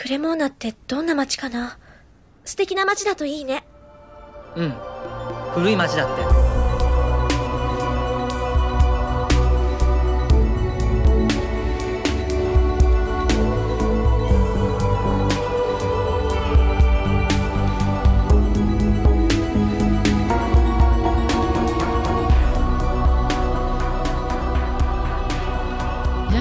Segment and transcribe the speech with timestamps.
[0.00, 1.76] クレモーナってどんな街かな？
[2.46, 3.66] 素敵な街だといいね。
[4.56, 4.74] うん。
[5.52, 6.39] 古い街だって。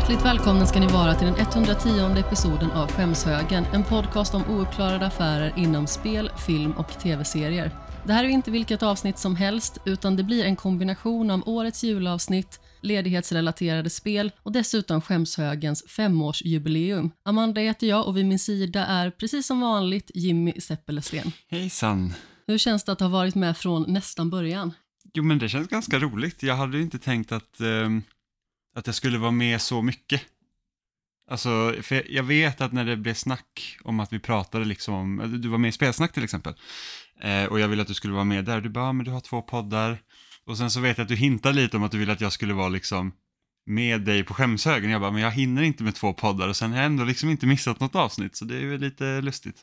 [0.10, 5.06] Hjärtligt välkomna ska ni vara till den 110 episoden av Skämshögen, en podcast om ouppklarade
[5.06, 7.72] affärer inom spel, film och tv-serier.
[8.06, 11.84] Det här är inte vilket avsnitt som helst, utan det blir en kombination av årets
[11.84, 17.12] julavsnitt, ledighetsrelaterade spel och dessutom Skämshögens femårsjubileum.
[17.24, 21.32] Amanda heter jag och vid min sida är precis som vanligt Jimmy Seppelesten.
[21.50, 22.14] Hejsan.
[22.48, 24.74] Hur känns det att ha varit med från nästan början?
[25.14, 26.44] Jo, men det känns ganska roligt.
[26.44, 28.04] Jag hade inte tänkt att, ehm,
[28.80, 30.22] att jag skulle vara med så mycket.
[31.32, 35.42] Alltså, för jag- vet att när det blev snack om att vi pratade liksom om,
[35.42, 36.54] du var med i Spelsnack till exempel,
[37.22, 39.12] eh, och jag ville att du skulle vara med där, du bara, "Ja, men du
[39.12, 40.02] har två poddar,
[40.46, 42.34] och sen så vet jag att du hintar lite om att du vill att jag
[42.34, 43.12] skulle vara liksom
[43.66, 44.90] med dig på skämshögen.
[44.92, 47.30] Jag bara, men jag hinner inte med två poddar och sen har jag ändå liksom
[47.30, 49.58] inte missat något avsnitt, så det är ju lite lustigt.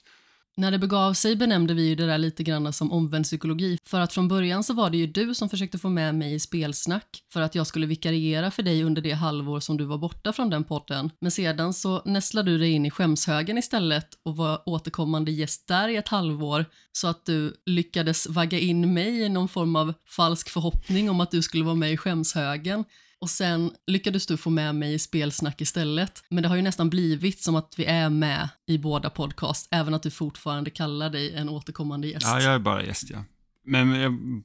[0.59, 3.79] När det begav sig benämnde vi ju det där lite grann som omvänd psykologi.
[3.85, 6.41] För att från början så var det ju du som försökte få med mig i
[6.41, 10.33] spelsnack för att jag skulle vikariera för dig under det halvår som du var borta
[10.33, 11.11] från den podden.
[11.21, 15.89] Men sedan så nästlade du dig in i skämshögen istället och var återkommande gäst där
[15.89, 20.49] i ett halvår så att du lyckades vagga in mig i någon form av falsk
[20.49, 22.85] förhoppning om att du skulle vara med i skämshögen.
[23.27, 26.25] Och sen lyckades du få med mig i spelsnack istället.
[26.29, 29.95] Men det har ju nästan blivit som att vi är med i båda podcast, även
[29.95, 32.27] att du fortfarande kallar dig en återkommande gäst.
[32.27, 33.25] Ja, jag är bara gäst, ja.
[33.65, 33.93] Men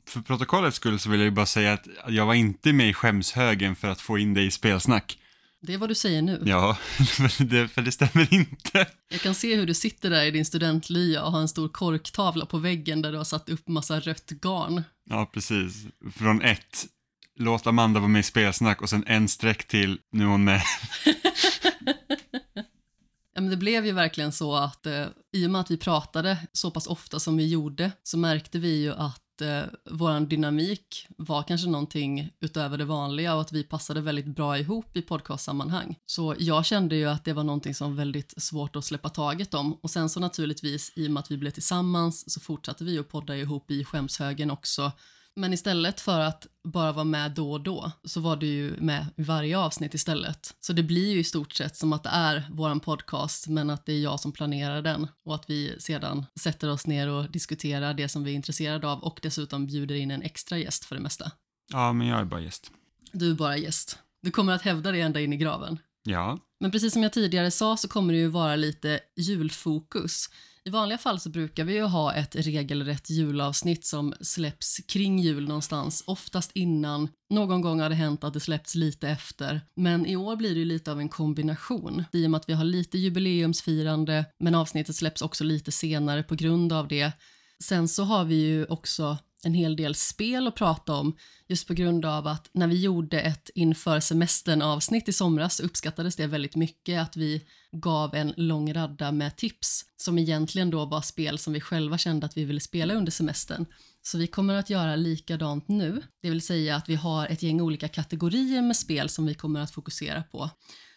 [0.08, 2.94] för protokollets skull så vill jag ju bara säga att jag var inte med i
[2.94, 5.18] skämshögen för att få in dig i spelsnack.
[5.62, 6.44] Det är vad du säger nu.
[6.46, 8.88] Ja, för det, för det stämmer inte.
[9.10, 12.46] Jag kan se hur du sitter där i din studentlya och har en stor korktavla
[12.46, 14.84] på väggen där du har satt upp massa rött garn.
[15.10, 15.86] Ja, precis.
[16.16, 16.88] Från ett,
[17.42, 20.62] låt Amanda vara med i spelsnack och sen en streck till, nu är hon med.
[23.34, 26.38] Ja, men det blev ju verkligen så att eh, i och med att vi pratade
[26.54, 31.44] så pass ofta som vi gjorde så märkte vi ju att eh, vår dynamik var
[31.44, 35.96] kanske någonting utöver det vanliga och att vi passade väldigt bra ihop i podcastsammanhang.
[36.06, 39.54] Så jag kände ju att det var någonting som var väldigt svårt att släppa taget
[39.54, 39.74] om.
[39.74, 43.10] Och sen så naturligtvis, i och med att vi blev tillsammans så fortsatte vi att
[43.10, 44.92] podda ihop i skämshögen också.
[45.36, 49.06] Men istället för att bara vara med då och då så var du ju med
[49.18, 50.56] i varje avsnitt istället.
[50.60, 53.86] Så det blir ju i stort sett som att det är våran podcast men att
[53.86, 57.94] det är jag som planerar den och att vi sedan sätter oss ner och diskuterar
[57.94, 61.02] det som vi är intresserade av och dessutom bjuder in en extra gäst för det
[61.02, 61.32] mesta.
[61.74, 62.72] Ja, men jag är bara gäst.
[63.12, 64.00] Du är bara gäst.
[64.22, 65.78] Du kommer att hävda det ända in i graven.
[66.04, 70.30] Ja, Men precis som jag tidigare sa så kommer det ju vara lite julfokus.
[70.68, 75.48] I vanliga fall så brukar vi ju ha ett regelrätt julavsnitt som släpps kring jul
[75.48, 77.10] någonstans, oftast innan.
[77.30, 80.60] Någon gång har det hänt att det släppts lite efter, men i år blir det
[80.60, 82.04] ju lite av en kombination.
[82.14, 86.36] I och med att vi har lite jubileumsfirande, men avsnittet släpps också lite senare på
[86.36, 87.12] grund av det.
[87.64, 91.74] Sen så har vi ju också en hel del spel att prata om just på
[91.74, 96.28] grund av att när vi gjorde ett inför semestern avsnitt i somras så uppskattades det
[96.28, 101.38] väldigt mycket att vi gav en lång radda med tips som egentligen då var spel
[101.38, 103.66] som vi själva kände att vi ville spela under semestern.
[104.02, 107.62] Så vi kommer att göra likadant nu, det vill säga att vi har ett gäng
[107.62, 110.50] olika kategorier med spel som vi kommer att fokusera på.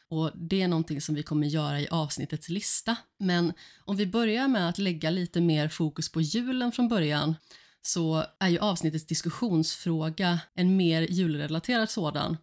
[0.09, 2.97] Och Det är någonting som vi kommer göra i avsnittets lista.
[3.19, 3.53] Men
[3.85, 7.37] om vi börjar med att lägga lite mer fokus på julen från början
[7.87, 12.37] så är ju avsnittets diskussionsfråga en mer julrelaterad sådan.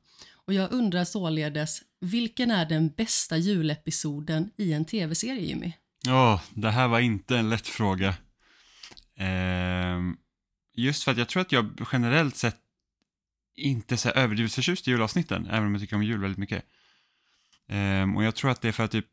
[0.46, 5.74] Och jag undrar således, vilken är den bästa julepisoden i en tv-serie, Jimmy?
[6.08, 8.16] Åh, det här var inte en lätt fråga.
[9.16, 10.00] Eh,
[10.76, 12.58] just för att jag tror att jag generellt sett
[13.56, 16.66] inte är så överdrivet förtjust i julavsnitten, även om jag tycker om jul väldigt mycket.
[17.70, 19.08] Eh, och jag tror att det är för att typ,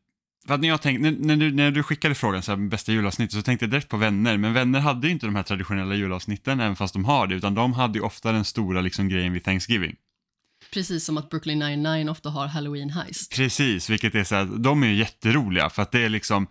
[0.47, 3.41] för när jag tänkte, när, du, när du skickade frågan så här, bästa julavsnittet så
[3.41, 6.75] tänkte jag direkt på vänner, men vänner hade ju inte de här traditionella julavsnitten, även
[6.75, 9.95] fast de har det, utan de hade ju ofta den stora liksom grejen vid Thanksgiving.
[10.73, 13.35] Precis som att Brooklyn 99 ofta har Halloween Heist.
[13.35, 16.47] Precis, vilket är så här, de är ju jätteroliga för att det är liksom,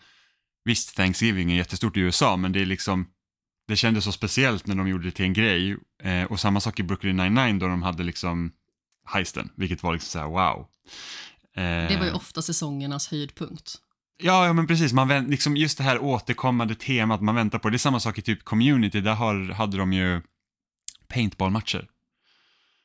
[0.64, 3.06] visst Thanksgiving är jättestort i USA, men det är liksom,
[3.68, 5.76] det kändes så speciellt när de gjorde det till en grej.
[6.02, 8.52] Eh, och samma sak i Brooklyn 99 då de hade liksom
[9.06, 10.66] heisten, vilket var liksom så här wow.
[11.58, 13.74] Eh, Det var ju ofta säsongernas höjdpunkt.
[14.22, 17.70] Ja, ja men precis, man vänt, liksom just det här återkommande temat man väntar på.
[17.70, 20.22] Det är samma sak i typ community, där har, hade de ju
[21.08, 21.88] paintballmatcher.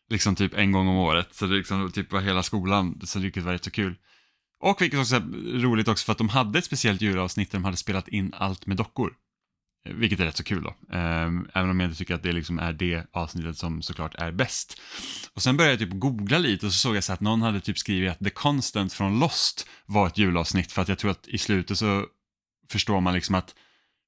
[0.10, 3.38] Liksom typ en gång om året, så det liksom typ var hela skolan, så det
[3.38, 3.96] var rätt så kul.
[4.60, 7.66] Och vilket också är roligt också för att de hade ett speciellt julavsnitt där de
[7.66, 9.14] hade spelat in allt med dockor.
[9.90, 10.96] Vilket är rätt så kul då.
[10.98, 14.32] Ehm, Även om jag inte tycker att det liksom är det avsnittet som såklart är
[14.32, 14.82] bäst.
[15.34, 17.60] Och sen började jag typ googla lite och så såg jag så att någon hade
[17.60, 21.28] typ skrivit att The Constant från Lost var ett julavsnitt för att jag tror att
[21.28, 22.06] i slutet så
[22.72, 23.56] förstår man liksom att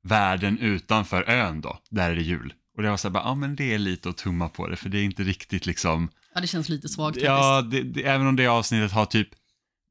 [0.03, 2.53] världen utanför ön då, där är det jul.
[2.77, 4.75] Och det var så här bara, ja men det är lite att tumma på det
[4.75, 8.27] för det är inte riktigt liksom Ja, det känns lite svagt Ja, det, det, även
[8.27, 9.29] om det avsnittet har typ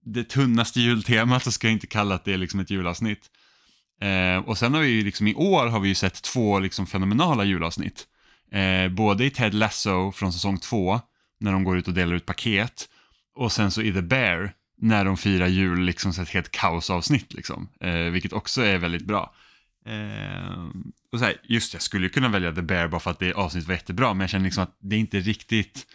[0.04, 3.30] det tunnaste jultemat så ska jag inte kalla att det är liksom ett julavsnitt.
[4.04, 6.86] Eh, och sen har vi ju liksom i år har vi ju sett två liksom
[6.86, 8.06] fenomenala julavsnitt.
[8.52, 11.00] Eh, både i Ted Lasso från säsong två,
[11.40, 12.88] när de går ut och delar ut paket,
[13.34, 17.32] och sen så i The Bear, när de firar jul, liksom så ett helt kaosavsnitt
[17.32, 17.68] liksom.
[17.80, 19.34] Eh, vilket också är väldigt bra.
[19.86, 20.64] Eh,
[21.12, 23.32] och så här, just jag skulle ju kunna välja The Bear bara för att det
[23.32, 25.86] avsnittet var jättebra, men jag känner liksom att det är inte riktigt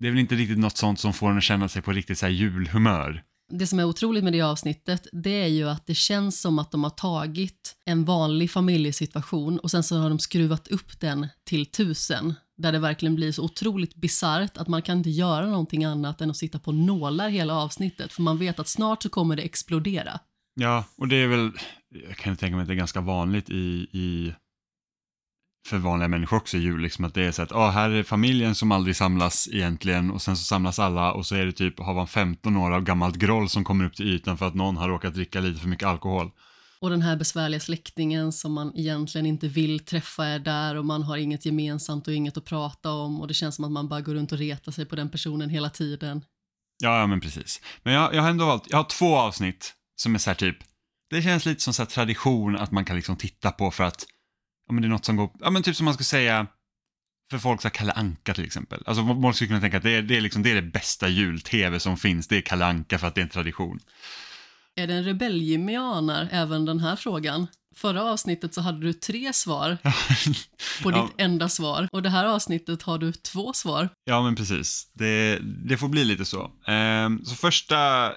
[0.00, 2.18] det är väl inte riktigt något sånt som får en att känna sig på riktigt
[2.18, 3.22] så här julhumör.
[3.50, 6.70] Det som är otroligt med det avsnittet, det är ju att det känns som att
[6.70, 11.66] de har tagit en vanlig familjesituation och sen så har de skruvat upp den till
[11.66, 12.34] tusen.
[12.56, 16.30] Där det verkligen blir så otroligt bisarrt att man kan inte göra någonting annat än
[16.30, 18.12] att sitta på nålar hela avsnittet.
[18.12, 20.20] För man vet att snart så kommer det explodera.
[20.54, 21.50] Ja, och det är väl,
[22.08, 24.34] jag kan tänka mig att det är ganska vanligt i, i
[25.66, 28.54] för vanliga människor också jul, liksom att det är så att, ah, här är familjen
[28.54, 31.94] som aldrig samlas egentligen och sen så samlas alla och så är det typ, har
[31.94, 34.88] man 15 år av gammalt groll som kommer upp till ytan för att någon har
[34.88, 36.30] råkat dricka lite för mycket alkohol.
[36.80, 41.02] Och den här besvärliga släktingen som man egentligen inte vill träffa är där och man
[41.02, 44.00] har inget gemensamt och inget att prata om och det känns som att man bara
[44.00, 46.24] går runt och retar sig på den personen hela tiden.
[46.82, 47.60] Ja, ja men precis.
[47.82, 50.56] Men jag, jag har ändå valt, jag har två avsnitt som är så här typ,
[51.10, 54.06] det känns lite som så här tradition att man kan liksom titta på för att,
[54.70, 56.46] ja men det är något som går, ja men typ som man skulle säga,
[57.30, 58.82] för folk som Kalle Anka till exempel.
[58.86, 61.08] Alltså folk skulle kunna tänka att det är, det är, liksom, det, är det bästa
[61.08, 63.80] jul-tv som finns, det är Kalle Anka för att det är en tradition.
[64.74, 67.46] Är det en rebell anar även den här frågan?
[67.76, 69.78] Förra avsnittet så hade du tre svar
[70.82, 71.02] på Ja.
[71.02, 73.88] ditt enda svar och det här avsnittet har du två svar.
[74.04, 74.90] Ja, men precis.
[74.92, 76.50] Det, det får bli lite så.
[76.66, 78.12] Ehm, så första,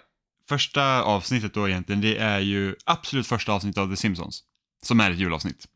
[0.49, 4.43] första avsnittet då egentligen, det är ju absolut första avsnittet av The Simpsons.
[4.85, 5.67] Som är ett julavsnitt.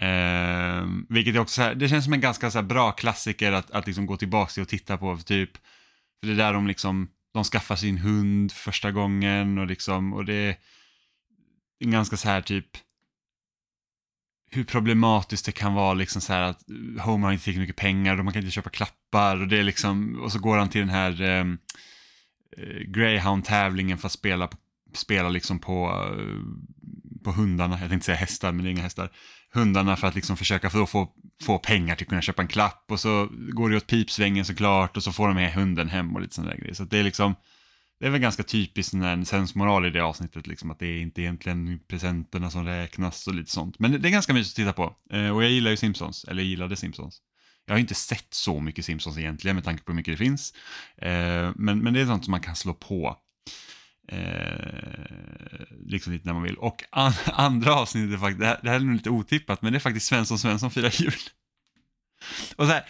[0.00, 3.52] Eh, vilket är också så här, det känns som en ganska så här bra klassiker
[3.52, 5.16] att, att liksom gå tillbaka till och titta på.
[5.16, 5.50] För typ,
[6.20, 10.24] för det är där de liksom, de skaffar sin hund första gången och liksom, och
[10.24, 10.56] det är
[11.78, 12.66] en ganska så här typ,
[14.50, 17.76] hur problematiskt det kan vara liksom så här att eh, Homer har inte tillräckligt mycket
[17.76, 20.68] pengar och man kan inte köpa klappar och det är liksom, och så går han
[20.68, 21.58] till den här ehm,
[22.56, 24.48] eh, Greyhound-tävlingen för att spela,
[24.94, 29.10] spela liksom på, eh, på hundarna, jag tänkte säga hästar men det är inga hästar,
[29.56, 31.08] hundarna för att liksom försöka få, få,
[31.42, 34.96] få pengar till att kunna köpa en klapp och så går det åt pipsvängen såklart
[34.96, 36.74] och så får de med hunden hem och lite sådana där grejer.
[36.74, 37.34] Så det är liksom,
[38.00, 41.22] det är väl ganska typiskt en sensmoral i det avsnittet, liksom, att det är inte
[41.22, 43.78] egentligen presenterna som räknas och lite sånt.
[43.78, 44.96] Men det, är ganska mysigt att titta på.
[45.16, 47.20] Eh, och jag gillar ju Simpsons, eller jag gillade Simpsons.
[47.66, 50.54] Jag har inte sett så mycket Simpsons egentligen med tanke på hur mycket det finns.
[50.96, 53.16] Eh, men, men det är sånt som man kan slå på.
[54.08, 56.56] Eh, liksom lite när man vill.
[56.56, 59.76] Och an, andra avsnittet faktiskt, det här, det här är nog lite otippat, men det
[59.76, 61.12] är faktiskt Svensson Svensson firar jul.
[62.56, 62.84] Och så här,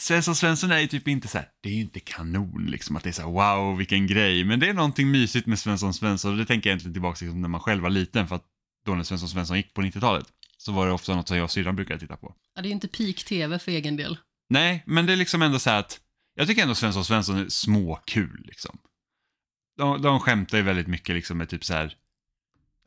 [0.00, 3.02] Svensson Svensson är ju typ inte så här, det är ju inte kanon liksom att
[3.02, 6.32] det är så här, wow vilken grej, men det är någonting mysigt med Svensson Svensson
[6.32, 8.44] och det tänker jag egentligen tillbaka till när man själv var liten för att
[8.86, 10.26] då när Svensson Svensson gick på 90-talet
[10.58, 12.34] så var det ofta något som jag och syrran brukade titta på.
[12.54, 14.18] Ja, det är ju inte peak-tv för egen del.
[14.48, 16.00] Nej, men det är liksom ändå så här att
[16.34, 18.78] jag tycker ändå Svensson Svensson är småkul liksom.
[19.76, 21.94] De, de skämtar ju väldigt mycket liksom med typ så här,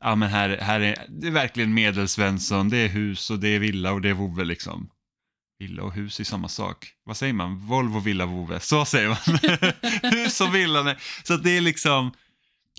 [0.00, 3.58] ja men här, här är, det är verkligen medelsvensson, det är hus och det är
[3.58, 4.90] villa och det är vovve liksom.
[5.58, 6.92] Villa och hus är samma sak.
[7.04, 7.58] Vad säger man?
[7.58, 8.60] Volvo, villa, vovve.
[8.60, 10.12] Så säger man.
[10.12, 10.82] hus och villa.
[10.82, 10.96] nej.
[11.24, 12.12] Så det är liksom,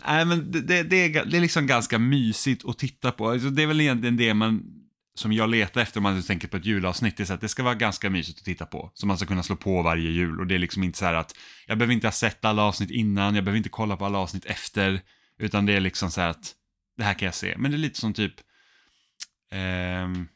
[0.08, 3.30] nej men det, det, det, är, det är liksom ganska mysigt att titta på.
[3.30, 4.81] Alltså det är väl egentligen det man,
[5.16, 7.50] som jag letar efter om man tänker på ett julavsnitt, det är så att det
[7.50, 8.92] ska vara ganska mysigt att titta på.
[8.94, 10.40] Som man ska kunna slå på varje jul.
[10.40, 11.36] Och det är liksom inte så här att,
[11.68, 14.46] jag behöver inte ha sett alla avsnitt innan, jag behöver inte kolla på alla avsnitt
[14.46, 15.02] efter.
[15.40, 16.56] Utan det är liksom så här att,
[16.98, 17.56] det här kan jag se.
[17.58, 18.34] Men det är lite som typ,
[19.52, 20.28] ehm,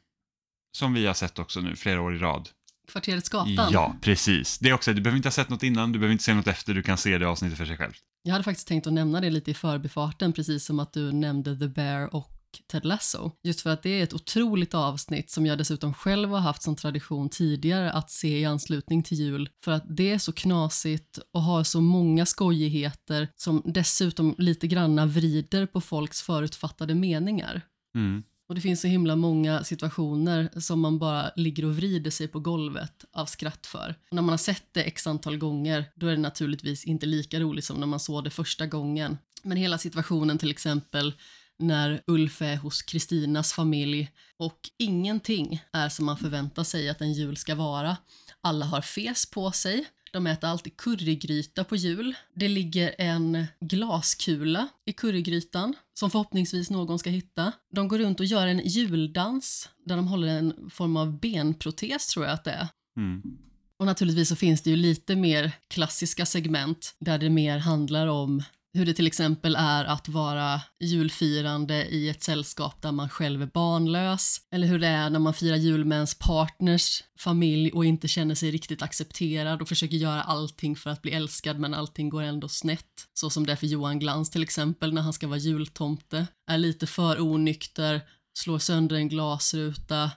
[0.72, 2.50] som vi har sett också nu flera år i rad.
[2.88, 3.72] Kvarteret Skatan.
[3.72, 4.60] Ja, precis.
[4.60, 6.48] Det är också, du behöver inte ha sett något innan, du behöver inte se något
[6.48, 7.94] efter, du kan se det avsnittet för sig själv.
[8.24, 11.60] Jag hade faktiskt tänkt att nämna det lite i förbifarten, precis som att du nämnde
[11.60, 12.32] The Bear och
[12.68, 13.32] Ted Lasso.
[13.44, 16.76] Just för att det är ett otroligt avsnitt som jag dessutom själv har haft som
[16.76, 19.50] tradition tidigare att se i anslutning till jul.
[19.64, 25.06] För att det är så knasigt och har så många skojigheter som dessutom lite granna
[25.06, 27.62] vrider på folks förutfattade meningar.
[27.96, 28.24] Mm.
[28.48, 32.40] Och det finns så himla många situationer som man bara ligger och vrider sig på
[32.40, 33.96] golvet av skratt för.
[34.10, 37.40] Och när man har sett det x antal gånger, då är det naturligtvis inte lika
[37.40, 39.18] roligt som när man såg det första gången.
[39.44, 41.14] Men hela situationen till exempel
[41.60, 47.14] när Ulf är hos Kristinas familj och ingenting är som man förväntar sig att en
[47.14, 47.98] jul ska vara.
[48.42, 49.86] Alla har fes på sig,
[50.16, 52.16] de äter alltid currygryta på jul.
[52.36, 57.52] Det ligger en glaskula i currygrytan som förhoppningsvis någon ska hitta.
[57.72, 62.26] De går runt och gör en juldans där de håller en form av benprotes tror
[62.26, 62.68] jag att det är.
[62.98, 63.22] Mm.
[63.78, 68.44] Och naturligtvis så finns det ju lite mer klassiska segment där det mer handlar om
[68.76, 73.46] hur det till exempel är att vara julfirande i ett sällskap där man själv är
[73.46, 78.08] barnlös, eller hur det är när man firar jul med ens partners familj och inte
[78.08, 82.22] känner sig riktigt accepterad och försöker göra allting för att bli älskad men allting går
[82.22, 83.08] ändå snett.
[83.14, 86.58] Så som det är för Johan Glans till exempel när han ska vara jultomte, är
[86.58, 88.02] lite för onykter,
[88.34, 90.12] slår sönder en glasruta,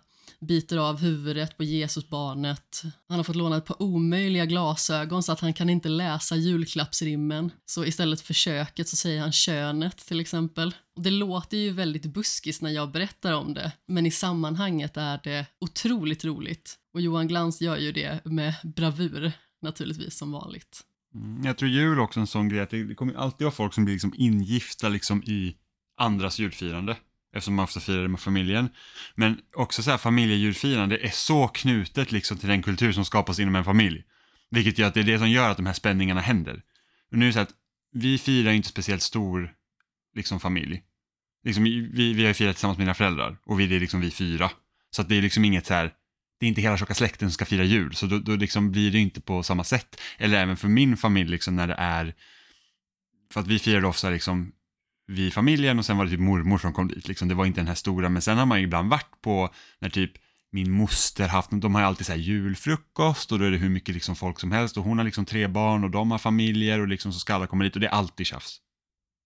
[0.46, 2.82] biter av huvudet på Jesusbarnet.
[3.08, 7.50] Han har fått låna ett par omöjliga glasögon så att han kan inte läsa julklappsrimmen.
[7.66, 10.74] Så istället för köket så säger han könet till exempel.
[10.96, 15.20] Och det låter ju väldigt buskis när jag berättar om det, men i sammanhanget är
[15.24, 16.74] det otroligt roligt.
[16.94, 20.80] Och Johan Glans gör ju det med bravur, naturligtvis som vanligt.
[21.14, 23.74] Mm, Jag tror jul också är en sån grej att det kommer alltid vara folk
[23.74, 25.56] som blir liksom ingifta liksom i
[26.00, 26.96] andras julfirande.
[27.32, 28.68] Eftersom man ofta firar det med familjen.
[29.14, 33.56] Men också så här familjejulfirande är så knutet liksom till den kultur som skapas inom
[33.56, 34.04] en familj.
[34.50, 36.62] Vilket gör att det är det som gör att de här spänningarna händer.
[37.10, 37.54] Och nu är det så att
[37.92, 39.52] vi firar inte speciellt stor
[40.14, 40.82] liksom familj.
[41.44, 44.00] Liksom, vi, vi har ju firat tillsammans med mina föräldrar och vi det är liksom
[44.00, 44.50] vi fyra.
[44.90, 45.92] Så att det är liksom inget så här,
[46.40, 48.90] det är inte hela tjocka släkten som ska fira jul, så då, då liksom blir
[48.90, 50.00] det inte på samma sätt.
[50.18, 52.14] Eller även för min familj liksom när det är,
[53.32, 54.52] för att vi firade ofta liksom
[55.08, 57.08] vi i familjen och sen var det typ mormor som kom dit.
[57.08, 57.28] Liksom.
[57.28, 59.90] Det var inte den här stora, men sen har man ju ibland varit på när
[59.90, 60.12] typ
[60.52, 63.68] min moster haft, de har ju alltid så här julfrukost och då är det hur
[63.68, 66.80] mycket liksom folk som helst och hon har liksom tre barn och de har familjer
[66.80, 68.60] och liksom så ska alla komma dit och det är alltid tjafs.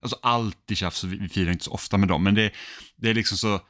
[0.03, 2.53] Alltså alltid tjafs och vi, vi firar inte så ofta med dem, men det,
[2.97, 3.61] det är liksom så,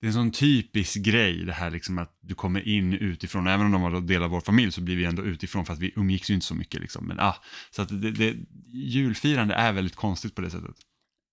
[0.00, 3.66] det är en sån typisk grej det här liksom att du kommer in utifrån, även
[3.66, 5.92] om de var del av vår familj så blir vi ändå utifrån för att vi
[5.96, 7.36] umgicks ju inte så mycket liksom, men ah,
[7.70, 8.36] så att det, det,
[8.72, 10.76] julfirande är väldigt konstigt på det sättet.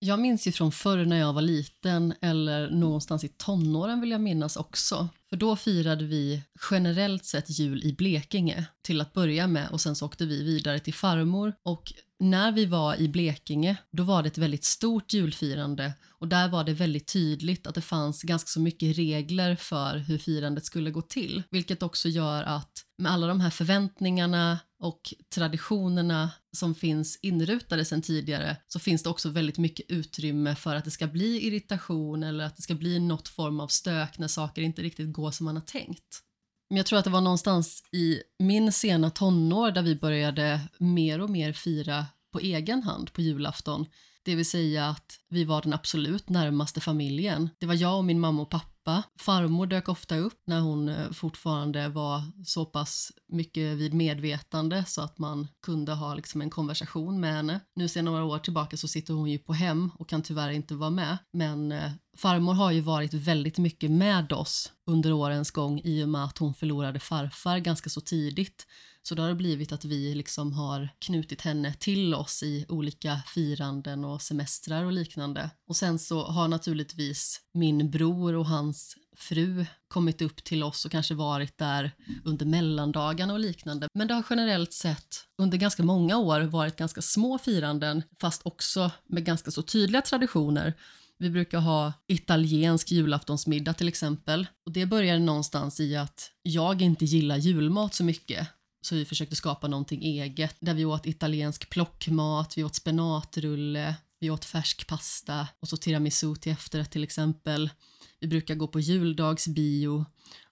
[0.01, 4.21] Jag minns ju från förr när jag var liten eller någonstans i tonåren vill jag
[4.21, 5.09] minnas också.
[5.29, 9.95] För då firade vi generellt sett jul i Blekinge till att börja med och sen
[9.95, 14.27] så åkte vi vidare till farmor och när vi var i Blekinge då var det
[14.27, 18.59] ett väldigt stort julfirande och där var det väldigt tydligt att det fanns ganska så
[18.59, 21.43] mycket regler för hur firandet skulle gå till.
[21.49, 28.01] Vilket också gör att med alla de här förväntningarna och traditionerna som finns inrutade sedan
[28.01, 32.43] tidigare så finns det också väldigt mycket utrymme för att det ska bli irritation eller
[32.43, 35.55] att det ska bli något form av stök när saker inte riktigt går som man
[35.55, 36.23] har tänkt.
[36.69, 41.21] Men jag tror att det var någonstans i min sena tonår där vi började mer
[41.21, 43.85] och mer fira på egen hand på julafton.
[44.23, 47.49] Det vill säga att vi var den absolut närmaste familjen.
[47.57, 48.78] Det var jag och min mamma och pappa.
[49.19, 55.01] Farmor dök ofta upp när hon eh, fortfarande var så pass mycket vid medvetande så
[55.01, 57.59] att man kunde ha liksom en konversation med henne.
[57.75, 60.75] Nu sedan några år tillbaka så sitter hon ju på hem och kan tyvärr inte
[60.75, 61.17] vara med.
[61.31, 66.09] Men eh, farmor har ju varit väldigt mycket med oss under årens gång i och
[66.09, 68.67] med att hon förlorade farfar ganska så tidigt.
[69.03, 73.21] Så då har det blivit att vi liksom har knutit henne till oss i olika
[73.27, 75.49] firanden och semestrar och liknande.
[75.67, 80.91] Och sen så har naturligtvis min bror och hans fru kommit upp till oss och
[80.91, 81.91] kanske varit där
[82.23, 83.87] under mellandagarna och liknande.
[83.93, 88.91] Men det har generellt sett under ganska många år varit ganska små firanden fast också
[89.05, 90.73] med ganska så tydliga traditioner.
[91.17, 94.47] Vi brukar ha italiensk julaftonsmiddag till exempel.
[94.65, 98.47] Och det började någonstans i att jag inte gillar julmat så mycket.
[98.81, 104.29] Så vi försökte skapa någonting eget där vi åt italiensk plockmat, vi åt spenatrulle, vi
[104.29, 107.69] åt färsk pasta och så tiramisu till efterrätt till exempel.
[108.19, 110.05] Vi brukar gå på juldagsbio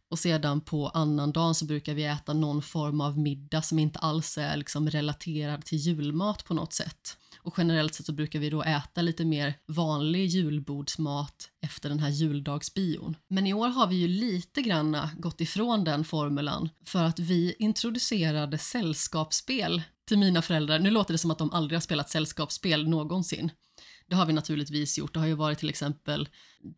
[0.09, 4.37] och sedan på annandagen så brukar vi äta någon form av middag som inte alls
[4.37, 7.17] är liksom relaterad till julmat på något sätt.
[7.47, 12.09] Och generellt sett så brukar vi då äta lite mer vanlig julbordsmat efter den här
[12.09, 13.15] juldagsbion.
[13.27, 17.55] Men i år har vi ju lite granna gått ifrån den formulan för att vi
[17.59, 20.79] introducerade sällskapsspel till mina föräldrar.
[20.79, 23.51] Nu låter det som att de aldrig har spelat sällskapsspel någonsin.
[24.09, 25.13] Det har vi naturligtvis gjort.
[25.13, 26.29] Det har ju varit till exempel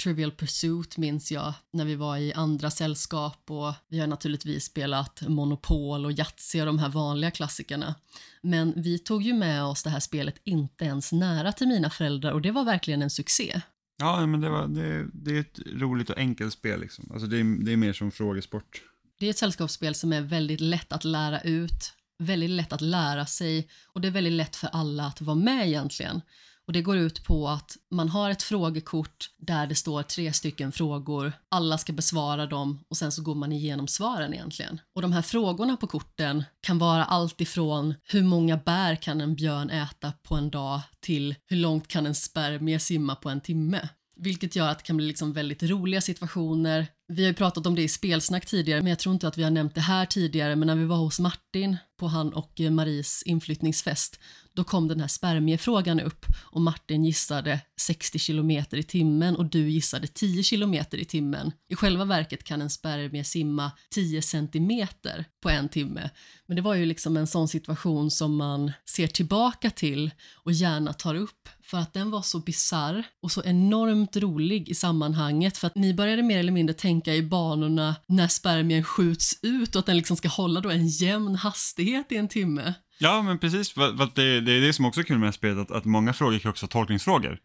[0.04, 5.22] Trivial Pursuit minns jag när vi var i andra sällskap och vi har naturligtvis spelat
[5.28, 7.96] Monopol och Yatzy och de här vanliga klassikerna.
[8.42, 12.32] Men vi tog ju med oss det här spelet inte ens nära till mina föräldrar
[12.32, 13.62] och det var verkligen en succé.
[13.98, 17.12] Ja, men det, var, det, det är ett roligt och enkelt spel liksom.
[17.12, 18.82] Alltså det är, det är mer som frågesport.
[19.20, 23.26] Det är ett sällskapsspel som är väldigt lätt att lära ut, väldigt lätt att lära
[23.26, 26.22] sig och det är väldigt lätt för alla att vara med egentligen.
[26.70, 30.72] Och Det går ut på att man har ett frågekort där det står tre stycken
[30.72, 31.34] frågor.
[31.50, 34.82] Alla ska besvara dem och sen så går man igenom svaren egentligen.
[34.96, 39.36] Och de här frågorna på korten kan vara allt ifrån hur många bär kan en
[39.36, 43.90] björn äta på en dag till hur långt kan en spermie simma på en timme.
[44.16, 46.88] Vilket gör att det kan bli liksom väldigt roliga situationer.
[47.12, 49.44] Vi har ju pratat om det i spelsnack tidigare, men jag tror inte att vi
[49.44, 50.56] har nämnt det här tidigare.
[50.56, 54.20] Men när vi var hos Martin på han och eh, Maries inflyttningsfest,
[54.54, 59.70] då kom den här spermiefrågan upp och Martin gissade 60 kilometer i timmen och du
[59.70, 61.52] gissade 10 kilometer i timmen.
[61.70, 66.10] I själva verket kan en spermie simma 10 centimeter på en timme.
[66.46, 70.94] Men det var ju liksom en sån situation som man ser tillbaka till och gärna
[70.94, 75.68] tar upp för att den var så bizarr och så enormt rolig i sammanhanget för
[75.68, 79.86] att ni började mer eller mindre tänka i banorna när spermien skjuts ut och att
[79.86, 82.74] den liksom ska hålla då en jämn hastighet i en timme.
[83.00, 83.74] Ja, men precis.
[83.74, 86.40] Det, är det som också är kul med det här spelet, att, att många frågor
[86.40, 87.40] kan också vara tolkningsfrågor.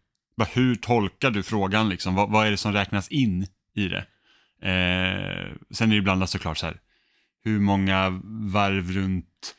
[0.53, 2.15] Hur tolkar du frågan liksom?
[2.15, 4.05] Vad, vad är det som räknas in i det?
[4.61, 6.79] Eh, sen är det ibland såklart så här,
[7.43, 8.09] hur många
[8.53, 9.55] varv runt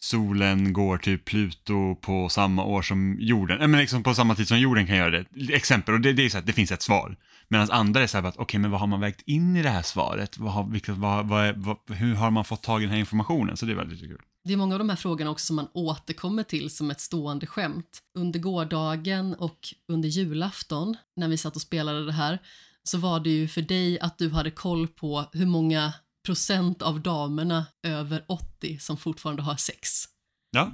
[0.00, 4.48] solen går till Pluto på samma år som jorden, äh, men liksom på samma tid
[4.48, 5.54] som jorden kan göra det.
[5.54, 7.16] Exempel, och det, det är så att det finns ett svar.
[7.48, 9.62] Medan andra är så här att, okej, okay, men vad har man vägt in i
[9.62, 10.38] det här svaret?
[10.38, 13.56] Vad har, vilka, vad, vad, vad, hur har man fått tag i den här informationen?
[13.56, 14.20] Så det är väldigt kul.
[14.44, 17.46] Det är många av de här frågorna också som man återkommer till som ett stående
[17.46, 18.02] skämt.
[18.18, 22.38] Under gårdagen och under julafton, när vi satt och spelade det här,
[22.84, 25.92] så var det ju för dig att du hade koll på hur många
[26.28, 30.04] procent av damerna över 80 som fortfarande har sex.
[30.50, 30.72] Ja,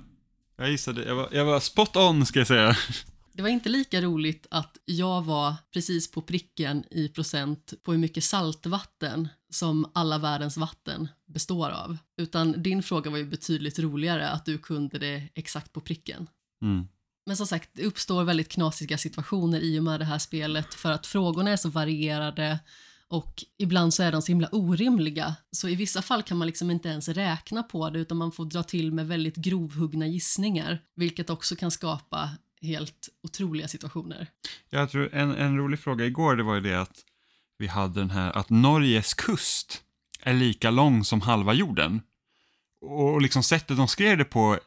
[0.56, 1.04] jag gissade.
[1.04, 2.76] Jag var, jag var spot on, ska jag säga.
[3.32, 7.99] Det var inte lika roligt att jag var precis på pricken i procent på hur
[7.99, 11.96] mycket saltvatten som alla världens vatten består av.
[12.16, 16.26] Utan din fråga var ju betydligt roligare, att du kunde det exakt på pricken.
[16.62, 16.88] Mm.
[17.26, 20.92] Men som sagt, det uppstår väldigt knasiga situationer i och med det här spelet för
[20.92, 22.58] att frågorna är så varierade
[23.11, 25.36] och ibland så är de så himla orimliga.
[25.50, 28.45] Så i vissa fall kan man liksom inte ens räkna på det utan man får
[28.45, 32.30] dra till med väldigt grovhuggna gissningar, vilket också kan skapa
[32.62, 34.26] helt otroliga situationer.
[34.71, 37.04] Jag tror en, en rolig fråga igår det var ju det att
[37.58, 39.82] vi hade den här att Norges kust
[40.23, 42.02] är lika lång som halva jorden.
[42.80, 44.58] Och liksom sättet de skrev det på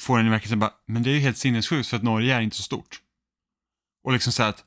[0.00, 2.56] får en verkligen bara, men det är ju helt sinnessjukt för att Norge är inte
[2.56, 3.00] så stort.
[4.04, 4.64] Och liksom så att,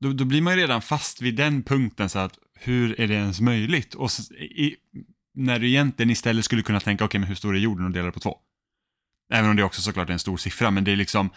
[0.00, 3.14] då, då blir man ju redan fast vid den punkten så att hur är det
[3.14, 3.94] ens möjligt?
[3.94, 4.76] Och i,
[5.34, 7.92] när du egentligen istället skulle kunna tänka, okej okay, men hur stor är jorden och
[7.92, 8.38] delar på två?
[9.32, 11.30] Även om det också såklart är en stor siffra, men det är liksom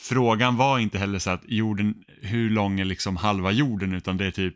[0.00, 4.26] frågan var inte heller så att jorden, hur lång är liksom halva jorden, utan det
[4.26, 4.54] är typ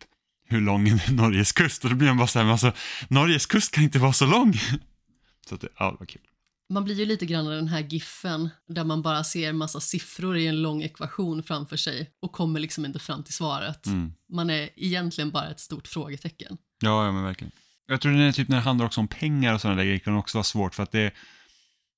[0.48, 1.84] hur lång är Norges kust?
[1.84, 2.72] Och då blir man bara så här, men alltså,
[3.08, 4.54] Norges kust kan inte vara så lång.
[5.48, 6.22] Så att det, ja, det var kul.
[6.68, 10.46] Man blir ju lite grann den här giffen där man bara ser massa siffror i
[10.46, 13.86] en lång ekvation framför sig och kommer liksom inte fram till svaret.
[13.86, 14.12] Mm.
[14.32, 16.58] Man är egentligen bara ett stort frågetecken.
[16.80, 17.52] Ja, ja men verkligen.
[17.86, 20.16] Jag tror är typ när det handlar också om pengar och sådana där grejer kan
[20.16, 21.12] också vara svårt för att det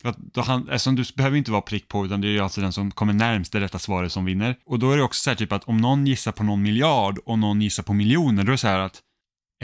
[0.02, 2.40] för att då han, alltså, du behöver inte vara prick på utan det är ju
[2.40, 4.56] alltså den som kommer närmst det rätta svaret som vinner.
[4.64, 7.18] Och då är det också så här typ att om någon gissar på någon miljard
[7.18, 9.02] och någon gissar på miljoner, då är det så här att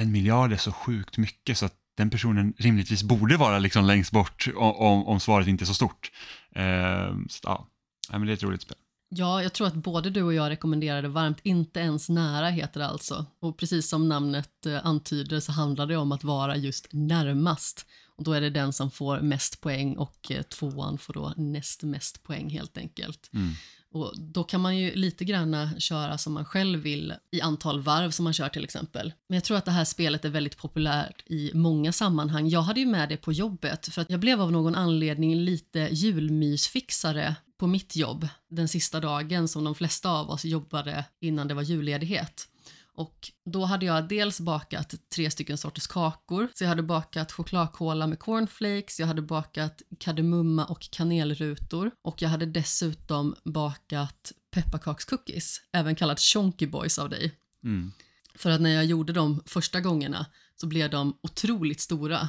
[0.01, 4.13] en miljard är så sjukt mycket så att den personen rimligtvis borde vara liksom längst
[4.13, 6.11] bort om, om svaret inte är så stort.
[6.55, 7.69] Eh, så ja,
[8.11, 8.77] men det är ett roligt spel.
[9.15, 11.39] Ja, jag tror att både du och jag rekommenderar det varmt.
[11.43, 13.27] Inte ens nära heter det alltså.
[13.41, 17.87] Och precis som namnet eh, antyder så handlar det om att vara just närmast.
[18.17, 21.83] Och då är det den som får mest poäng och eh, tvåan får då näst
[21.83, 23.31] mest poäng helt enkelt.
[23.33, 23.53] Mm.
[23.93, 28.11] Och då kan man ju lite grann köra som man själv vill i antal varv
[28.11, 29.13] som man kör till exempel.
[29.29, 32.49] Men jag tror att det här spelet är väldigt populärt i många sammanhang.
[32.49, 35.79] Jag hade ju med det på jobbet för att jag blev av någon anledning lite
[35.79, 41.55] julmysfixare på mitt jobb den sista dagen som de flesta av oss jobbade innan det
[41.55, 42.49] var julledighet.
[42.95, 46.49] Och då hade jag dels bakat tre stycken sorters kakor.
[46.55, 52.29] Så jag hade bakat chokladkola med cornflakes, jag hade bakat kardemumma och kanelrutor och jag
[52.29, 57.35] hade dessutom bakat pepparkakscookies, även kallat chonky boys av dig.
[57.65, 57.93] Mm.
[58.35, 60.27] För att när jag gjorde dem första gångerna
[60.57, 62.29] så blev de otroligt stora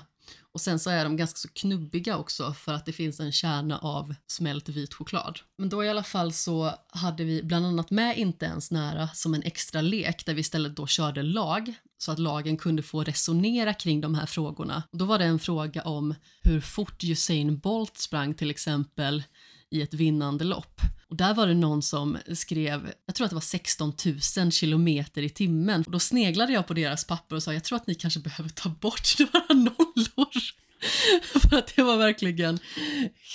[0.54, 3.78] och sen så är de ganska så knubbiga också för att det finns en kärna
[3.78, 5.39] av smält vit choklad.
[5.58, 9.34] Men då i alla fall så hade vi bland annat med Inte ens nära som
[9.34, 13.74] en extra lek där vi istället då körde lag så att lagen kunde få resonera
[13.74, 14.84] kring de här frågorna.
[14.92, 19.24] Och då var det en fråga om hur fort Usain Bolt sprang till exempel
[19.70, 20.82] i ett vinnande lopp.
[21.13, 23.93] Och där var det någon som skrev, jag tror att det var 16
[24.38, 25.84] 000 kilometer i timmen.
[25.86, 28.49] Och då sneglade jag på deras papper och sa, jag tror att ni kanske behöver
[28.49, 30.30] ta bort några nollor.
[31.49, 32.60] För att det var verkligen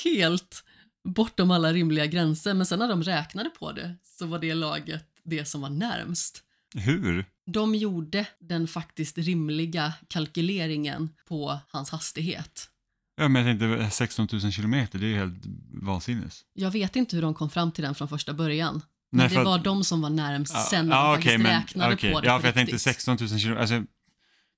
[0.05, 0.65] helt
[1.05, 2.55] bortom alla rimliga gränser.
[2.55, 6.43] Men sen när de räknade på det så var det laget det som var närmst.
[6.75, 7.25] Hur?
[7.47, 12.71] De gjorde den faktiskt rimliga kalkyleringen på hans hastighet.
[13.19, 15.43] Ja, men jag tänkte 16 000 kilometer, det är ju helt
[15.83, 16.41] vansinnes.
[16.55, 18.83] Jag vet inte hur de kom fram till den från första början.
[19.13, 21.39] Men Nej, det att- var de som var närmst Ja, sen när ja, de faktiskt
[21.43, 22.13] men- räknade okej.
[22.13, 22.83] på det Ja, på för jag tänkte riktigt.
[22.83, 23.61] 16 000 kilometer.
[23.61, 23.75] Alltså,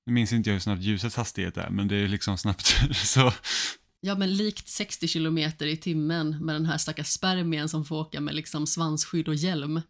[0.07, 2.67] nu minns inte jag hur snabbt ljusets hastighet är, men det är liksom snabbt.
[2.97, 3.33] Så,
[4.03, 8.21] Ja, men likt 60 kilometer i timmen med den här stackars spermien som får åka
[8.21, 9.81] med liksom svansskydd och hjälm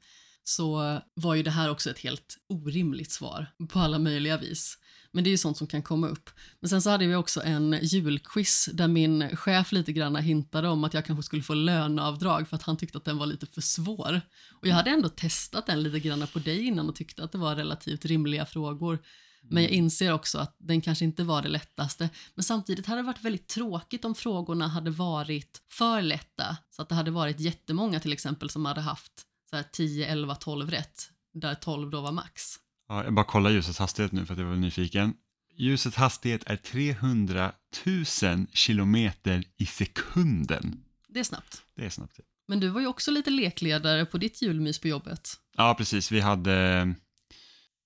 [0.45, 4.79] så var ju det här också ett helt orimligt svar på alla möjliga vis.
[5.13, 6.31] Men det är ju sånt som kan komma upp.
[6.61, 10.85] Men sen så hade vi också en julquiz där min chef lite grann hintade om
[10.85, 13.61] att jag kanske skulle få löneavdrag för att han tyckte att den var lite för
[13.61, 14.21] svår.
[14.61, 17.39] Och jag hade ändå testat den lite grann på dig innan och tyckte att det
[17.39, 18.99] var relativt rimliga frågor.
[19.43, 22.11] Men jag inser också att den kanske inte var det lättaste.
[22.35, 26.57] Men samtidigt hade det varit väldigt tråkigt om frågorna hade varit för lätta.
[26.71, 29.13] Så att det hade varit jättemånga till exempel som hade haft
[29.51, 31.11] så här 10, 11, 12 rätt.
[31.35, 32.57] Där 12 då var max.
[32.91, 35.15] Ja, jag bara kollar ljusets hastighet nu för att jag var nyfiken.
[35.57, 37.53] Ljusets hastighet är 300
[37.87, 40.85] 000 kilometer i sekunden.
[41.09, 41.63] Det är snabbt.
[41.75, 42.21] Det är snabbt.
[42.49, 45.35] Men du var ju också lite lekledare på ditt julmys på jobbet.
[45.57, 46.13] Ja, precis.
[46.13, 46.95] Vi hade...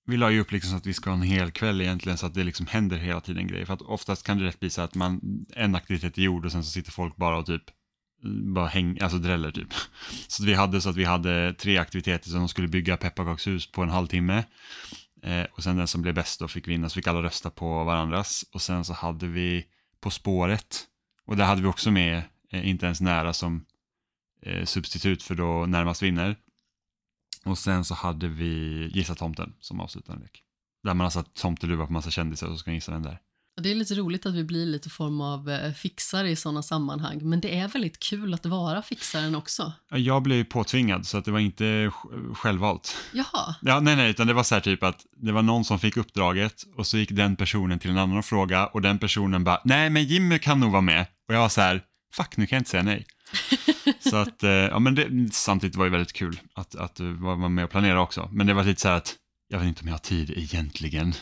[0.07, 2.25] Vi la ju upp liksom så att vi ska ha en hel kväll egentligen så
[2.25, 3.65] att det liksom händer hela tiden grejer.
[3.65, 6.51] För att oftast kan det rätt bli så att man, en aktivitet är gjord och
[6.51, 7.63] sen så sitter folk bara och typ
[8.55, 9.73] bara häng, alltså dräller typ.
[10.27, 13.83] Så vi hade så att vi hade tre aktiviteter som de skulle bygga pepparkakshus på
[13.83, 14.43] en halvtimme.
[15.23, 17.83] Eh, och sen den som blev bäst då fick vinna så fick alla rösta på
[17.83, 18.45] varandras.
[18.53, 19.65] Och sen så hade vi
[19.99, 20.87] På spåret.
[21.25, 23.65] Och där hade vi också med eh, Inte ens nära som
[24.41, 26.35] eh, substitut för då närmast vinner.
[27.45, 30.43] Och sen så hade vi Gissa tomten som avslutande lek.
[30.83, 33.09] Där man har satt tomteluva på massa kändisar och så ska man gissa vem det
[33.09, 33.19] är.
[33.61, 37.19] Det är lite roligt att vi blir lite form av eh, fixare i sådana sammanhang.
[37.29, 39.73] Men det är väldigt kul att vara fixaren också.
[39.91, 42.95] Ja, Jag blev ju påtvingad så att det var inte sj- självvalt.
[43.13, 45.79] Jaha, Ja, nej, nej, utan det var så här typ att det var någon som
[45.79, 49.43] fick uppdraget och så gick den personen till en annan och frågade och den personen
[49.43, 51.05] bara, nej men Jimmy kan nog vara med.
[51.27, 51.81] Och jag var så här,
[52.13, 53.05] fuck nu kan jag inte säga nej.
[54.09, 57.35] så att, eh, ja men det, samtidigt var det väldigt kul att, att du var
[57.35, 58.29] var med och planera också.
[58.31, 59.15] Men det var lite så här att,
[59.47, 61.13] jag vet inte om jag har tid egentligen.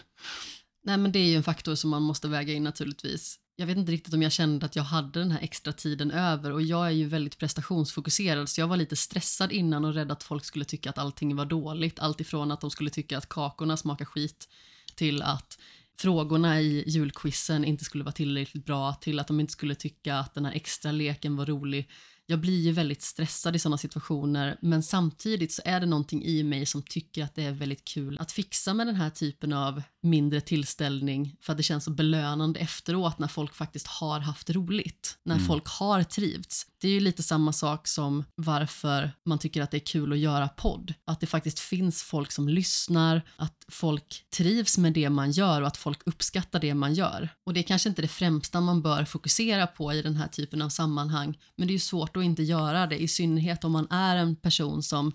[0.85, 3.39] Nej, men det är ju en faktor som man måste väga in naturligtvis.
[3.55, 6.51] Jag vet inte riktigt om jag kände att jag hade den här extra tiden över
[6.51, 10.23] och jag är ju väldigt prestationsfokuserad så jag var lite stressad innan och rädd att
[10.23, 11.99] folk skulle tycka att allting var dåligt.
[11.99, 14.49] Allt ifrån att de skulle tycka att kakorna smakar skit
[14.95, 15.57] till att
[15.99, 20.33] frågorna i julquizen inte skulle vara tillräckligt bra till att de inte skulle tycka att
[20.33, 21.89] den här extra leken var rolig.
[22.25, 26.43] Jag blir ju väldigt stressad i sådana situationer men samtidigt så är det någonting i
[26.43, 29.81] mig som tycker att det är väldigt kul att fixa med den här typen av
[30.03, 35.17] mindre tillställning för att det känns så belönande efteråt när folk faktiskt har haft roligt.
[35.25, 35.47] När Mm.
[35.47, 36.65] folk har trivts.
[36.81, 40.19] Det är ju lite samma sak som varför man tycker att det är kul att
[40.19, 40.93] göra podd.
[41.05, 45.67] Att det faktiskt finns folk som lyssnar, att folk trivs med det man gör och
[45.67, 47.29] att folk uppskattar det man gör.
[47.45, 50.61] Och det är kanske inte det främsta man bör fokusera på i den här typen
[50.61, 53.87] av sammanhang, men det är ju svårt att inte göra det, i synnerhet om man
[53.89, 55.11] är en person som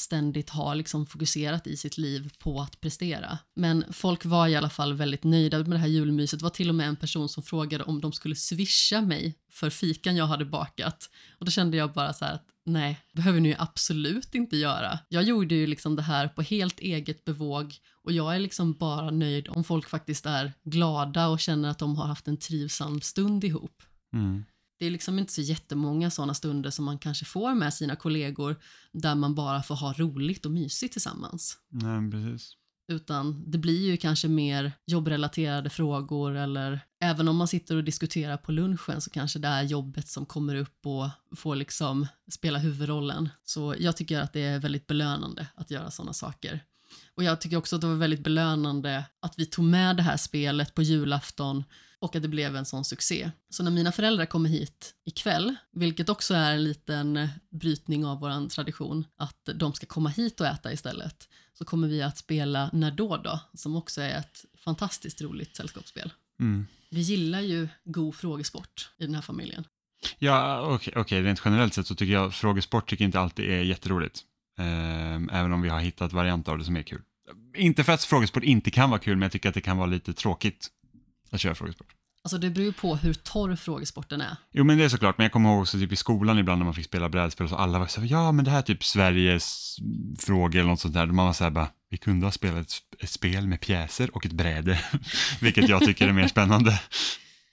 [0.00, 3.38] ständigt har liksom fokuserat i sitt liv på att prestera.
[3.54, 6.38] Men folk var i alla fall väldigt nöjda med det här julmyset.
[6.38, 9.70] Det var till och med en person som frågade om de skulle swisha mig för
[9.70, 11.10] fikan jag hade bakat.
[11.38, 14.56] Och då kände jag bara så här att nej, det behöver ni ju absolut inte
[14.56, 14.98] göra.
[15.08, 19.10] Jag gjorde ju liksom det här på helt eget bevåg och jag är liksom bara
[19.10, 23.44] nöjd om folk faktiskt är glada och känner att de har haft en trivsam stund
[23.44, 23.82] ihop.
[24.12, 24.44] Mm.
[24.78, 28.56] Det är liksom inte så jättemånga sådana stunder som man kanske får med sina kollegor
[28.92, 31.58] där man bara får ha roligt och mysigt tillsammans.
[31.68, 32.54] Nej, precis.
[32.92, 38.36] Utan det blir ju kanske mer jobbrelaterade frågor eller även om man sitter och diskuterar
[38.36, 43.28] på lunchen så kanske det är jobbet som kommer upp och får liksom spela huvudrollen.
[43.44, 46.64] Så jag tycker att det är väldigt belönande att göra sådana saker.
[47.14, 50.16] Och jag tycker också att det var väldigt belönande att vi tog med det här
[50.16, 51.64] spelet på julafton
[52.00, 53.30] och att det blev en sån succé.
[53.50, 58.48] Så när mina föräldrar kommer hit ikväll, vilket också är en liten brytning av vår
[58.48, 62.90] tradition, att de ska komma hit och äta istället, så kommer vi att spela När
[62.90, 66.12] då då, som också är ett fantastiskt roligt sällskapsspel.
[66.40, 66.66] Mm.
[66.90, 69.64] Vi gillar ju god frågesport i den här familjen.
[70.18, 74.24] Ja, okej, okej, rent generellt sett så tycker jag frågesport tycker inte alltid är jätteroligt.
[74.58, 77.02] Ehm, även om vi har hittat varianter av det som är kul.
[77.56, 79.86] Inte för att frågesport inte kan vara kul, men jag tycker att det kan vara
[79.86, 80.68] lite tråkigt
[81.30, 81.94] att köra frågesport.
[82.22, 84.36] Alltså det beror ju på hur torr frågesporten är.
[84.52, 86.64] Jo men det är såklart, men jag kommer ihåg också typ i skolan ibland när
[86.64, 88.84] man fick spela brädspel så alla var så här, ja men det här är typ
[88.84, 89.76] Sveriges
[90.18, 91.06] frågor eller något sånt där.
[91.06, 94.26] Man var så här bara, vi kunde ha spelat ett, ett spel med pjäser och
[94.26, 94.80] ett bräde,
[95.40, 96.80] vilket jag tycker är mer spännande.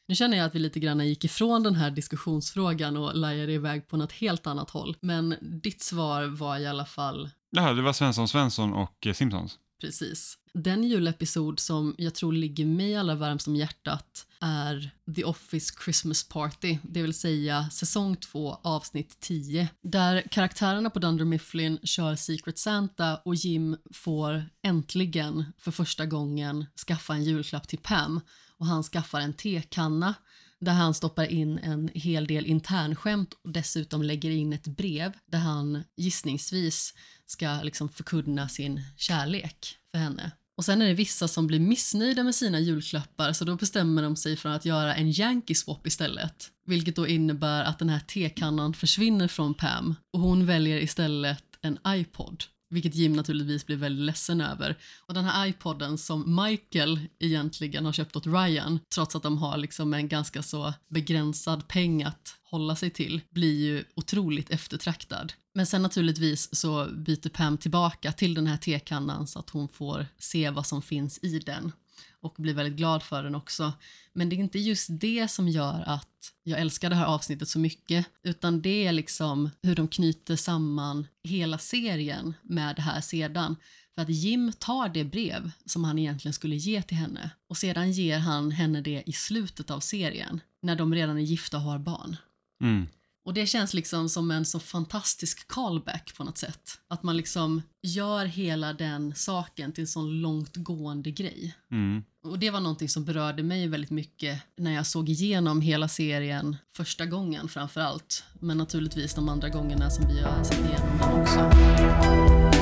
[0.07, 3.87] Nu känner jag att vi lite grann gick ifrån den här diskussionsfrågan och lajade iväg
[3.87, 4.97] på något helt annat håll.
[4.99, 9.57] Men ditt svar var i alla fall Ja, det var Svensson Svensson och eh, Simpsons.
[9.81, 10.37] Precis.
[10.57, 16.23] Den julepisod som jag tror ligger mig allra varmst om hjärtat är The Office Christmas
[16.23, 19.69] Party, det vill säga säsong 2 avsnitt 10.
[19.81, 26.65] Där karaktärerna på Dunder Mifflin kör Secret Santa och Jim får äntligen för första gången
[26.87, 28.21] skaffa en julklapp till Pam
[28.57, 30.13] och han skaffar en tekanna
[30.59, 35.39] där han stoppar in en hel del internskämt och dessutom lägger in ett brev där
[35.39, 36.93] han gissningsvis
[37.25, 40.31] ska liksom förkunna sin kärlek för henne.
[40.57, 44.15] Och sen är det vissa som blir missnöjda med sina julklappar så då bestämmer de
[44.15, 46.51] sig för att göra en Yankee swap istället.
[46.65, 51.79] Vilket då innebär att den här tekannan försvinner från Pam och hon väljer istället en
[51.87, 52.43] iPod.
[52.69, 54.77] Vilket Jim naturligtvis blir väldigt ledsen över.
[55.07, 59.57] Och den här iPoden som Michael egentligen har köpt åt Ryan, trots att de har
[59.57, 65.33] liksom en ganska så begränsad peng att hålla sig till, blir ju otroligt eftertraktad.
[65.57, 70.07] Men sen naturligtvis så byter Pam tillbaka till den här tekannan så att hon får
[70.17, 71.71] se vad som finns i den
[72.19, 73.73] och blir väldigt glad för den också.
[74.13, 77.59] Men det är inte just det som gör att jag älskar det här avsnittet så
[77.59, 83.55] mycket, utan det är liksom hur de knyter samman hela serien med det här sedan.
[83.95, 87.91] För att Jim tar det brev som han egentligen skulle ge till henne och sedan
[87.91, 91.79] ger han henne det i slutet av serien, när de redan är gifta och har
[91.79, 92.15] barn.
[92.61, 92.87] Mm.
[93.25, 96.79] Och det känns liksom som en så fantastisk callback på något sätt.
[96.87, 101.55] Att man liksom gör hela den saken till en sån långtgående grej.
[101.71, 102.03] Mm.
[102.23, 106.57] Och det var någonting som berörde mig väldigt mycket när jag såg igenom hela serien
[106.75, 108.23] första gången framför allt.
[108.39, 112.54] Men naturligtvis de andra gångerna som vi har sett igenom den också.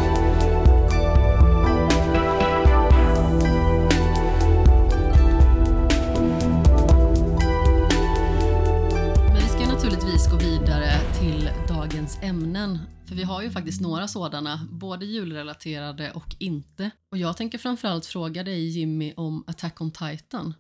[12.23, 12.79] Ämnen.
[13.05, 16.91] För vi har ju faktiskt några sådana, både julrelaterade och inte.
[17.12, 20.53] Och jag tänker framförallt fråga dig Jimmy om Attack on Titan.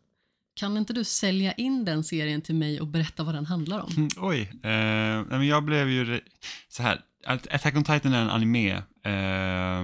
[0.55, 3.91] Kan inte du sälja in den serien till mig och berätta vad den handlar om?
[3.97, 6.21] Mm, Oj, eh, men jag blev ju
[6.69, 7.01] så här.
[7.25, 8.71] Attack on Titan är en anime
[9.03, 9.83] eh,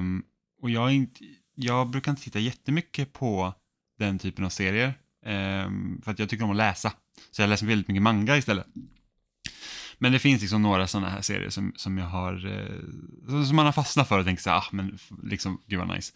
[0.61, 1.23] och jag, inte,
[1.55, 3.53] jag brukar inte titta jättemycket på
[3.99, 4.93] den typen av serier
[5.25, 5.69] eh,
[6.03, 6.93] för att jag tycker om att läsa.
[7.31, 8.65] Så jag läser väldigt mycket manga istället.
[10.01, 13.65] Men det finns liksom några sådana här serier som, som jag har, eh, som man
[13.65, 16.13] har fastnat för och tänkt så här, ah, men liksom, gud vad nice.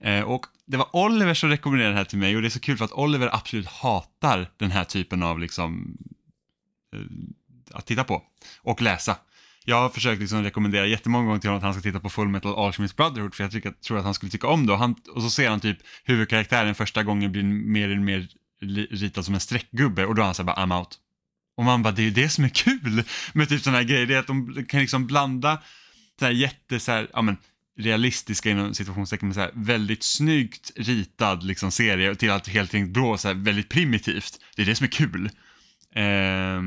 [0.00, 2.60] Eh, och det var Oliver som rekommenderade det här till mig och det är så
[2.60, 5.96] kul för att Oliver absolut hatar den här typen av liksom
[6.94, 8.22] eh, att titta på
[8.62, 9.16] och läsa.
[9.64, 12.28] Jag har försökt liksom rekommendera jättemånga gånger till honom att han ska titta på Full
[12.28, 14.94] Metal Alchemist Brotherhood för jag tycker, tror att han skulle tycka om det och, han,
[15.14, 18.28] och så ser han typ huvudkaraktären första gången blir mer eller mer
[18.90, 20.98] ritad som en streckgubbe och då är han så här bara I'm out.
[21.60, 24.06] Och man bara, det är ju det som är kul med typ sådana här grejer,
[24.06, 25.62] det är att de kan liksom blanda
[26.18, 27.36] så här jätte så här, ja men
[27.78, 32.92] realistiska inom situationstecken men så här väldigt snyggt ritad liksom serie till att helt enkelt
[32.92, 34.40] blå så här väldigt primitivt.
[34.56, 35.26] Det är det som är kul.
[35.94, 36.62] Eh,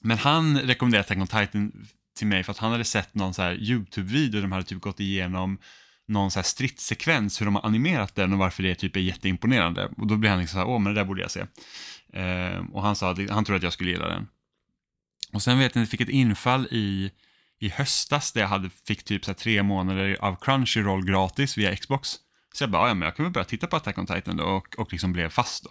[0.00, 1.86] men han rekommenderade Attack on Titan
[2.18, 5.00] till mig för att han hade sett någon så här YouTube-video de hade typ gått
[5.00, 5.58] igenom
[6.08, 9.88] någon så här stridssekvens, hur de har animerat den och varför det typ är jätteimponerande.
[9.96, 11.46] Och då blir han liksom så här, åh men det där borde jag se.
[12.16, 14.28] Ehm, och han sa att han trodde att jag skulle gilla den.
[15.32, 17.10] Och sen vet jag att jag fick ett infall i,
[17.58, 21.76] i höstas där jag hade, fick typ så här tre månader av Crunchyroll gratis via
[21.76, 22.14] Xbox.
[22.54, 24.44] Så jag bara, ja men jag kan väl börja titta på Attack on Titan då
[24.44, 25.70] och, och liksom blev fast då.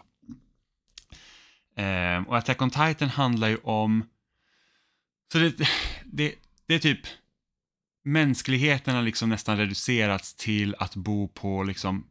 [1.82, 4.06] Ehm, och Attack on Titan handlar ju om,
[5.32, 5.70] så det,
[6.06, 6.36] det,
[6.68, 7.00] det är typ,
[8.04, 12.08] mänskligheten har liksom nästan reducerats till att bo på liksom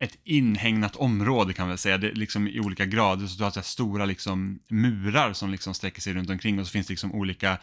[0.00, 3.26] ett inhägnat område kan man väl säga, det är liksom i olika grader.
[3.26, 6.66] Så du har så här stora liksom murar som liksom sträcker sig runt omkring och
[6.66, 7.58] så finns det liksom olika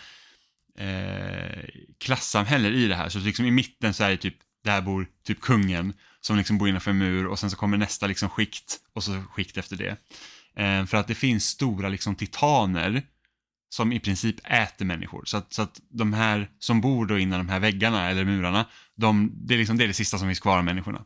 [0.77, 1.63] eh,
[1.97, 3.09] klassamhällen i det här.
[3.09, 6.69] Så liksom i mitten så är det typ, där bor typ kungen som liksom bor
[6.69, 9.97] innanför en mur och sen så kommer nästa liksom skikt och så skikt efter det.
[10.63, 13.03] Eh, för att det finns stora liksom titaner
[13.69, 15.25] som i princip äter människor.
[15.25, 18.65] Så att, så att de här som bor då innan de här väggarna eller murarna,
[18.95, 21.05] de, det, är liksom, det är det sista som finns kvar av människorna.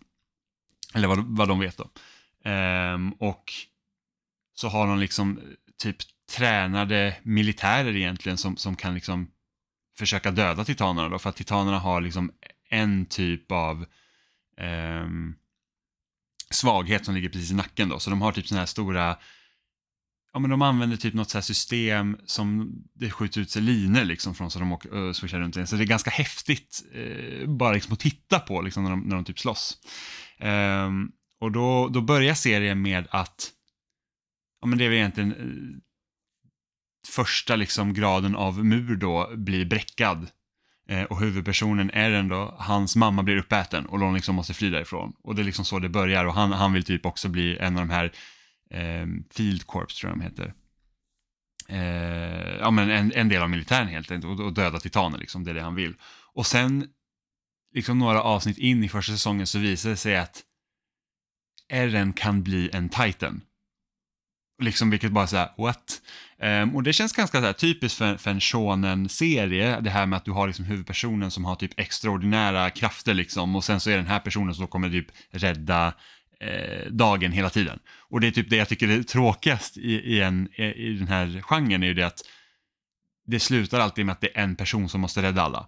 [0.93, 1.89] Eller vad, vad de vet då.
[2.43, 3.53] Ehm, och
[4.53, 5.43] så har de liksom eh,
[5.77, 5.97] typ
[6.35, 9.31] tränade militärer egentligen som, som kan liksom
[9.97, 12.31] försöka döda titanerna då, för att titanerna har liksom
[12.69, 13.85] en typ av
[14.57, 15.35] ehm,
[16.49, 19.17] svaghet som ligger precis i nacken då, så de har typ sådana här stora
[20.33, 24.03] ja men de använder typ något så här system som det skjuter ut sig linor
[24.03, 25.67] liksom från så de åker, uh, swishar runt i.
[25.67, 29.15] Så det är ganska häftigt eh, bara liksom att titta på liksom när de, när
[29.15, 29.77] de typ slåss.
[30.41, 33.51] Um, och då, då börjar serien med att,
[34.61, 35.79] ja men det är väl egentligen eh,
[37.07, 40.29] första liksom graden av mur då blir bräckad.
[40.89, 45.13] Eh, och huvudpersonen är ändå, hans mamma blir uppäten och de liksom måste fly därifrån.
[45.23, 47.77] Och det är liksom så det börjar och han, han vill typ också bli en
[47.77, 48.11] av de här
[48.69, 50.53] eh, Field Corps tror jag de heter.
[51.67, 55.43] Eh, ja men en, en del av militären helt enkelt och, och döda titaner liksom,
[55.43, 55.93] det är det han vill.
[56.33, 56.87] Och sen,
[57.73, 60.43] liksom några avsnitt in i första säsongen så visar det sig att
[61.69, 63.41] Eren kan bli en titan.
[64.61, 66.01] Liksom vilket bara såhär, what?
[66.41, 70.17] Um, och det känns ganska så här, typiskt för, för en shonen-serie, det här med
[70.17, 73.97] att du har liksom huvudpersonen som har typ extraordinära krafter liksom och sen så är
[73.97, 75.93] den här personen som kommer typ rädda
[76.39, 77.79] eh, dagen hela tiden.
[78.09, 81.41] Och det är typ det jag tycker är tråkigast i, i, en, i den här
[81.41, 82.21] genren är ju det att
[83.27, 85.67] det slutar alltid med att det är en person som måste rädda alla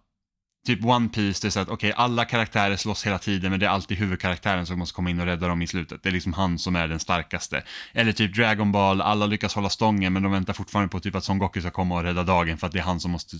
[0.65, 3.60] typ One Piece, det är så att okej, okay, alla karaktärer slåss hela tiden men
[3.60, 6.04] det är alltid huvudkaraktären som måste komma in och rädda dem i slutet.
[6.04, 7.63] Det är liksom han som är den starkaste.
[7.93, 11.23] Eller typ Dragon Ball, alla lyckas hålla stången men de väntar fortfarande på typ att
[11.23, 13.38] Son Goku ska komma och rädda dagen för att det är han som måste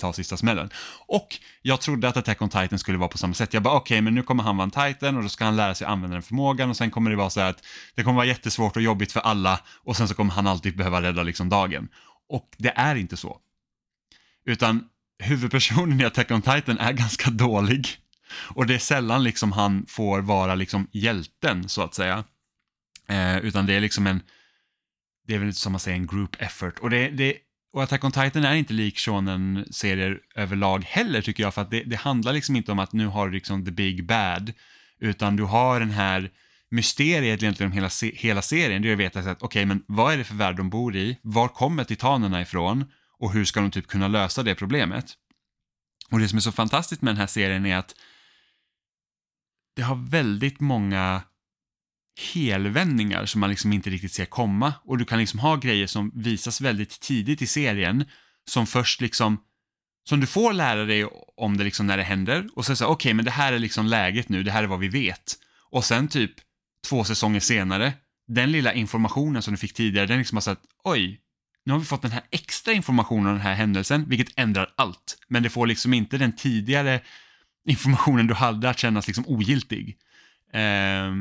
[0.00, 0.70] ta sista smällen.
[1.06, 1.28] Och
[1.62, 3.54] jag trodde att Attack on Titan skulle vara på samma sätt.
[3.54, 5.56] Jag bara okej, okay, men nu kommer han vara en Titan och då ska han
[5.56, 8.16] lära sig använda den förmågan och sen kommer det vara så här att det kommer
[8.16, 11.48] vara jättesvårt och jobbigt för alla och sen så kommer han alltid behöva rädda liksom
[11.48, 11.88] dagen.
[12.28, 13.38] Och det är inte så.
[14.44, 14.84] Utan
[15.20, 17.88] huvudpersonen i Attack on Titan är ganska dålig.
[18.32, 22.24] Och det är sällan liksom han får vara liksom hjälten så att säga.
[23.08, 24.22] Eh, utan det är liksom en,
[25.26, 26.78] det är väl som man säger en group effort.
[26.78, 27.36] Och, det, det,
[27.72, 31.54] och Attack on Titan är inte lik shonen-serier överlag heller tycker jag.
[31.54, 34.06] För att det, det handlar liksom inte om att nu har du liksom the big
[34.06, 34.52] bad.
[35.00, 36.30] Utan du har den här
[36.70, 38.82] mysteriet egentligen om hela, hela serien.
[38.82, 40.96] Det är att veta att okej, okay, men vad är det för värld de bor
[40.96, 41.18] i?
[41.22, 42.84] Var kommer titanerna ifrån?
[43.20, 45.14] Och hur ska de typ kunna lösa det problemet?
[46.10, 47.94] Och det som är så fantastiskt med den här serien är att
[49.76, 51.22] det har väldigt många
[52.32, 56.12] helvändningar som man liksom inte riktigt ser komma och du kan liksom ha grejer som
[56.14, 58.04] visas väldigt tidigt i serien
[58.44, 59.38] som först liksom
[60.08, 61.04] som du får lära dig
[61.36, 63.52] om det liksom när det händer och sen så säger okej okay, men det här
[63.52, 65.36] är liksom läget nu, det här är vad vi vet.
[65.70, 66.32] Och sen typ
[66.88, 67.92] två säsonger senare,
[68.28, 71.20] den lilla informationen som du fick tidigare, den liksom har sagt oj,
[71.64, 75.18] nu har vi fått den här extra informationen om den här händelsen, vilket ändrar allt.
[75.28, 77.00] Men det får liksom inte den tidigare
[77.64, 79.98] informationen du hade att kännas liksom ogiltig.
[80.52, 81.12] Eh,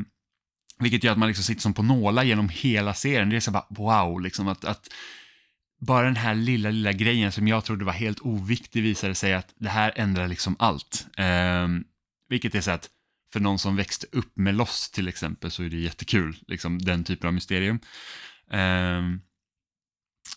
[0.80, 3.30] vilket gör att man liksom sitter som på nålar genom hela serien.
[3.30, 4.88] Det är så bara wow, liksom att, att
[5.80, 9.54] bara den här lilla, lilla grejen som jag trodde var helt oviktig visade sig att
[9.56, 11.08] det här ändrar liksom allt.
[11.18, 11.68] Eh,
[12.30, 12.90] vilket är så att
[13.34, 17.04] för någon som växte upp med Lost till exempel så är det jättekul, liksom den
[17.04, 17.80] typen av mysterium.
[18.52, 19.02] Eh,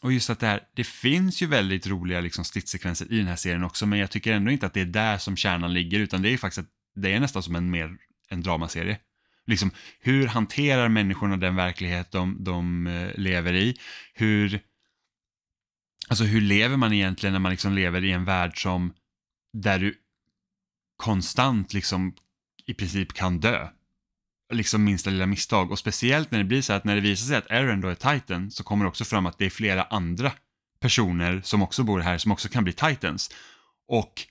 [0.02, 3.36] och just att det här, det finns ju väldigt roliga liksom stridssekvenser i den här
[3.36, 6.22] serien också, men jag tycker ändå inte att det är där som kärnan ligger, utan
[6.22, 7.96] det är faktiskt att det är nästan som en mer
[8.28, 8.98] en dramaserie.
[9.46, 13.76] Liksom, hur hanterar människorna den verklighet de, de eh, lever i?
[14.14, 14.60] Hur,
[16.08, 18.94] alltså hur lever man egentligen när man liksom lever i en värld som,
[19.52, 19.94] där du
[20.96, 22.14] konstant liksom
[22.66, 23.68] i princip kan dö?
[24.52, 25.70] Liksom minsta lilla misstag.
[25.70, 27.94] Och speciellt när det blir så att när det visar sig att Aaron då är
[27.94, 30.32] Titan så kommer det också fram att det är flera andra
[30.80, 33.30] personer som också bor här som också kan bli Titans.
[33.88, 34.26] Och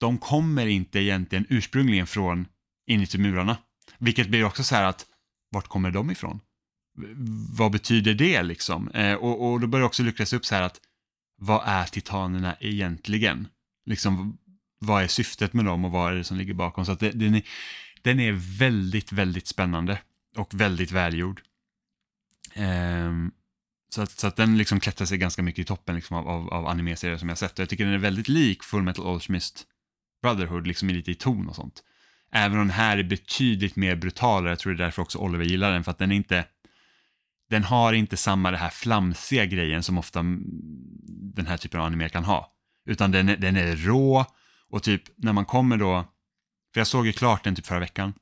[0.00, 2.46] de kommer inte egentligen ursprungligen från
[2.86, 3.56] inuti murarna.
[3.98, 5.06] Vilket blir också så här att
[5.50, 6.40] vart kommer de ifrån?
[7.58, 8.88] Vad betyder det liksom?
[8.88, 10.80] Eh, och, och då börjar det också luckras upp så här att
[11.36, 13.48] vad är titanerna egentligen?
[13.86, 14.38] Liksom,
[14.78, 16.86] vad är syftet med dem och vad är det som ligger bakom?
[16.86, 17.42] Så att det, det,
[18.02, 19.98] den är väldigt, väldigt spännande
[20.36, 21.42] och väldigt välgjord.
[22.56, 23.32] Um,
[23.88, 26.50] så att, så att den liksom klättrar sig ganska mycket i toppen liksom av, av,
[26.54, 27.52] av animeserier som jag sett.
[27.52, 29.66] Och jag tycker den är väldigt lik Full Metal Alchemist
[30.22, 31.82] Brotherhood, liksom lite i ton och sånt.
[32.32, 35.44] Även om den här är betydligt mer brutalare, jag tror det är därför också Oliver
[35.44, 36.44] gillar den, för att den är inte
[37.50, 40.22] den har inte samma det här flamsiga grejen som ofta
[41.34, 42.52] den här typen av anime kan ha.
[42.86, 44.26] Utan den är, den är rå
[44.68, 46.12] och typ när man kommer då
[46.74, 48.14] för jag såg ju klart den typ förra veckan.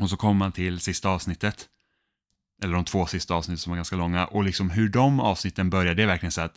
[0.00, 1.68] Och så kom man till sista avsnittet.
[2.62, 4.26] Eller de två sista avsnitten som var ganska långa.
[4.26, 6.54] Och liksom hur de avsnitten började, det är verkligen så att,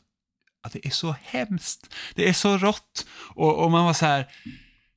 [0.63, 1.93] att det är så hemskt.
[2.15, 3.07] Det är så rått.
[3.35, 4.27] Och, och man var så här,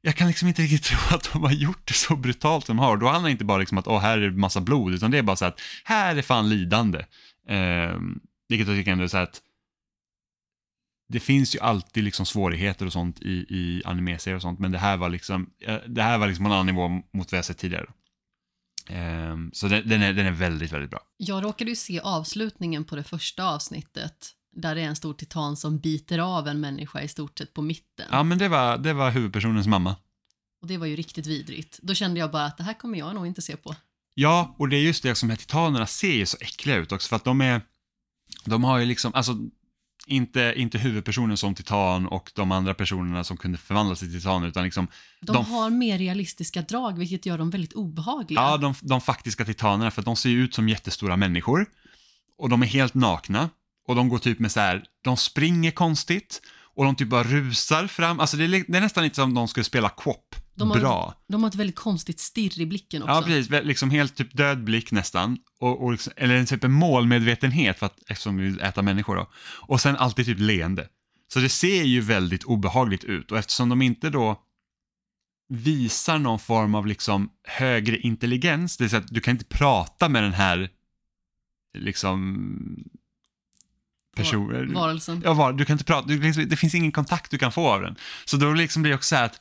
[0.01, 2.83] jag kan liksom inte riktigt tro att de har gjort det så brutalt som de
[2.83, 2.97] har.
[2.97, 5.19] Då handlar det inte bara liksom att åh, här är det massa blod, utan det
[5.19, 6.99] är bara så att här är fan lidande.
[7.49, 7.99] Eh,
[8.49, 9.41] vilket jag tycker ändå är så att
[11.11, 14.79] det finns ju alltid liksom svårigheter och sånt i, i animeserier och sånt, men det
[14.79, 15.51] här var liksom,
[15.87, 17.87] det här var liksom en annan nivå mot vad jag sett tidigare.
[18.89, 21.01] Ehm, så den, den, är, den är väldigt, väldigt bra.
[21.17, 25.57] Jag råkade ju se avslutningen på det första avsnittet där det är en stor titan
[25.57, 28.07] som biter av en människa i stort sett på mitten.
[28.11, 29.97] Ja, men det var, det var huvudpersonens mamma.
[30.63, 31.79] Och det var ju riktigt vidrigt.
[31.83, 33.77] Då kände jag bara att det här kommer jag nog inte se på.
[34.15, 37.09] Ja, och det är just det som här titanerna ser ju så äckliga ut också,
[37.09, 37.61] för att de är,
[38.45, 39.37] de har ju liksom, alltså,
[40.07, 44.65] inte, inte huvudpersonen som titan och de andra personerna som kunde förvandlas till titaner, utan
[44.65, 44.89] liksom,
[45.21, 48.41] De, De- har mer realistiska drag, vilket gör dem väldigt obehagliga.
[48.41, 51.67] ja, de, de faktiska titanerna, för att de ser ut som jättestora människor,
[52.39, 53.51] och de är helt nakna,
[53.89, 56.43] och de går typ med så här, de springer konstigt,
[56.77, 59.35] och de typ bara rusar fram, alltså det är, det är nästan lite som om
[59.35, 61.15] de skulle spela quop De har- bra.
[61.29, 63.15] De har ett väldigt konstigt stirr i blicken också.
[63.15, 63.51] Ja, precis.
[63.51, 65.39] Liksom helt typ död blick nästan.
[65.61, 69.17] Och, och liksom, eller en typ en målmedvetenhet, för att, eftersom vi vill äta människor
[69.17, 69.31] då.
[69.61, 70.89] Och sen alltid typ leende.
[71.33, 74.41] Så det ser ju väldigt obehagligt ut och eftersom de inte då
[75.49, 80.09] visar någon form av liksom högre intelligens, det vill säga att du kan inte prata
[80.09, 80.69] med den här
[81.79, 82.49] liksom
[84.17, 84.75] personen.
[84.75, 85.23] Varelsen.
[85.25, 87.83] Ja, var, du kan inte prata, du, det finns ingen kontakt du kan få av
[87.83, 87.97] den.
[88.25, 89.41] Så då liksom blir det också så här att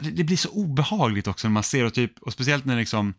[0.00, 3.14] det, det blir så obehagligt också när man ser och typ, och speciellt när liksom,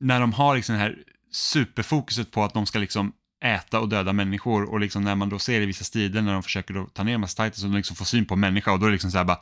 [0.00, 0.98] när de har liksom det här
[1.32, 3.12] superfokuset på att de ska liksom
[3.44, 6.42] äta och döda människor och liksom när man då ser i vissa strider när de
[6.42, 8.86] försöker ta ner massa titans och de liksom får syn på en människa och då
[8.86, 9.38] är det liksom så här bara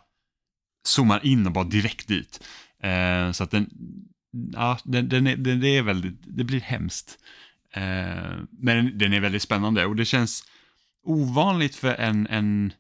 [0.87, 2.45] zoomar in och bara direkt dit.
[2.83, 3.71] Eh, så att den,
[4.53, 7.19] ja, den, den, är, den, det är väldigt, det blir hemskt.
[7.77, 10.45] Eh, men den är väldigt spännande och det känns
[11.05, 12.73] ovanligt för en, en,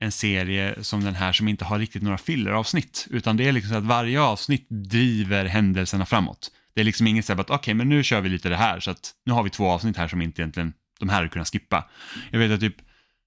[0.00, 3.06] en serie som den här som inte har riktigt några filleravsnitt.
[3.10, 6.50] Utan det är liksom så att varje avsnitt driver händelserna framåt.
[6.74, 8.80] Det är liksom inget så här att okej, men nu kör vi lite det här
[8.80, 11.48] så att nu har vi två avsnitt här som inte egentligen de här hade kunnat
[11.48, 11.88] skippa.
[12.30, 12.76] Jag vet att typ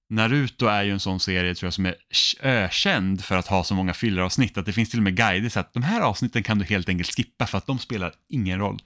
[0.10, 1.96] Naruto är ju en sån serie tror jag som är
[2.42, 5.60] ökänd för att ha så många filleravsnitt att det finns till och med guider så
[5.60, 8.82] att de här avsnitten kan du helt enkelt skippa för att de spelar ingen roll.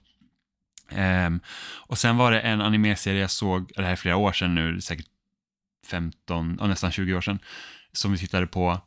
[0.96, 1.40] Um,
[1.86, 4.80] och sen var det en animeserie jag såg, det här är flera år sedan nu,
[4.80, 5.06] säkert
[5.86, 7.38] 15, ja, nästan 20 år sedan,
[7.92, 8.80] som vi tittade på,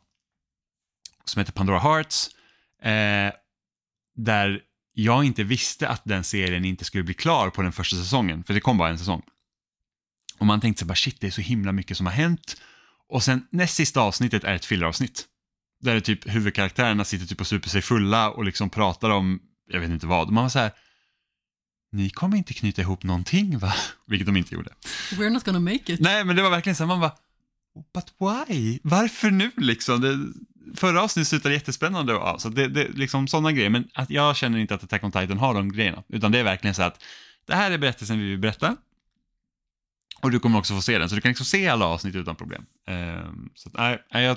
[1.24, 2.28] som heter Pandora Hearts,
[2.82, 3.32] eh,
[4.16, 4.60] där
[4.92, 8.54] jag inte visste att den serien inte skulle bli klar på den första säsongen, för
[8.54, 9.22] det kom bara en säsong.
[10.38, 12.56] Och man tänkte så bara shit, det är så himla mycket som har hänt.
[13.08, 15.24] Och sen näst sista avsnittet är ett filleravsnitt.
[15.80, 19.80] Där det typ huvudkaraktärerna sitter typ och super sig fulla och liksom pratar om, jag
[19.80, 20.30] vet inte vad.
[20.30, 20.72] Man var så här,
[21.92, 23.74] ni kommer inte knyta ihop någonting va?
[24.06, 24.70] Vilket de inte gjorde.
[25.12, 26.00] We're not gonna make it.
[26.00, 27.12] Nej, men det var verkligen så här, man bara,
[27.94, 28.78] but why?
[28.82, 30.00] Varför nu liksom?
[30.00, 30.18] Det,
[30.76, 33.70] förra avsnittet slutade jättespännande och ja, så det, det liksom sådana grejer.
[33.70, 36.44] Men att jag känner inte att Attack on Titan har de grejerna, utan det är
[36.44, 37.02] verkligen så att
[37.46, 38.76] det här är berättelsen vi vill berätta.
[40.20, 42.36] Och du kommer också få se den, så du kan liksom se alla avsnitt utan
[42.36, 42.66] problem.
[42.86, 44.36] Ehm, så nej, jag,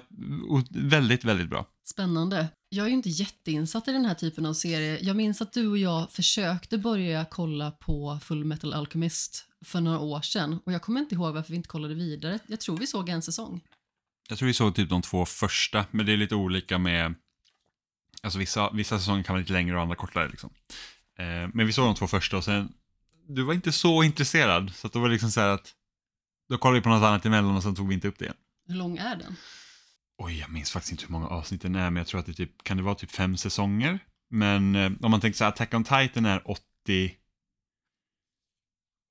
[0.70, 1.66] väldigt, väldigt bra.
[1.84, 2.48] Spännande.
[2.70, 5.00] Jag är ju inte jätteinsatt i den här typen av serie.
[5.02, 10.00] Jag minns att du och jag försökte börja kolla på Full Metal Alchemist för några
[10.00, 12.40] år sedan och jag kommer inte ihåg varför vi inte kollade vidare.
[12.48, 13.62] Jag tror vi såg en säsong.
[14.30, 17.16] Jag tror vi såg typ de två första, men det är lite olika med...
[18.22, 20.50] Alltså vissa, vissa säsonger kan vara lite längre och andra kortare liksom.
[21.18, 22.74] Eh, men vi såg de två första och sen...
[23.32, 25.76] Du var inte så intresserad, så att det var liksom så här att...
[26.50, 28.38] Då kollade vi på något annat emellan och sen tog vi inte upp det igen.
[28.68, 29.36] Hur lång är den?
[30.18, 32.34] Oj, jag minns faktiskt inte hur många avsnitt den är, men jag tror att det
[32.34, 34.00] typ, kan det vara typ fem säsonger?
[34.30, 37.16] Men eh, om man tänker så här, Attack on Titan är 80...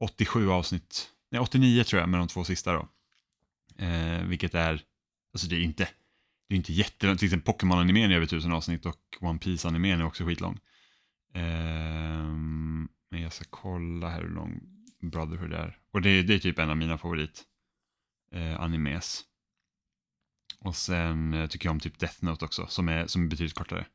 [0.01, 1.11] 87 avsnitt.
[1.31, 2.89] Nej, 89 tror jag med de två sista då.
[3.85, 4.83] Eh, vilket är,
[5.33, 5.89] alltså det är inte,
[6.49, 7.19] det är inte jättelångt.
[7.19, 10.59] Till exempel Pokémon-animen är över tusen avsnitt och One Piece-animen är också skitlång.
[11.35, 14.61] Ehm, men jag ska kolla här hur lång
[15.01, 15.79] Brotherhood är.
[15.91, 17.45] Och det, det är typ en av mina favorit
[18.33, 19.25] eh, animes.
[20.61, 23.55] Och sen eh, tycker jag om typ Death Note också, som är, som är betydligt
[23.55, 23.87] kortare.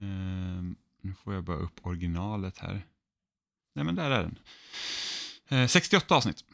[0.00, 2.86] Ehm, nu får jag bara upp originalet här.
[3.74, 4.38] Nej men där är den.
[5.48, 6.44] Eh, 68 avsnitt.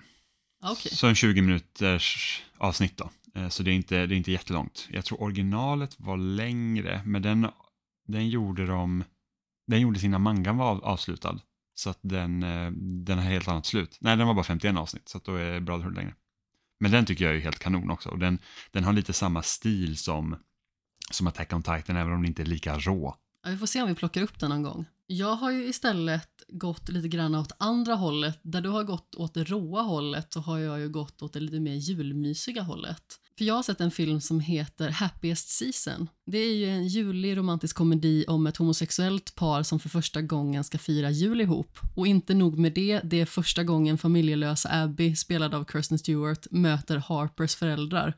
[0.61, 0.93] Ah, Okej.
[0.97, 3.11] Så en 20 minuters avsnitt då.
[3.35, 4.89] Eh, Så det är, inte, det är inte jättelångt.
[4.91, 7.47] Jag tror originalet var längre, men den,
[8.07, 9.05] den gjorde de...
[9.67, 11.41] Den gjordes innan mangan var avslutad.
[11.75, 12.71] Så att den, eh,
[13.05, 13.99] den har helt annat slut.
[14.01, 16.15] Nej, den var bara 51 avsnitt, så att då är Brotherhood längre.
[16.81, 18.09] Men den tycker jag är helt kanon också.
[18.09, 18.39] Och den,
[18.71, 20.37] den har lite samma stil som,
[21.11, 23.17] som Attack on Titan, även om den inte är lika rå.
[23.45, 24.85] Ja, vi får se om vi plockar upp den någon gång.
[25.07, 28.41] Jag har ju istället gått lite grann åt andra hållet.
[28.43, 31.41] Där du har gått åt det råa hållet så har jag ju gått åt det
[31.41, 33.21] lite mer julmysiga hållet.
[33.39, 36.09] För jag har sett en film som heter Happiest Season.
[36.27, 40.65] Det är ju en julig romantisk komedi om ett homosexuellt par som för första gången
[40.65, 41.79] ska fira jul ihop.
[41.97, 46.47] Och inte nog med det, det är första gången familjelösa Abby, spelad av Kirsten Stewart,
[46.51, 48.15] möter Harpers föräldrar.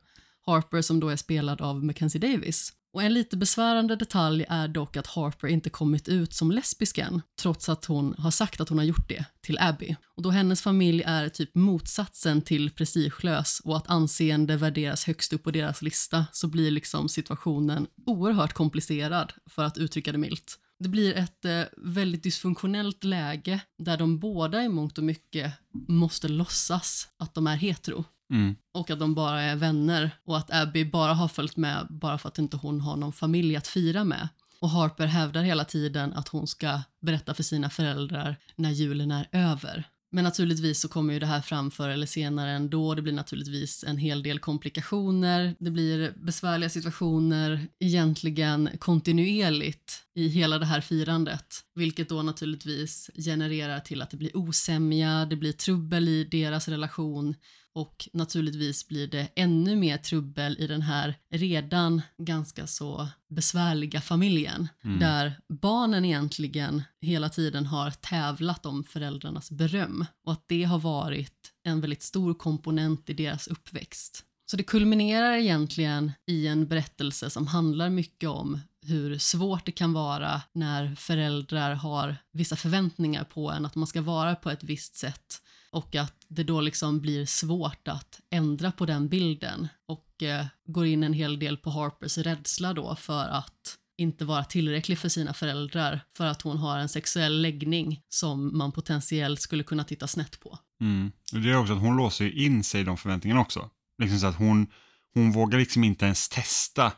[0.46, 2.72] Harper som då är spelad av Mackenzie Davis.
[2.96, 7.22] Och en lite besvärande detalj är dock att Harper inte kommit ut som lesbisk än,
[7.40, 9.96] trots att hon har sagt att hon har gjort det till Abby.
[10.16, 15.42] Och då hennes familj är typ motsatsen till prestigelös och att anseende värderas högst upp
[15.42, 20.58] på deras lista så blir liksom situationen oerhört komplicerad, för att uttrycka det milt.
[20.78, 25.52] Det blir ett eh, väldigt dysfunktionellt läge där de båda i mångt och mycket
[25.88, 28.56] måste låtsas att de är hetero Mm.
[28.74, 32.28] och att de bara är vänner och att Abby bara har följt med bara för
[32.28, 34.28] att inte hon har någon familj att fira med.
[34.60, 39.28] Och Harper hävdar hela tiden att hon ska berätta för sina föräldrar när julen är
[39.32, 39.88] över.
[40.10, 42.94] Men naturligtvis så kommer ju det här fram förr eller senare ändå.
[42.94, 45.54] Det blir naturligtvis en hel del komplikationer.
[45.58, 51.46] Det blir besvärliga situationer egentligen kontinuerligt i hela det här firandet.
[51.74, 57.34] Vilket då naturligtvis genererar till att det blir osämja, det blir trubbel i deras relation
[57.76, 64.68] och naturligtvis blir det ännu mer trubbel i den här redan ganska så besvärliga familjen
[64.84, 64.98] Mm.
[64.98, 71.52] där barnen egentligen hela tiden har tävlat om föräldrarnas beröm och att det har varit
[71.64, 74.24] en väldigt stor komponent i deras uppväxt.
[74.50, 79.92] Så det kulminerar egentligen i en berättelse som handlar mycket om hur svårt det kan
[79.92, 84.96] vara när föräldrar har vissa förväntningar på en att man ska vara på ett visst
[84.96, 90.46] sätt och att det då liksom blir svårt att ändra på den bilden och eh,
[90.66, 95.08] går in en hel del på Harpers rädsla då för att inte vara tillräcklig för
[95.08, 100.06] sina föräldrar för att hon har en sexuell läggning som man potentiellt skulle kunna titta
[100.06, 100.58] snett på.
[100.80, 101.12] Mm.
[101.32, 103.70] Och det är också att hon låser in sig i de förväntningarna också.
[103.98, 104.66] Liksom så att hon,
[105.14, 106.92] hon vågar liksom inte ens testa eh,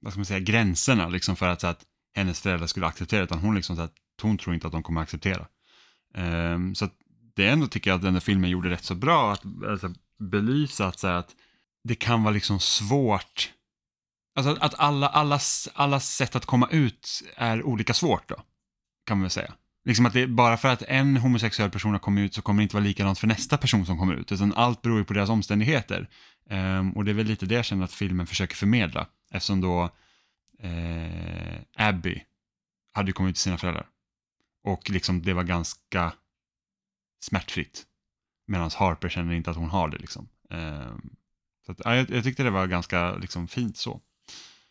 [0.00, 1.84] vad ska man säga, gränserna liksom för att, så att
[2.14, 5.00] hennes föräldrar skulle acceptera utan hon liksom så att hon tror inte att de kommer
[5.00, 5.46] acceptera.
[6.14, 6.92] Ehm, så att
[7.36, 9.94] det är ändå tycker jag att den där filmen gjorde rätt så bra att alltså,
[10.18, 11.30] belysa att, så här, att
[11.84, 13.50] det kan vara liksom svårt
[14.36, 15.38] Alltså att- att alla,
[15.74, 18.34] alla, sätt att komma ut är olika svårt då,
[19.06, 19.52] kan man väl säga.
[19.84, 22.62] Liksom att det, bara för att en homosexuell person har kommit ut så kommer det
[22.62, 25.30] inte vara likadant för nästa person som kommer ut, utan allt beror ju på deras
[25.30, 26.08] omständigheter.
[26.50, 29.90] Um, och det är väl lite det jag känner att filmen försöker förmedla, eftersom då
[30.62, 32.22] eh, Abby
[32.92, 33.86] hade ju kommit ut till sina föräldrar.
[34.64, 36.12] Och liksom det var ganska
[37.20, 37.86] smärtfritt.
[38.46, 40.28] Medan Harper känner inte att hon har det liksom.
[40.50, 41.16] Ehm,
[41.66, 44.00] så att, ja, jag, jag tyckte det var ganska liksom, fint så.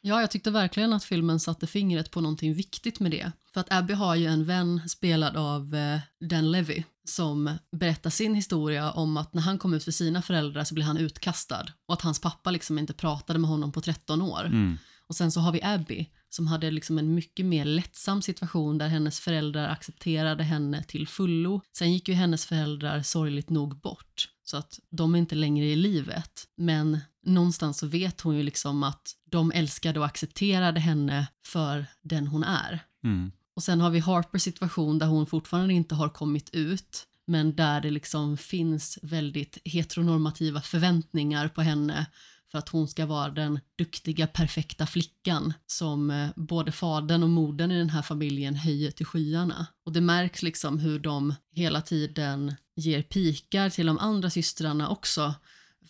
[0.01, 3.31] Ja, jag tyckte verkligen att filmen satte fingret på någonting viktigt med det.
[3.53, 8.35] För att Abby har ju en vän spelad av eh, Dan Levy som berättar sin
[8.35, 11.93] historia om att när han kom ut för sina föräldrar så blev han utkastad och
[11.93, 14.45] att hans pappa liksom inte pratade med honom på 13 år.
[14.45, 14.77] Mm.
[15.07, 18.87] Och sen så har vi Abby som hade liksom en mycket mer lättsam situation där
[18.87, 21.61] hennes föräldrar accepterade henne till fullo.
[21.77, 25.75] Sen gick ju hennes föräldrar sorgligt nog bort så att de är inte längre i
[25.75, 26.47] livet.
[26.55, 32.27] Men någonstans så vet hon ju liksom att de älskade och accepterade henne för den
[32.27, 32.79] hon är.
[33.03, 33.31] Mm.
[33.55, 37.81] Och sen har vi Harpers situation där hon fortfarande inte har kommit ut men där
[37.81, 42.05] det liksom finns väldigt heteronormativa förväntningar på henne
[42.53, 47.71] för att hon ska vara den duktiga, perfekta flickan som eh, både fadern och modern
[47.71, 49.67] i den här familjen höjer till skyarna.
[49.85, 55.33] Och det märks liksom hur de hela tiden ger pikar till de andra systrarna också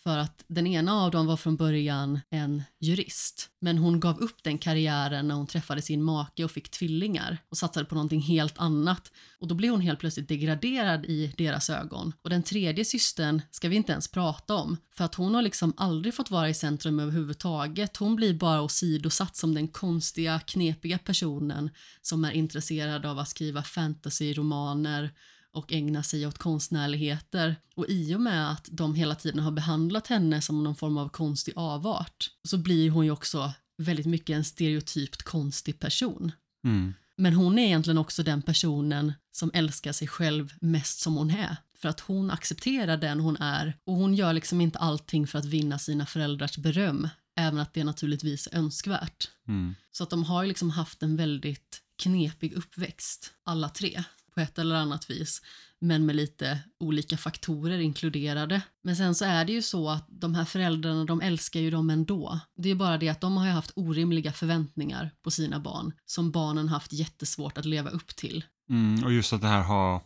[0.04, 3.50] för att den ena av dem var från början en jurist.
[3.60, 7.58] Men hon gav upp den karriären när hon träffade sin make och fick tvillingar och
[7.58, 9.12] satsade på någonting helt annat.
[9.40, 12.14] Och då blev hon helt plötsligt degraderad i deras ögon.
[12.22, 14.78] Och den tredje systern ska vi inte ens prata om.
[14.96, 17.98] För att hon har liksom aldrig fått vara i centrum överhuvudtaget.
[17.98, 21.70] Hon blir bara åsidosatt som den konstiga, knepiga personen
[22.02, 25.12] som är intresserad av att skriva fantasyromaner
[25.54, 27.56] och ägna sig åt konstnärligheter.
[27.76, 31.10] Och i och med att de hela tiden har behandlat henne som någon form av
[31.10, 36.32] konstig avart så blir hon ju också väldigt mycket en stereotypt konstig person.
[36.66, 36.94] Mm.
[37.18, 41.58] Men hon är egentligen också den personen som älskar sig själv mest som hon är.
[41.78, 45.46] För att hon accepterar den hon är och hon gör liksom inte allting för att
[45.46, 49.30] vinna sina föräldrars beröm, även att det naturligtvis är önskvärt.
[49.48, 49.76] Mm.
[49.92, 54.60] Så att de har ju liksom haft en väldigt knepig uppväxt, alla tre, på ett
[54.60, 55.42] eller annat vis.
[55.80, 58.62] Men med lite olika faktorer inkluderade.
[58.84, 61.90] Men sen så är det ju så att de här föräldrarna, de älskar ju dem
[61.90, 62.40] ändå.
[62.58, 66.68] Det är bara det att de har haft orimliga förväntningar på sina barn som barnen
[66.68, 68.46] haft jättesvårt att leva upp till.
[68.70, 70.02] Mm, och just att det här har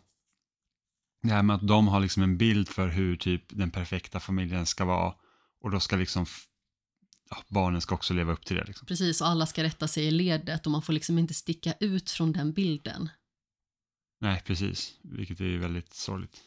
[1.22, 4.66] det här med att de har liksom en bild för hur typ den perfekta familjen
[4.66, 5.14] ska vara
[5.60, 6.26] och då ska liksom
[7.30, 8.64] ja, barnen ska också leva upp till det.
[8.64, 8.86] Liksom.
[8.86, 12.10] Precis, och alla ska rätta sig i ledet och man får liksom inte sticka ut
[12.10, 13.08] från den bilden.
[14.20, 14.94] Nej, precis.
[15.02, 16.40] Vilket är väldigt sorgligt.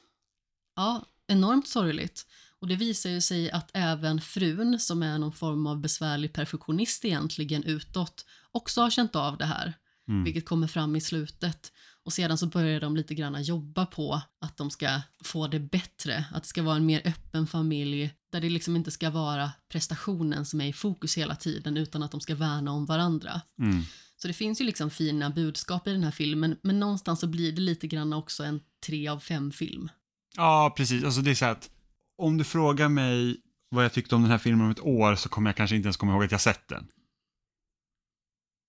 [0.76, 2.26] Ja, enormt sorgligt.
[2.60, 7.06] Och det visar ju sig att även frun, som är någon form av besvärlig perfektionist
[7.06, 9.74] egentligen utåt, också har känt av det här,
[10.08, 10.24] Mm.
[10.24, 11.72] vilket kommer fram i slutet.
[12.04, 16.26] Och sedan så börjar de lite grann jobba på att de ska få det bättre,
[16.32, 20.46] att det ska vara en mer öppen familj där det liksom inte ska vara prestationen
[20.46, 23.42] som är i fokus hela tiden utan att de ska värna om varandra.
[23.60, 23.84] Mm.
[24.22, 27.52] Så det finns ju liksom fina budskap i den här filmen, men någonstans så blir
[27.52, 29.90] det lite grann också en tre av fem film.
[30.36, 31.04] Ja, precis.
[31.04, 31.70] Alltså det är så att
[32.18, 35.30] om du frågar mig vad jag tyckte om den här filmen om ett år så
[35.30, 36.88] kommer jag kanske inte ens komma ihåg att jag sett den.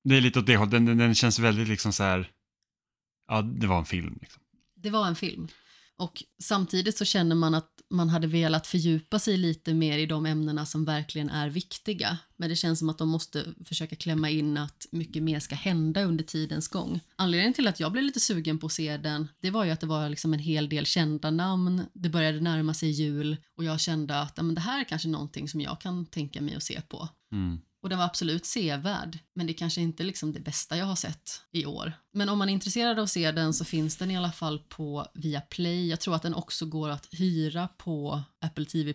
[0.04, 0.70] Det är lite åt det hållet.
[0.70, 2.30] Den, den, den känns väldigt liksom så här,
[3.28, 4.42] ja, det var en film liksom.
[4.74, 5.48] Det var en film.
[5.98, 10.26] Och samtidigt så känner man att man hade velat fördjupa sig lite mer i de
[10.26, 12.18] ämnena som verkligen är viktiga.
[12.36, 16.02] Men det känns som att de måste försöka klämma in att mycket mer ska hända
[16.02, 17.00] under tidens gång.
[17.16, 19.80] Anledningen till att jag blev lite sugen på att se den, det var ju att
[19.80, 21.82] det var liksom en hel del kända namn.
[21.92, 25.08] Det började närma sig jul och jag kände att ja, men det här är kanske
[25.08, 27.08] någonting som jag kan tänka mig att se på.
[27.32, 27.60] Mm.
[27.82, 30.96] Och den var absolut sevärd, men det kanske inte är liksom det bästa jag har
[30.96, 31.92] sett i år.
[32.12, 34.58] Men om man är intresserad av att se den så finns den i alla fall
[34.58, 35.88] på Viaplay.
[35.88, 38.94] Jag tror att den också går att hyra på Apple TV+.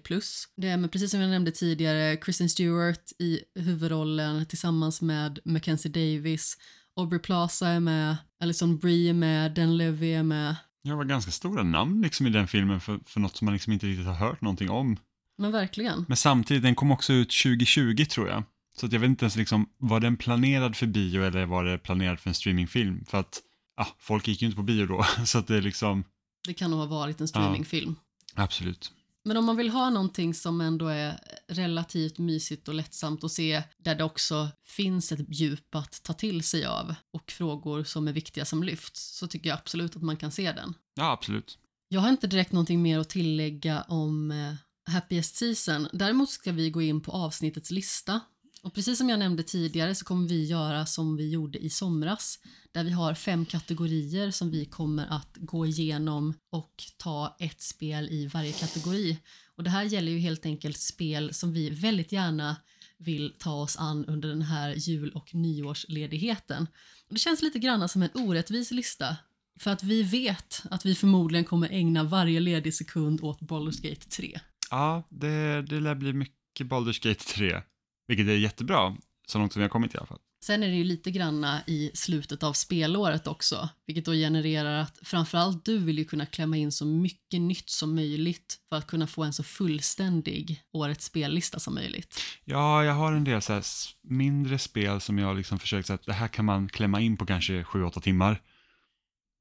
[0.55, 5.91] Det är med, precis som jag nämnde tidigare, Kristen Stewart i huvudrollen tillsammans med Mackenzie
[5.91, 6.57] Davis.
[6.95, 10.55] Aubrey Plaza är med, Alison Brie är med, Dan Levy är med.
[10.83, 13.73] Det var ganska stora namn liksom i den filmen för, för något som man liksom
[13.73, 14.97] inte riktigt har hört någonting om.
[15.37, 16.05] Men verkligen.
[16.07, 18.43] Men samtidigt, den kom också ut 2020 tror jag.
[18.79, 21.77] Så att jag vet inte ens liksom, var den planerad för bio eller var det
[21.77, 23.05] planerad för en streamingfilm?
[23.05, 23.41] För att,
[23.77, 25.05] ja, folk gick ju inte på bio då.
[25.25, 26.03] Så att det är liksom,
[26.47, 27.95] Det kan nog ha varit en streamingfilm.
[28.35, 28.91] absolut.
[29.25, 33.63] Men om man vill ha någonting som ändå är relativt mysigt och lättsamt att se
[33.77, 38.13] där det också finns ett djup att ta till sig av och frågor som är
[38.13, 40.73] viktiga som lyfts så tycker jag absolut att man kan se den.
[40.95, 41.57] Ja, absolut.
[41.89, 44.53] Jag har inte direkt någonting mer att tillägga om eh,
[44.93, 45.87] Happiest Season.
[45.93, 48.19] Däremot ska vi gå in på avsnittets lista.
[48.63, 52.39] Och precis som jag nämnde tidigare så kommer vi göra som vi gjorde i somras
[52.71, 58.09] där vi har fem kategorier som vi kommer att gå igenom och ta ett spel
[58.09, 59.17] i varje kategori.
[59.55, 62.55] Och det här gäller ju helt enkelt spel som vi väldigt gärna
[62.97, 66.67] vill ta oss an under den här jul och nyårsledigheten.
[67.07, 69.17] Och det känns lite grann som en orättvis lista
[69.59, 74.09] för att vi vet att vi förmodligen kommer ägna varje ledig sekund åt Baldur's Gate
[74.09, 74.39] 3.
[74.71, 77.61] Ja, det, det lär bli mycket Baldur's Gate 3.
[78.07, 78.97] Vilket är jättebra,
[79.27, 80.19] så långt som vi har kommit i alla fall.
[80.43, 84.99] Sen är det ju lite granna i slutet av spelåret också, vilket då genererar att
[85.01, 89.07] framförallt du vill ju kunna klämma in så mycket nytt som möjligt för att kunna
[89.07, 92.21] få en så fullständig årets spellista som möjligt.
[92.45, 93.61] Ja, jag har en del så
[94.03, 97.25] mindre spel som jag liksom försökt säga att det här kan man klämma in på
[97.25, 98.41] kanske 7-8 timmar.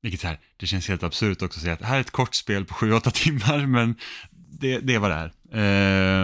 [0.02, 2.10] Vilket så här, det känns helt absurt också att säga att det här är ett
[2.10, 3.94] kort spel på 7-8 timmar, men
[4.60, 5.26] det, det är vad det är.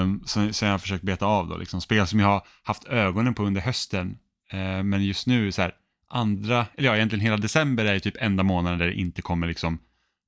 [0.03, 2.85] Eh, sen, sen jag har försökt beta av då, liksom spel som jag har haft
[2.85, 4.19] ögonen på under hösten,
[4.51, 5.75] eh, men just nu så här,
[6.09, 9.47] andra, eller ja, egentligen hela december är ju typ enda månaden där det inte kommer
[9.47, 9.79] liksom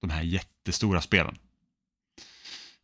[0.01, 1.37] de här jättestora spelen.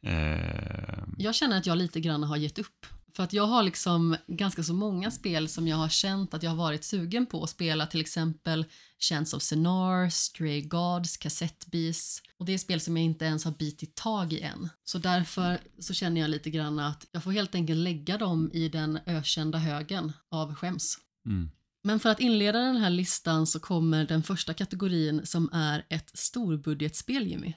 [0.03, 2.87] Eh, Jag känner att jag lite grann har gett upp.
[3.15, 6.51] För att jag har liksom ganska så många spel som jag har känt att jag
[6.51, 8.65] har varit sugen på att spela, till exempel
[8.99, 12.23] Chance of Senar, Stray Gods, Cassette Beasts.
[12.39, 14.69] Och det är spel som jag inte ens har bitit tag i än.
[14.85, 18.69] Så därför så känner jag lite grann att jag får helt enkelt lägga dem i
[18.69, 20.99] den ökända högen av skäms.
[21.27, 21.51] mm.
[21.83, 26.11] Men för att inleda den här listan så kommer den första kategorin som är ett
[26.15, 27.55] storbudgetspel, Jimmy.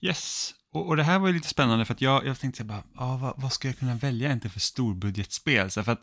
[0.00, 2.82] Yes, och, och det här var ju lite spännande för att jag, jag tänkte bara,
[2.94, 5.70] ah, vad, vad ska jag kunna välja inte för storbudgetspel?
[5.70, 6.02] Så för att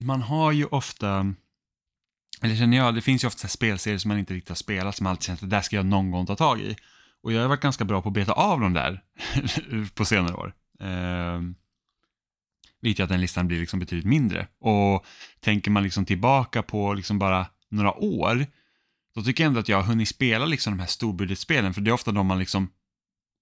[0.00, 1.34] man har ju ofta,
[2.42, 5.04] eller känner jag, det finns ju ofta spelserier som man inte riktigt har spelat som
[5.04, 6.76] man alltid känner att det där ska jag någon gång ta tag i.
[7.22, 9.02] Och jag har varit ganska bra på att beta av de där
[9.94, 10.54] på senare år.
[10.80, 11.40] Eh,
[12.80, 14.48] vilket gör att den listan blir liksom betydligt mindre.
[14.60, 15.06] Och
[15.40, 18.46] tänker man liksom tillbaka på liksom bara några år,
[19.14, 21.90] då tycker jag ändå att jag har hunnit spela liksom de här storbudgetspelen, för det
[21.90, 22.68] är ofta de man liksom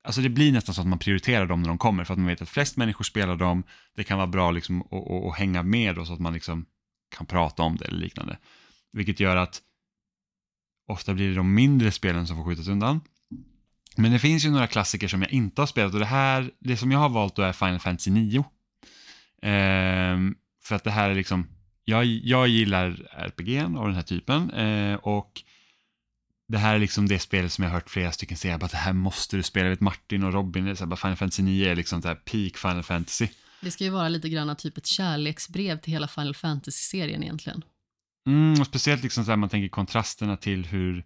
[0.04, 2.28] Alltså det blir nästan så att man prioriterar dem när de kommer för att man
[2.28, 3.62] vet att flest människor spelar dem.
[3.96, 6.66] Det kan vara bra liksom att, att, att hänga med då, så att man liksom
[7.16, 8.38] kan prata om det eller liknande.
[8.92, 9.62] Vilket gör att
[10.88, 13.00] ofta blir det de mindre spelen som får skjutas undan.
[13.96, 16.76] Men det finns ju några klassiker som jag inte har spelat och det här, det
[16.76, 18.44] som jag har valt då är Final Fantasy 9.
[19.42, 21.48] Ehm, för att det här är liksom,
[21.84, 25.42] jag, jag gillar RPG av den här typen eh, och
[26.48, 28.76] det här är liksom det spelet som jag har hört flera stycken säga att det
[28.76, 29.68] här måste du spela.
[29.68, 32.56] Vet Martin och Robin, så här, bara Final Fantasy 9 är liksom så här peak
[32.56, 33.28] Final Fantasy.
[33.60, 37.64] Det ska ju vara lite grann typ ett kärleksbrev till hela Final Fantasy-serien egentligen.
[38.26, 41.04] Mm, och speciellt liksom så här, man tänker kontrasterna till hur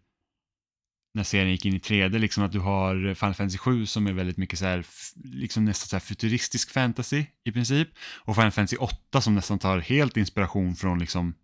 [1.14, 4.12] när serien gick in i 3D, liksom att du har Final Fantasy 7 som är
[4.12, 4.84] väldigt mycket så här,
[5.24, 7.88] liksom nästan så här futuristisk fantasy i princip.
[7.98, 11.34] Och Final Fantasy 8 som nästan tar helt inspiration från liksom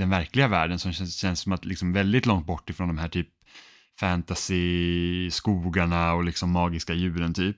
[0.00, 3.08] den verkliga världen som känns, känns som att liksom väldigt långt bort ifrån de här
[3.08, 3.28] typ
[4.00, 7.56] fantasy-skogarna och liksom magiska djuren typ.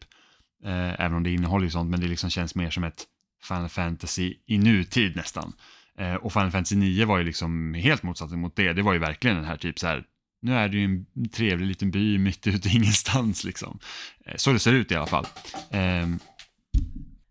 [0.65, 3.05] Eh, även om det innehåller ju sånt, men det liksom känns mer som ett
[3.49, 5.53] Final Fantasy i nutid nästan.
[5.99, 8.73] Eh, och Final Fantasy 9 var ju liksom helt motsatsen mot det.
[8.73, 10.05] Det var ju verkligen den här typ så här,
[10.43, 13.79] nu är det ju en trevlig liten by mitt ute i ingenstans liksom.
[14.27, 15.27] Eh, så det ser ut i alla fall.
[15.71, 16.19] Ehm,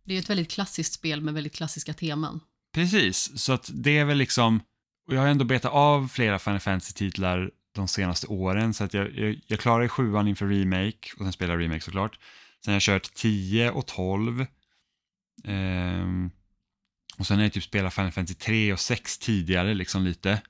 [0.05, 2.39] Det är ett väldigt klassiskt spel med väldigt klassiska teman.
[2.73, 4.61] Precis, så att det är väl liksom,
[5.07, 9.17] och jag har ändå betat av flera Final Fantasy-titlar de senaste åren, så att jag,
[9.17, 12.19] jag, jag klarade sjuan inför remake, och sen spelar jag remake såklart.
[12.65, 14.45] Sen har jag kört 10 och 12.
[15.43, 16.31] Ehm,
[17.17, 20.41] och sen har jag typ spelat Final Fantasy 3 och 6 tidigare, liksom lite.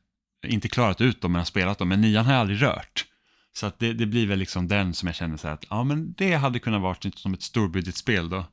[0.48, 3.06] Inte klarat ut dem, men har spelat dem, men nian har jag aldrig rört.
[3.54, 5.84] Så att det, det blir väl liksom den som jag känner så här att, ja
[5.84, 8.46] men det hade kunnat vara som ett storbudgetspel då.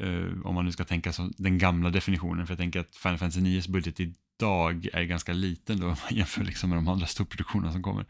[0.00, 3.18] Uh, om man nu ska tänka så, den gamla definitionen, för jag tänker att Final
[3.18, 4.00] Fantasy 9s budget
[4.38, 8.06] idag är ganska liten då om man jämför liksom med de andra storproduktionerna som kommer.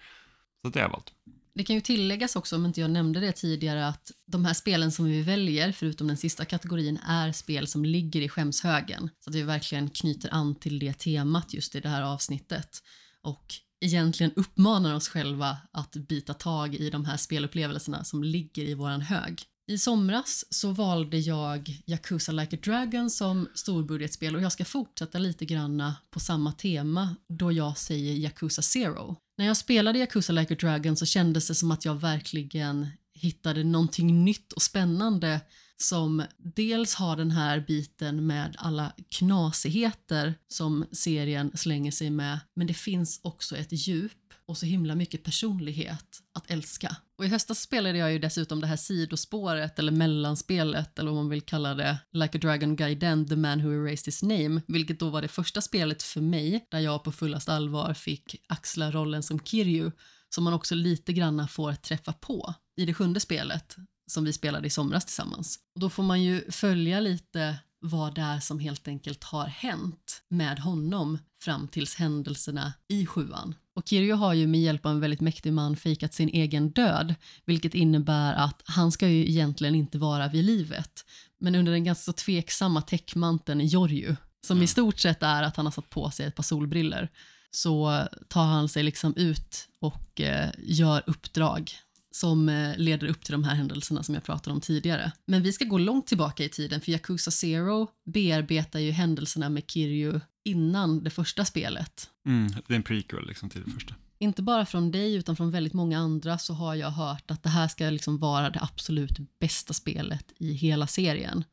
[0.62, 1.12] Så det har jag valt.
[1.54, 4.92] Det kan ju tilläggas också, om inte jag nämnde det tidigare, att de här spelen
[4.92, 9.10] som vi väljer, förutom den sista kategorin, är spel som ligger i skämshögen.
[9.20, 12.82] Så att vi verkligen knyter an till det temat just i det här avsnittet.
[13.22, 18.74] Och egentligen uppmanar oss själva att bita tag i de här spelupplevelserna som ligger i
[18.74, 19.42] våran hög.
[19.68, 25.18] I somras så valde jag Yakuza Like a Dragon som storbudgetspel och jag ska fortsätta
[25.18, 29.16] lite granna på samma tema då jag säger Yakuza Zero.
[29.38, 33.64] När jag spelade Yakuza Like a Dragon så kändes det som att jag verkligen hittade
[33.64, 35.40] någonting nytt och spännande
[35.76, 42.66] som dels har den här biten med alla knasigheter som serien slänger sig med, men
[42.66, 46.96] det finns också ett djup och så himla mycket personlighet att älska.
[47.18, 51.28] Och i höstas spelade jag ju dessutom det här sidospåret eller mellanspelet eller vad man
[51.28, 55.10] vill kalla det, Like a Dragon Gaiden, The Man Who Erased His Name, vilket då
[55.10, 59.40] var det första spelet för mig där jag på fullast allvar fick axla rollen som
[59.40, 59.90] Kiryu
[60.34, 63.76] som man också lite granna får träffa på i det sjunde spelet
[64.10, 65.58] som vi spelade i somras tillsammans.
[65.74, 70.22] Och då får man ju följa lite vad det är som helt enkelt har hänt
[70.28, 73.54] med honom fram tills händelserna i sjuan.
[73.74, 77.14] Och Kiryu har ju med hjälp av en väldigt mäktig man fejkat sin egen död,
[77.44, 81.04] vilket innebär att han ska ju egentligen inte vara vid livet.
[81.40, 84.16] Men under den ganska så tveksamma täckmanteln Jorju,
[84.46, 87.08] som i stort sett är att han har satt på sig ett par solbriller,
[87.50, 91.72] så tar han sig liksom ut och eh, gör uppdrag
[92.18, 95.12] som eh, leder upp till de här händelserna som jag pratade om tidigare.
[95.26, 99.70] Men vi ska gå långt tillbaka i tiden för Yakuza Zero bearbetar ju händelserna med
[99.70, 102.10] Kiryu innan det första spelet.
[102.26, 103.94] Mm, det är en prequel liksom till det första.
[104.18, 107.48] Inte bara från dig utan från väldigt många andra så har jag hört att det
[107.48, 111.44] här ska liksom vara det absolut bästa spelet i hela serien.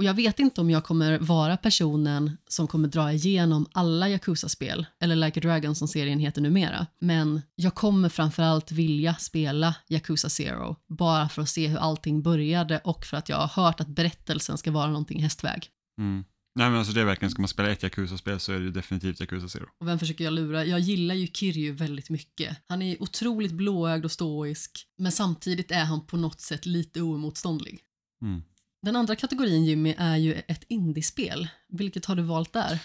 [0.00, 4.86] Och jag vet inte om jag kommer vara personen som kommer dra igenom alla Yakuza-spel,
[5.00, 6.86] eller Like a Dragon som serien heter numera.
[6.98, 12.78] Men jag kommer framförallt vilja spela Yakuza Zero, bara för att se hur allting började
[12.78, 15.68] och för att jag har hört att berättelsen ska vara någonting hästväg.
[15.98, 16.24] Mm.
[16.54, 19.20] Nej men alltså det är verkligen, ska man spela ett Yakuza-spel så är det definitivt
[19.20, 19.66] Yakuza Zero.
[19.80, 20.64] Och vem försöker jag lura?
[20.64, 22.56] Jag gillar ju Kiryu väldigt mycket.
[22.68, 27.80] Han är otroligt blåögd och stoisk, men samtidigt är han på något sätt lite oemotståndlig.
[28.22, 28.42] Mm.
[28.82, 31.48] Den andra kategorin Jimmy är ju ett indiespel.
[31.68, 32.78] Vilket har du valt där?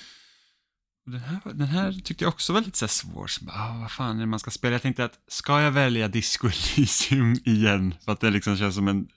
[1.06, 3.28] Den här, den här tyckte jag också var lite så svår.
[3.28, 4.74] Så bara, ah, vad fan är det man ska spela?
[4.74, 7.96] Jag tänkte att, ska jag välja Disco Elysium igen?
[8.06, 9.08] För att det liksom känns som en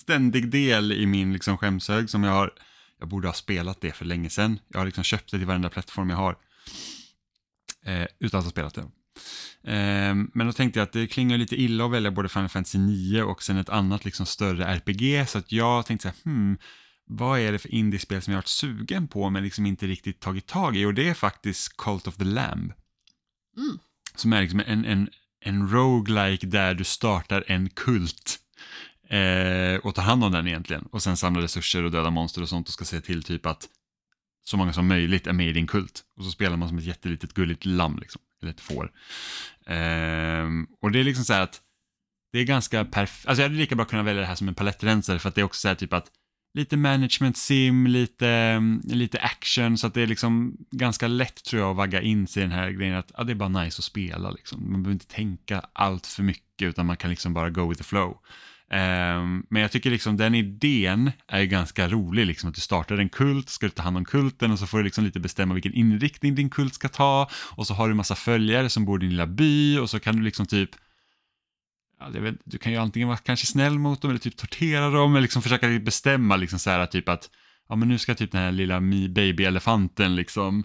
[0.00, 2.52] ständig del i min liksom skämshög som jag har,
[2.98, 4.58] jag borde ha spelat det för länge sedan.
[4.68, 6.36] Jag har liksom köpt det till varenda plattform jag har.
[7.84, 8.86] Eh, utan att ha spelat det.
[9.64, 12.78] Eh, men då tänkte jag att det klingar lite illa att välja både Final Fantasy
[12.78, 15.28] 9 och sen ett annat liksom större RPG.
[15.28, 16.58] Så att jag tänkte så här, hmm,
[17.06, 20.20] vad är det för indiespel som jag har varit sugen på men liksom inte riktigt
[20.20, 20.84] tagit tag i?
[20.84, 22.72] Och det är faktiskt Cult of the Lamb.
[23.56, 23.78] Mm.
[24.14, 25.08] Som är liksom en, en,
[25.40, 28.38] en roguelike där du startar en kult
[29.08, 30.82] eh, och tar hand om den egentligen.
[30.82, 33.68] Och sen samlar resurser och dödar monster och sånt och ska se till typ att
[34.44, 36.04] så många som möjligt är med i din kult.
[36.16, 38.92] Och så spelar man som ett jättelitet gulligt lamm, liksom, eller ett får.
[39.66, 41.60] Ehm, och det är liksom så här att
[42.32, 43.26] det är ganska perfekt.
[43.26, 45.40] Alltså jag hade lika bra kunnat välja det här som en palettrensare för att det
[45.40, 46.10] är också så här typ att
[46.54, 51.70] lite management sim, lite, lite action, så att det är liksom ganska lätt tror jag
[51.70, 53.84] att vagga in sig i den här grejen att ja, det är bara nice att
[53.84, 54.30] spela.
[54.30, 54.72] Liksom.
[54.72, 57.84] Man behöver inte tänka allt för mycket utan man kan liksom bara go with the
[57.84, 58.18] flow.
[58.70, 62.98] Ehm, men jag tycker liksom den idén är ju ganska rolig, liksom att du startar
[62.98, 65.54] en kult, ska du ta hand om kulten och så får du liksom lite bestämma
[65.54, 69.00] vilken inriktning din kult ska ta och så har du massa följare som bor i
[69.00, 70.70] din lilla by och så kan du liksom typ
[72.00, 75.12] ja, vet, du kan ju antingen vara kanske snäll mot dem eller typ tortera dem
[75.12, 77.30] eller liksom försöka bestämma liksom så här typ att
[77.68, 80.64] ja men nu ska typ den här lilla mi- baby-elefanten liksom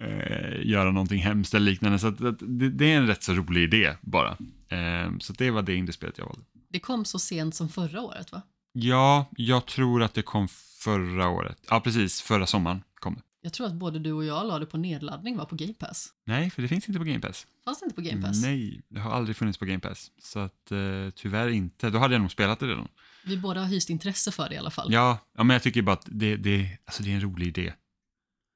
[0.00, 1.98] eh, göra någonting hemskt eller liknande.
[1.98, 4.30] Så att, att det, det är en rätt så rolig idé bara.
[4.68, 6.42] Eh, så det var det indiespelet jag valde.
[6.72, 8.42] Det kom så sent som förra året va?
[8.72, 10.48] Ja, jag tror att det kom
[10.78, 11.58] förra året.
[11.70, 12.22] Ja, precis.
[12.22, 13.20] Förra sommaren kom det.
[13.42, 16.08] Jag tror att både du och jag la det på nedladdning va, på Game Pass.
[16.26, 17.46] Nej, för det finns inte på Game Pass.
[17.64, 18.42] Fanns det inte på Game Pass?
[18.42, 20.10] Nej, det har aldrig funnits på Game Pass.
[20.22, 21.90] Så att eh, tyvärr inte.
[21.90, 22.88] Då hade jag nog spelat det redan.
[23.24, 24.92] Vi båda har hyst intresse för det i alla fall.
[24.92, 27.72] Ja, ja men jag tycker bara att det, det, alltså det är en rolig idé.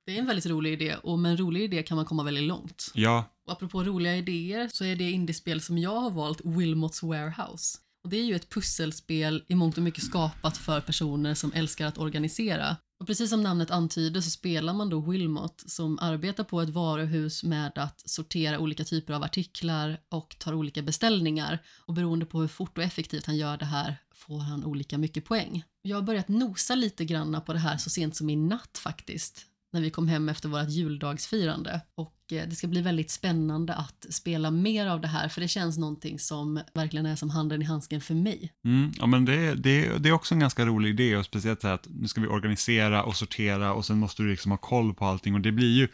[0.06, 2.44] Det är en väldigt rolig idé och med en rolig idé kan man komma väldigt
[2.44, 2.90] långt.
[2.94, 7.78] Ja, Och apropå roliga idéer så är det indiespel som jag har valt Wilmots Warehouse.
[8.04, 11.86] Och det är ju ett pusselspel i mångt och mycket skapat för personer som älskar
[11.86, 12.76] att organisera.
[13.00, 17.44] Och precis som namnet antyder så spelar man då Wilmot som arbetar på ett varuhus
[17.44, 21.58] med att sortera olika typer av artiklar och tar olika beställningar.
[21.86, 25.24] Och beroende på hur fort och effektivt han gör det här får han olika mycket
[25.24, 25.64] poäng.
[25.82, 29.46] Jag har börjat nosa lite granna på det här så sent som i natt faktiskt
[29.74, 31.80] när vi kom hem efter vårt juldagsfirande.
[31.94, 35.48] Och eh, det ska bli väldigt spännande att spela mer av det här för det
[35.48, 38.52] känns någonting som verkligen är som handen i handsken för mig.
[38.64, 41.66] mm, ja men det, det, det är också en ganska rolig idé och speciellt så
[41.66, 44.94] här att nu ska vi organisera och sortera och sen måste du liksom ha koll
[44.94, 45.88] på allting och det blir ju,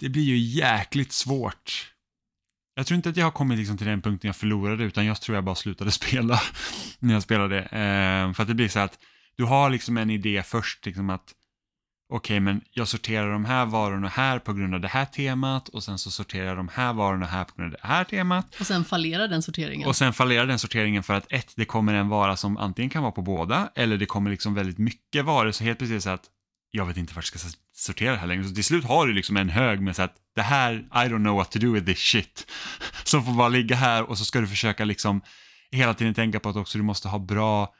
[0.00, 1.92] det blir ju jäkligt svårt.
[2.74, 5.20] Jag tror inte att jag har kommit liksom till den punkten jag förlorade utan jag
[5.20, 6.40] tror jag bara slutade spela
[6.98, 7.58] när jag spelade.
[7.58, 8.98] Eh, för att det blir så här att
[9.36, 11.34] du har liksom en idé först liksom att
[12.10, 15.82] okej, men jag sorterar de här varorna här på grund av det här temat och
[15.84, 18.60] sen så sorterar jag de här varorna här på grund av det här temat.
[18.60, 19.88] Och sen fallerar den sorteringen.
[19.88, 23.02] Och sen fallerar den sorteringen för att ett, det kommer en vara som antingen kan
[23.02, 26.24] vara på båda eller det kommer liksom väldigt mycket varor så helt plötsligt så att
[26.70, 28.44] jag vet inte vart jag ska sortera det här längre.
[28.44, 31.24] Så till slut har du liksom en hög med så att det här, I don't
[31.24, 32.50] know what to do with this shit.
[33.04, 35.22] Som får bara ligga här och så ska du försöka liksom
[35.70, 37.74] hela tiden tänka på att också du måste ha bra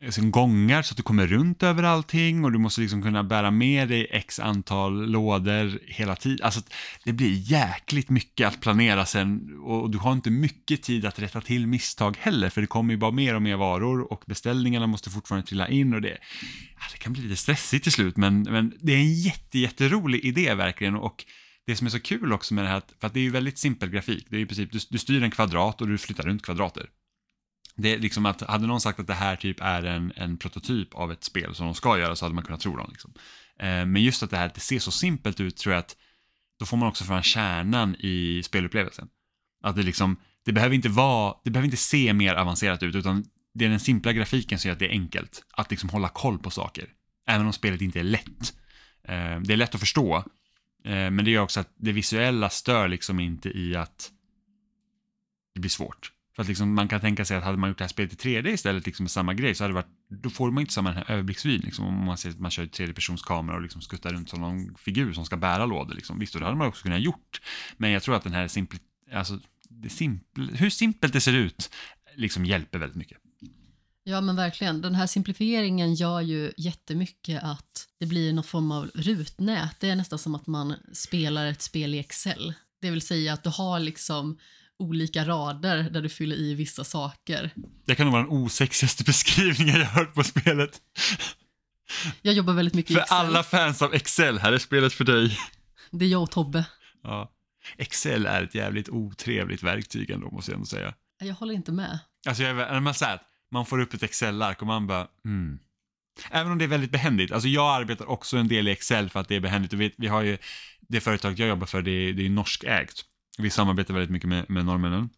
[0.00, 3.50] liksom, gångar så att du kommer runt över allting och du måste liksom kunna bära
[3.50, 6.44] med dig x antal lådor hela tiden.
[6.44, 6.60] Alltså
[7.04, 11.40] det blir jäkligt mycket att planera sen och du har inte mycket tid att rätta
[11.40, 15.10] till misstag heller för det kommer ju bara mer och mer varor och beställningarna måste
[15.10, 16.18] fortfarande trilla in och det,
[16.74, 20.24] ja, det kan bli lite stressigt till slut men, men det är en jätte, jätterolig
[20.24, 21.24] idé verkligen och
[21.66, 23.58] det som är så kul också med det här, för att det är ju väldigt
[23.58, 26.24] simpel grafik, det är ju i princip, du, du styr en kvadrat och du flyttar
[26.24, 26.86] runt kvadrater.
[27.80, 30.94] Det är liksom att, hade någon sagt att det här typ är en, en prototyp
[30.94, 32.88] av ett spel som de ska göra så hade man kunnat tro dem.
[32.90, 33.12] Liksom.
[33.58, 35.96] Eh, men just att det här det ser så simpelt ut tror jag att
[36.58, 39.08] då får man också fram kärnan i spelupplevelsen.
[39.62, 43.24] Att det liksom, det behöver inte vara, det behöver inte se mer avancerat ut utan
[43.54, 46.38] det är den simpla grafiken som gör att det är enkelt att liksom hålla koll
[46.38, 46.88] på saker.
[47.26, 48.54] Även om spelet inte är lätt.
[49.04, 50.16] Eh, det är lätt att förstå,
[50.84, 54.10] eh, men det gör också att det visuella stör liksom inte i att
[55.54, 56.12] det blir svårt.
[56.40, 58.16] För att liksom man kan tänka sig att hade man gjort det här spelet i
[58.16, 60.90] 3D istället liksom med samma grej så hade det varit, då får man inte samma
[60.90, 64.12] överblicksvy här överblicksvyn liksom om man ser att man kör i tredjepersonskamera och liksom skuttar
[64.12, 66.18] runt som någon figur som ska bära lådor liksom.
[66.18, 67.40] Visst, och det hade man också kunnat gjort.
[67.76, 68.78] Men jag tror att den här simpel,
[69.12, 69.38] alltså,
[69.68, 71.70] det simpel, hur simpelt det ser ut
[72.16, 73.18] liksom hjälper väldigt mycket.
[74.04, 78.90] Ja men verkligen, den här simplifieringen gör ju jättemycket att det blir någon form av
[78.94, 79.76] rutnät.
[79.80, 82.54] Det är nästan som att man spelar ett spel i Excel.
[82.80, 84.38] Det vill säga att du har liksom
[84.80, 87.50] olika rader där du fyller i vissa saker.
[87.86, 90.80] Det kan nog vara den osexigaste beskrivningen jag hört på spelet.
[92.22, 93.16] Jag jobbar väldigt mycket i För Excel.
[93.16, 95.38] alla fans av Excel, här är spelet för dig.
[95.90, 96.64] Det är jag och Tobbe.
[97.02, 97.32] Ja.
[97.76, 100.94] Excel är ett jävligt otrevligt verktyg ändå, måste jag ändå säga.
[101.20, 101.98] Jag håller inte med.
[102.28, 105.58] Alltså, jag, när man att man får upp ett Excel-ark och man bara, mm.
[106.30, 107.32] Även om det är väldigt behändigt.
[107.32, 109.72] Alltså jag arbetar också en del i Excel för att det är behändigt.
[109.72, 110.38] Och vi, vi har ju,
[110.80, 113.04] det företaget jag jobbar för, det är, det är norskägt.
[113.40, 115.08] Vi samarbetar väldigt mycket med, med norrmännen.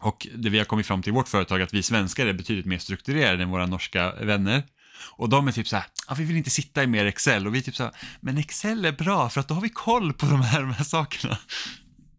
[0.00, 2.32] Och det vi har kommit fram till i vårt företag är att vi svenskar är
[2.32, 4.62] betydligt mer strukturerade än våra norska vänner.
[5.16, 7.46] Och de är typ så här, ah, vi vill inte sitta i mer Excel.
[7.46, 9.68] Och vi är typ så här, men Excel är bra för att då har vi
[9.68, 11.38] koll på de här, de här sakerna.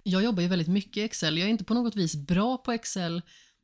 [0.04, 1.38] Jag jobbar ju väldigt mycket i Excel.
[1.38, 3.22] Jag är inte på något vis bra på Excel.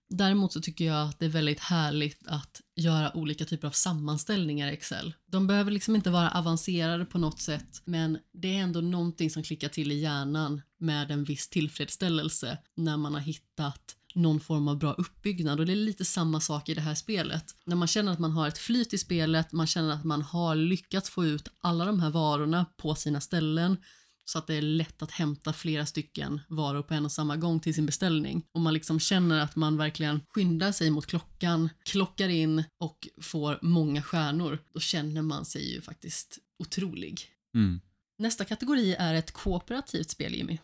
[0.10, 4.68] Däremot så tycker jag att det är väldigt härligt att göra olika typer av sammanställningar
[4.68, 5.14] i Excel.
[5.32, 9.44] De behöver liksom inte vara avancerade på något sätt, men det är ändå någonting som
[9.44, 14.78] klickar till i hjärnan med en viss tillfredsställelse när man har hittat någon form av
[14.78, 17.56] bra uppbyggnad och det är lite samma sak i det här spelet.
[17.66, 20.56] När man känner att man har ett flyt i spelet, man känner att man har
[20.56, 23.78] lyckats få ut alla de här varorna på sina ställen
[24.26, 27.60] så att det är lätt att hämta flera stycken varor på en och samma gång
[27.60, 28.46] till sin beställning.
[28.52, 33.60] Och man liksom känner att man verkligen skyndar sig mot klockan, klockar in och får
[33.62, 34.60] många stjärnor.
[34.74, 37.22] Då känner man sig ju faktiskt otrolig.
[37.56, 37.82] Mm.
[38.18, 40.58] Nästa kategori är ett kooperativt spel, Jimmy.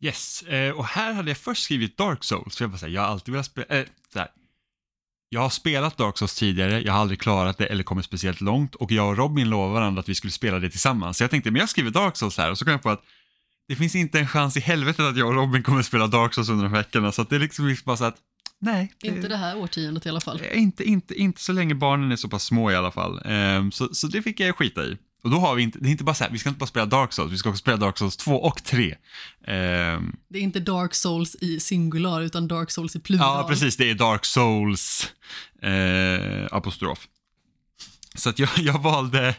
[0.00, 3.02] Yes, eh, och här hade jag först skrivit Dark Souls, för jag bara säga, jag
[3.02, 3.66] har alltid velat spela,
[4.14, 4.28] här.
[5.28, 8.74] Jag har spelat Dark Souls tidigare, jag har aldrig klarat det eller kommit speciellt långt
[8.74, 11.16] och jag och Robin lovade varandra att vi skulle spela det tillsammans.
[11.16, 13.02] Så jag tänkte, men jag skriver Dark Souls här och så kom jag på att
[13.68, 16.48] det finns inte en chans i helvetet att jag och Robin kommer spela Dark Souls
[16.48, 18.16] under de här veckorna, så att det är liksom bara så att,
[18.60, 18.92] nej.
[19.00, 20.40] det- Inte det här årtiondet i alla fall.
[20.50, 23.22] Eh, Inte, inte, inte så länge barnen är så pass små i alla fall.
[23.24, 24.98] Ehm, så, så det fick jag skita i.
[25.24, 26.66] Och då har vi inte, det är inte bara så här, vi ska inte bara
[26.66, 28.96] spela Dark Souls, vi ska också spela Dark Souls 2 och 3.
[29.46, 33.38] Ehm, Det är inte Dark Souls i singular utan Dark Souls i plural.
[33.42, 35.12] ja, precis, det är Dark Souls
[35.62, 37.08] eh, apostrof.
[38.14, 39.34] Så att jag, jag valde,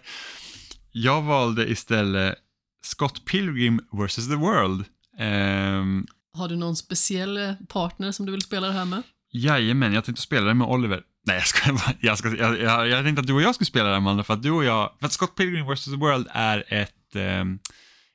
[0.92, 2.36] jag valde istället
[2.84, 4.16] Scott Pilgrim vs.
[4.16, 4.86] The World.
[5.20, 9.04] Ehm, Har du någon speciell partner som du vill spela det här med?
[9.32, 11.02] Jajamän, jag tänkte spela det med Oliver.
[11.28, 13.90] Nej, jag ska jag, ska, jag, jag, jag tänkte att du och jag skulle spela
[13.90, 15.86] det Amanda, för att du och jag, för att Scott Pilgrim vs.
[15.86, 17.60] The World är ett, um,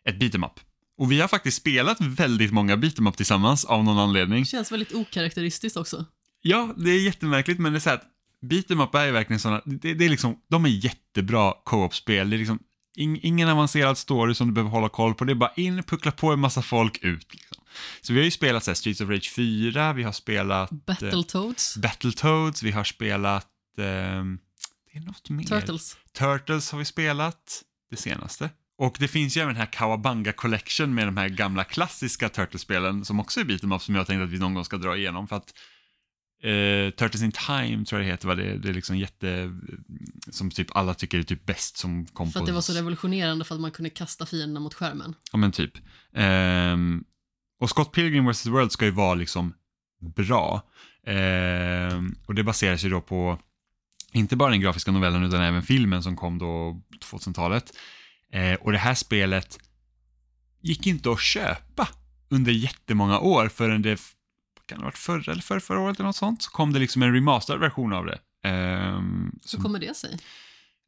[0.09, 0.61] ett beat'em up.
[0.99, 4.41] Och vi har faktiskt spelat väldigt många beat'em up tillsammans av någon anledning.
[4.41, 6.07] Det känns väldigt okaraktäristiskt också.
[6.43, 8.09] Ja, det är jättemärkligt, men det är så här att
[8.43, 12.31] beat'em up är ju verkligen sådana, det, det är liksom, de är jättebra co-op-spel.
[12.31, 12.59] Det är liksom
[12.97, 16.32] ingen avancerad story som du behöver hålla koll på, det är bara in, puckla på
[16.32, 17.34] en massa folk ut.
[17.34, 17.64] Liksom.
[18.01, 21.76] Så vi har ju spelat så här, Streets of Rage 4, vi har spelat Battletoads,
[21.76, 23.49] Battletoads, vi har spelat...
[23.78, 24.38] ehm,
[24.93, 25.45] det är något mer.
[25.45, 25.97] Turtles.
[26.12, 28.51] Turtles har vi spelat, det senaste.
[28.78, 33.05] Och det finns ju även den här Kawabanga Collection med de här gamla klassiska Turtles-spelen
[33.05, 35.28] som också är beat'em up som jag tänkte att vi någon gång ska dra igenom.
[35.28, 35.55] För att
[36.43, 38.34] eh, Turtles in Time tror jag det heter, va?
[38.34, 39.53] Det, det är liksom jätte...
[40.30, 42.43] Som typ alla tycker är typ bäst som kom För på...
[42.43, 45.14] att det var så revolutionerande för att man kunde kasta fienderna mot skärmen.
[45.32, 45.72] Ja men typ.
[46.14, 47.05] Ehm,
[47.61, 48.47] och Scott Pilgrim vs.
[48.47, 49.55] World ska ju vara liksom
[50.01, 50.62] bra.
[51.07, 53.38] Ehm, och det baserar sig då på
[54.12, 56.80] inte bara den grafiska novellen utan även filmen som kom då
[57.11, 57.72] 2000-talet.
[58.32, 59.59] Eh, och det här spelet
[60.61, 61.88] gick inte att köpa
[62.28, 64.01] under jättemånga år förrän det,
[64.67, 66.79] kan det ha varit förra eller förra, förra året eller något sånt, så kom det
[66.79, 68.19] liksom en remasterad version av det.
[68.45, 70.19] Ehm, Hur kommer det sig?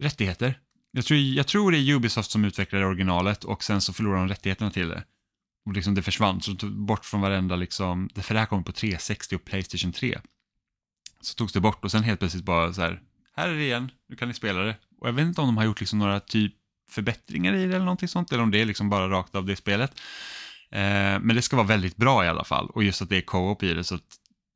[0.03, 0.59] rättigheter.
[0.91, 4.29] Jag tror, jag tror det är Ubisoft som utvecklade originalet och sen så förlorade de
[4.29, 5.05] rättigheterna till det.
[5.66, 8.64] Och liksom det försvann, så de tog bort från varenda liksom, för det här kom
[8.64, 10.18] på 360 och Playstation 3.
[11.20, 13.01] Så togs det bort och sen helt plötsligt bara så här,
[13.37, 14.77] här är det igen, nu kan ni spela det.
[15.01, 16.55] Och jag vet inte om de har gjort liksom några typ
[16.91, 19.57] förbättringar i det eller någonting sånt, eller om det är liksom bara rakt av det
[19.57, 20.01] spelet.
[20.75, 23.20] Eh, men det ska vara väldigt bra i alla fall, och just att det är
[23.20, 23.99] co-op i det så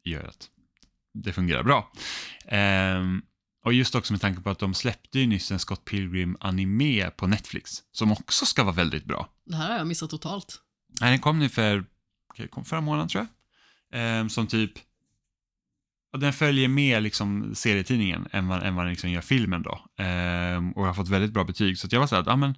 [0.05, 0.49] gör att
[1.14, 1.93] det fungerar bra.
[2.49, 3.23] Ehm,
[3.64, 7.11] och just också med tanke på att de släppte ju nyss en Scott Pilgrim anime
[7.11, 9.29] på Netflix, som också ska vara väldigt bra.
[9.47, 10.61] Det här har jag missat totalt.
[11.01, 11.85] Nej, den kom nu för,
[12.51, 14.01] kom förra månaden tror jag.
[14.01, 14.73] Ehm, som typ,
[16.19, 19.81] den följer med liksom serietidningen än vad, än vad den liksom gör filmen då.
[20.05, 22.55] Ehm, och har fått väldigt bra betyg, så jag var så här att, ja men,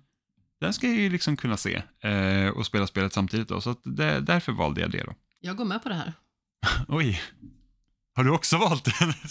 [0.61, 4.21] den ska jag ju liksom kunna se eh, och spela spelet samtidigt då, så det,
[4.21, 5.15] därför valde jag det då.
[5.41, 6.13] Jag går med på det här.
[6.89, 7.21] Oj,
[8.15, 9.13] har du också valt den?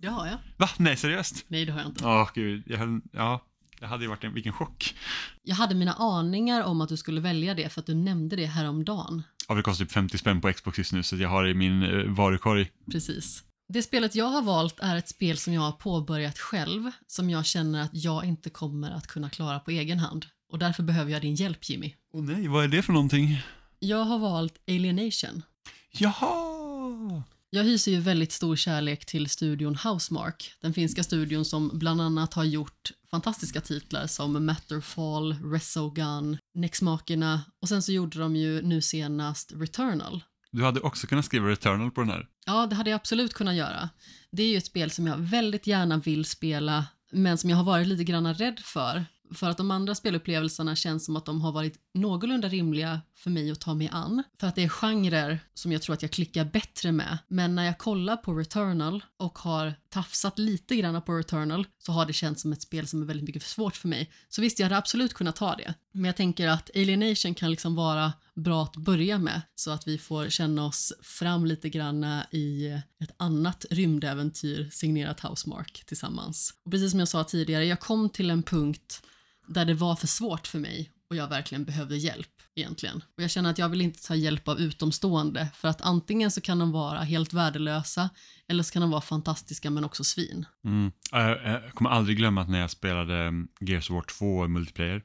[0.00, 0.38] Det har jag.
[0.56, 0.68] Va?
[0.76, 1.44] Nej, seriöst?
[1.48, 2.06] Nej, det har jag inte.
[2.06, 3.46] Åh, gud, jag ja,
[3.80, 4.94] det hade ju varit en, vilken chock.
[5.42, 8.46] Jag hade mina aningar om att du skulle välja det för att du nämnde det
[8.46, 9.22] häromdagen.
[9.48, 11.54] Ja, det kostar typ 50 spänn på Xbox just nu, så jag har det i
[11.54, 12.70] min eh, varukorg.
[12.92, 13.44] Precis.
[13.68, 17.46] Det spelet jag har valt är ett spel som jag har påbörjat själv, som jag
[17.46, 20.26] känner att jag inte kommer att kunna klara på egen hand.
[20.50, 21.94] Och därför behöver jag din hjälp, Jimmy.
[22.12, 23.42] Åh nej, vad är det för någonting?
[23.78, 25.42] Jag har valt Alienation.
[25.90, 27.22] Jaha!
[27.50, 32.34] Jag hyser ju väldigt stor kärlek till studion Housemark, den finska studion som bland annat
[32.34, 38.82] har gjort fantastiska titlar som Matterfall, Resogun, Nexmakerna och sen så gjorde de ju nu
[38.82, 40.22] senast Returnal.
[40.50, 42.26] Du hade också kunnat skriva Returnal på den här.
[42.46, 43.88] Ja, det hade jag absolut kunnat göra.
[44.30, 47.64] Det är ju ett spel som jag väldigt gärna vill spela, men som jag har
[47.64, 49.04] varit lite grann rädd för.
[49.34, 53.50] För att de andra spelupplevelserna känns som att de har varit någorlunda rimliga för mig
[53.50, 54.22] att ta mig an.
[54.40, 57.18] För att det är genrer som jag tror att jag klickar bättre med.
[57.28, 62.06] Men när jag kollar på Returnal och har tafsat lite grann på Returnal så har
[62.06, 64.10] det känts som ett spel som är väldigt mycket för svårt för mig.
[64.28, 65.74] Så visst, jag hade absolut kunnat ta det.
[65.92, 69.98] Men jag tänker att Alienation kan liksom vara bra att börja med så att vi
[69.98, 72.68] får känna oss fram lite grann i
[73.00, 76.54] ett annat rymdäventyr signerat Housemark tillsammans.
[76.64, 79.02] Och precis som jag sa tidigare, jag kom till en punkt
[79.48, 82.96] där det var för svårt för mig och jag verkligen behövde hjälp egentligen.
[83.16, 86.40] Och jag känner att jag vill inte ta hjälp av utomstående för att antingen så
[86.40, 88.10] kan de vara helt värdelösa
[88.48, 90.46] eller så kan de vara fantastiska men också svin.
[90.64, 90.92] Mm.
[91.12, 94.48] Jag, Jag kommer aldrig glömma att när jag spelade mm, Gears of War 2 i
[94.48, 95.02] multiplayer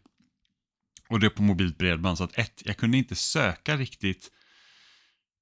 [1.09, 4.31] och det på mobilt bredband så att ett, jag kunde inte söka riktigt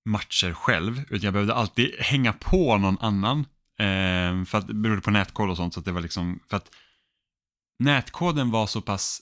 [0.06, 3.40] matcher själv utan jag behövde alltid hänga på någon annan
[3.80, 6.58] eh, för att det berodde på nätkoll och sånt så att det var liksom för
[6.58, 6.70] att
[7.82, 9.22] nätkoden var så pass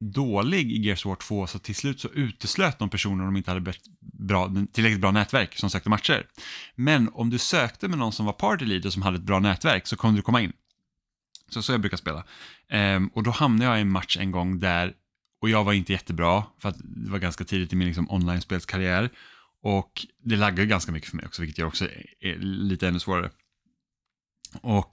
[0.00, 3.36] dålig i Gears of War 2 så till slut så uteslöt de personer om de
[3.36, 6.26] inte hade bra, tillräckligt bra nätverk som sökte matcher.
[6.74, 9.86] Men om du sökte med någon som var party leader som hade ett bra nätverk
[9.86, 10.52] så kunde du komma in.
[11.48, 12.24] Så så jag brukar spela.
[12.72, 14.94] Um, och då hamnade jag i en match en gång där,
[15.40, 19.10] och jag var inte jättebra för att det var ganska tidigt i min liksom, online-spelskarriär.
[19.62, 21.88] Och det laggade ganska mycket för mig också, vilket gör också
[22.20, 23.30] är lite ännu svårare.
[24.60, 24.92] Och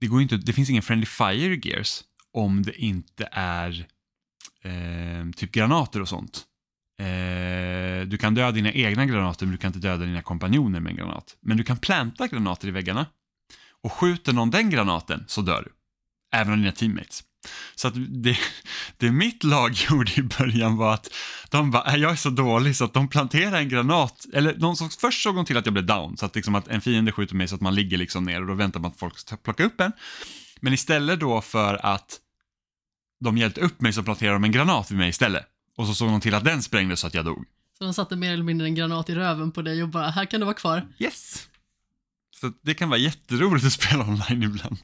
[0.00, 3.86] det, går inte, det finns ingen friendly fire i Gears om det inte är
[4.62, 6.46] eh, typ granater och sånt.
[7.00, 10.90] Eh, du kan döda dina egna granater men du kan inte döda dina kompanjoner med
[10.90, 11.36] en granat.
[11.40, 13.06] Men du kan planta granater i väggarna.
[13.82, 15.72] Och skjuter någon den granaten så dör du.
[16.38, 17.22] Även av dina teammates.
[17.74, 18.38] Så att det,
[18.96, 21.12] det mitt lag gjorde i början var att
[21.50, 24.76] de bara, äh, jag är så dålig så att de planterade en granat, eller de
[24.76, 27.12] såg, först såg de till att jag blev down, så att, liksom att en fiende
[27.12, 29.36] skjuter mig så att man ligger liksom ner och då väntar man att folk ska
[29.36, 29.92] plocka upp en.
[30.60, 32.20] Men istället då för att
[33.20, 35.46] de hjälpte upp mig så planterade de en granat vid mig istället.
[35.76, 37.44] Och så såg de till att den sprängdes så att jag dog.
[37.78, 40.24] Så de satte mer eller mindre en granat i röven på dig och bara, här
[40.24, 40.88] kan du vara kvar.
[40.98, 41.48] Yes!
[42.40, 44.78] Så det kan vara jätteroligt att spela online ibland.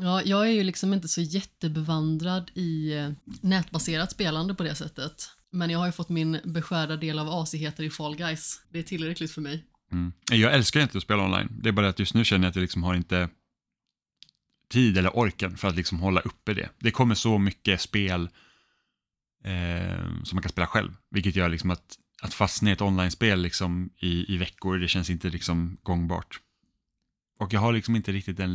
[0.00, 5.30] Ja, jag är ju liksom inte så jättebevandrad i eh, nätbaserat spelande på det sättet.
[5.50, 8.62] Men jag har ju fått min beskärda del av asigheter i Fall Guys.
[8.68, 9.64] Det är tillräckligt för mig.
[9.92, 10.12] Mm.
[10.30, 11.48] Jag älskar inte att spela online.
[11.62, 13.28] Det är bara att just nu känner jag att jag liksom har inte
[14.68, 16.68] tid eller orken för att liksom hålla uppe det.
[16.78, 18.28] Det kommer så mycket spel
[19.44, 23.42] eh, som man kan spela själv, vilket gör liksom att, att fastna i ett online-spel
[23.42, 26.40] liksom i, i veckor, det känns inte liksom gångbart.
[27.38, 28.54] Och jag har liksom inte riktigt den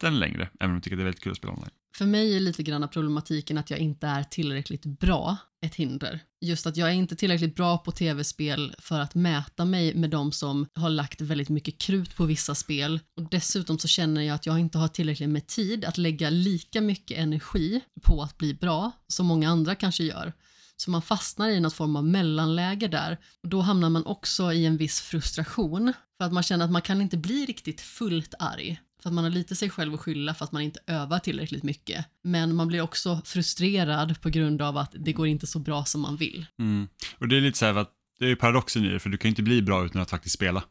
[0.00, 1.70] den längre, även om jag tycker det är väldigt kul att spela online.
[1.96, 6.20] För mig är lite grann problematiken att jag inte är tillräckligt bra ett hinder.
[6.40, 10.32] Just att jag är inte tillräckligt bra på tv-spel för att mäta mig med de
[10.32, 13.00] som har lagt väldigt mycket krut på vissa spel.
[13.16, 16.80] Och dessutom så känner jag att jag inte har tillräckligt med tid att lägga lika
[16.80, 20.32] mycket energi på att bli bra som många andra kanske gör.
[20.76, 23.18] Så man fastnar i något form av mellanläge där.
[23.42, 25.92] Och då hamnar man också i en viss frustration.
[26.18, 28.80] För att man känner att man kan inte bli riktigt fullt arg.
[29.02, 31.62] För att man har lite sig själv att skylla för att man inte övar tillräckligt
[31.62, 32.06] mycket.
[32.22, 36.00] Men man blir också frustrerad på grund av att det går inte så bra som
[36.00, 36.46] man vill.
[36.58, 36.88] Mm.
[37.18, 39.28] Och det är lite så här att det är paradoxen i det, för du kan
[39.28, 40.64] inte bli bra utan att faktiskt spela.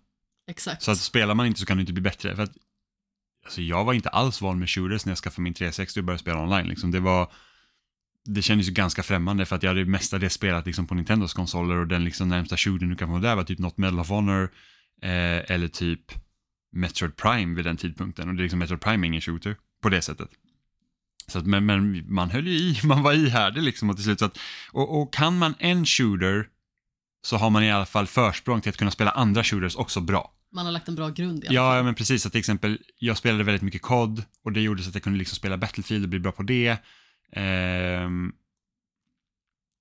[0.50, 0.84] Exakt.
[0.84, 2.36] Så att spelar man inte så kan du inte bli bättre.
[2.36, 2.54] För att,
[3.46, 6.22] alltså jag var inte alls van med shooters när jag skaffade min 360 och började
[6.22, 6.68] spela online.
[6.68, 6.92] Liksom.
[6.92, 7.32] Det var
[8.28, 11.76] det kändes ju ganska främmande för att jag hade mestadels spelat liksom på Nintendos konsoler
[11.76, 14.44] och den liksom närmsta shooter du kan få där var typ något Medal of Honor
[15.02, 16.02] eh, eller typ
[16.74, 19.90] Metroid Prime vid den tidpunkten och det är liksom Metroid Prime är ingen shooter på
[19.90, 20.30] det sättet.
[21.28, 24.20] Så att, men, men man höll ju i, man var ihärdig liksom och till slut
[24.20, 24.38] så att,
[24.72, 26.48] och, och kan man en shooter
[27.22, 30.34] så har man i alla fall försprång till att kunna spela andra shooters också bra.
[30.52, 31.78] Man har lagt en bra grund i alla Ja, fall.
[31.78, 32.24] ja men precis.
[32.24, 35.20] Så till exempel, jag spelade väldigt mycket COD och det gjorde så att jag kunde
[35.20, 36.78] liksom spela Battlefield och bli bra på det.
[37.32, 38.32] Ehm,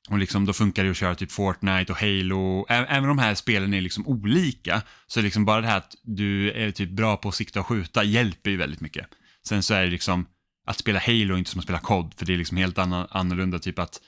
[0.08, 2.66] och liksom då funkar det att köra typ Fortnite och Halo.
[2.68, 5.96] Även om de här spelen är liksom olika, så är liksom bara det här att
[6.02, 9.06] du är typ bra på att sikta och skjuta hjälper ju väldigt mycket.
[9.48, 10.26] Sen så är det liksom,
[10.66, 13.06] att spela Halo är inte som att spela COD, för det är liksom helt annan,
[13.10, 14.00] annorlunda, typ att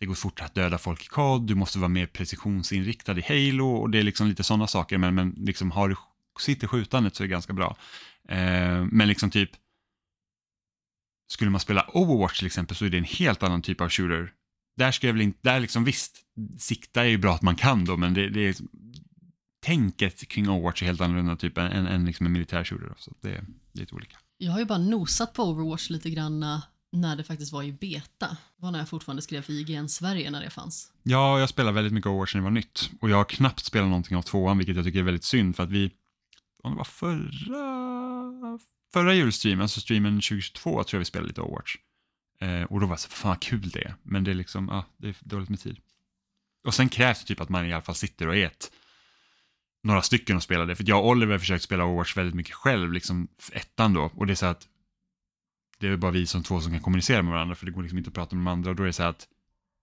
[0.00, 3.68] det går fortare att döda folk i COD, du måste vara mer precisionsinriktad i Halo
[3.68, 5.96] och det är liksom lite sådana saker, men, men liksom har du
[6.40, 7.76] sitter skjutandet så är det ganska bra.
[8.28, 9.50] Eh, men liksom typ,
[11.28, 14.32] skulle man spela Overwatch till exempel så är det en helt annan typ av shooter.
[14.76, 16.16] Där ska jag väl inte, där liksom visst,
[16.58, 18.56] sikta är ju bra att man kan då, men det, det är,
[19.62, 22.86] tänket kring Overwatch är helt annorlunda typ än, än, än liksom en militär shooter.
[22.88, 24.16] Då, så det är lite olika.
[24.38, 26.62] Jag har ju bara nosat på Overwatch lite grann eh,
[26.92, 28.26] när det faktiskt var i beta.
[28.56, 30.92] Det var när jag fortfarande skrev för IGN Sverige när det fanns.
[31.02, 32.90] Ja, jag spelar väldigt mycket Overwatch när det var nytt.
[33.00, 35.62] Och jag har knappt spelat någonting av tvåan, vilket jag tycker är väldigt synd för
[35.62, 35.90] att vi,
[36.62, 38.58] om det var förra,
[38.92, 41.76] förra julstreamen, alltså streamen 2022, tror jag vi spelade lite Overwatch.
[42.42, 43.94] Eh, och då var det så, fan vad kul det är.
[44.02, 45.76] Men det är liksom, ja, det är dåligt med tid.
[46.66, 48.72] Och sen krävs det typ att man i alla fall sitter och är ett,
[49.82, 50.76] några stycken och spelar det.
[50.76, 54.10] För jag och Oliver har försökt spela Overwatch väldigt mycket själv, liksom ettan då.
[54.14, 54.68] Och det är så att
[55.78, 57.98] det är bara vi som två som kan kommunicera med varandra, för det går liksom
[57.98, 58.70] inte att prata med de andra.
[58.70, 59.28] Och då är det så att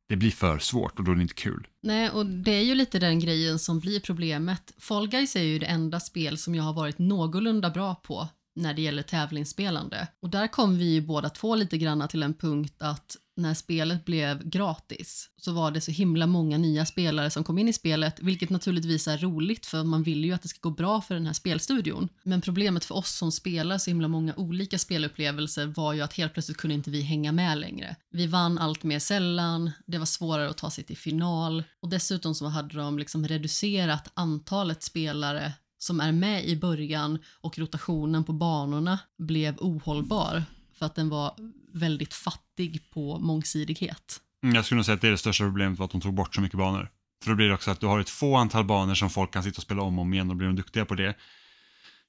[0.10, 1.68] det blir för svårt och då är det inte kul.
[1.81, 4.73] Nej, och det är ju lite den grejen som blir problemet.
[4.77, 8.27] Fall Guys är ju det enda spel som jag har varit någorlunda bra på
[8.60, 10.07] när det gäller tävlingsspelande.
[10.22, 14.06] Och där kom vi ju båda två lite granna till en punkt att när spelet
[14.06, 18.19] blev gratis så var det så himla många nya spelare som kom in i spelet,
[18.19, 21.26] vilket naturligtvis är roligt för man vill ju att det ska gå bra för den
[21.26, 22.10] här spelstudion.
[22.23, 26.34] Men problemet för oss som spelar så himla många olika spelupplevelser var ju att helt
[26.34, 27.95] plötsligt kunde inte vi hänga med längre.
[28.11, 32.36] Vi vann allt mer sällan, det var svårare att ta sig till final och dessutom
[32.36, 38.34] så hade de liksom reducerat antalet spelare som är med i början och rotationen på
[38.34, 40.43] banorna blev ohållbar.
[40.73, 41.35] för att den var
[41.73, 44.22] väldigt fattig på mångsidighet.
[44.43, 46.14] Mm, jag skulle nog säga att det är det största problemet var att de tog
[46.14, 46.89] bort så mycket banor.
[47.23, 49.43] För då blir det också att du har ett få antal banor som folk kan
[49.43, 51.15] sitta och spela om och om igen och blir de duktiga på det.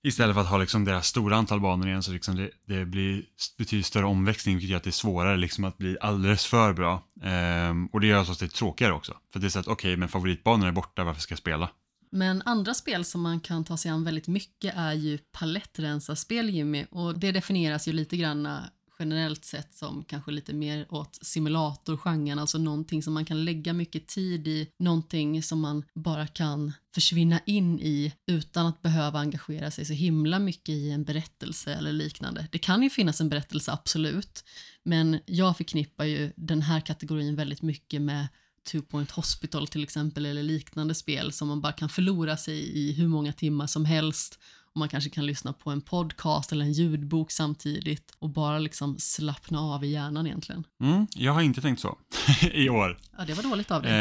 [0.02, 3.24] Istället för att ha liksom deras stora antal banor igen så liksom det, det blir
[3.58, 7.02] betydligt större omväxling vilket gör att det är svårare liksom att bli alldeles för bra.
[7.22, 9.16] Ehm, och det gör så att det är tråkigare också.
[9.32, 11.70] För det är så att okej, men favoritbanorna är borta, varför ska jag spela?
[12.12, 16.86] Men andra spel som man kan ta sig an väldigt mycket är ju palettrensarspel Jimmy
[16.90, 18.58] och det definieras ju lite grann eh,
[19.00, 24.06] generellt sett som kanske lite mer åt simulatorgenren, alltså någonting som man kan lägga mycket
[24.06, 29.84] tid i, någonting som man bara kan försvinna in i utan att behöva engagera sig
[29.84, 32.48] så himla mycket i en berättelse eller liknande.
[32.52, 34.44] Det kan ju finnas en berättelse, absolut,
[34.82, 38.28] men jag förknippar ju den här kategorin väldigt mycket med
[38.64, 42.92] Two Point Hospital till exempel eller liknande spel som man bara kan förlora sig i
[42.92, 44.38] hur många timmar som helst
[44.72, 48.98] och man kanske kan lyssna på en podcast eller en ljudbok samtidigt och bara liksom
[48.98, 50.64] slappna av i hjärnan egentligen.
[50.82, 51.98] Mm, jag har inte tänkt så
[52.52, 52.98] i år.
[53.18, 53.92] Ja, det var dåligt av dig.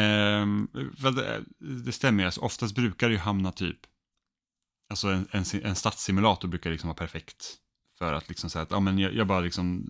[0.98, 1.44] För det,
[1.84, 3.78] det stämmer, alltså, oftast brukar det ju hamna typ,
[4.90, 7.58] alltså en, en, en stadssimulator brukar liksom vara perfekt
[8.00, 9.86] för att liksom säga att ja, men jag, jag bara liksom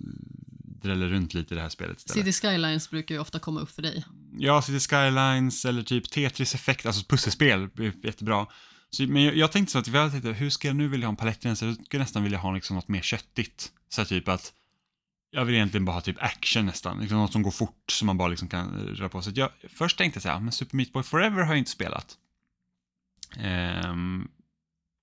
[0.81, 2.35] dräller runt lite i det här spelet istället.
[2.35, 4.05] City Skylines brukar ju ofta komma upp för dig.
[4.37, 8.47] Ja, City Skylines eller typ Tetris Effect, alltså pusselspel, är jättebra.
[8.89, 11.07] Så, men jag, jag tänkte så att vi hade tänkt, hur ska jag nu vilja
[11.07, 11.67] ha en palettgränser?
[11.67, 13.71] Jag skulle nästan vilja ha liksom något mer köttigt.
[13.89, 14.53] Så typ att
[15.31, 18.17] jag vill egentligen bara ha typ action nästan, liksom något som går fort som man
[18.17, 19.33] bara liksom kan röra på sig.
[19.35, 22.17] Jag, först tänkte jag så här, men Super Meat Boy Forever har jag inte spelat.
[23.37, 24.27] Ehm,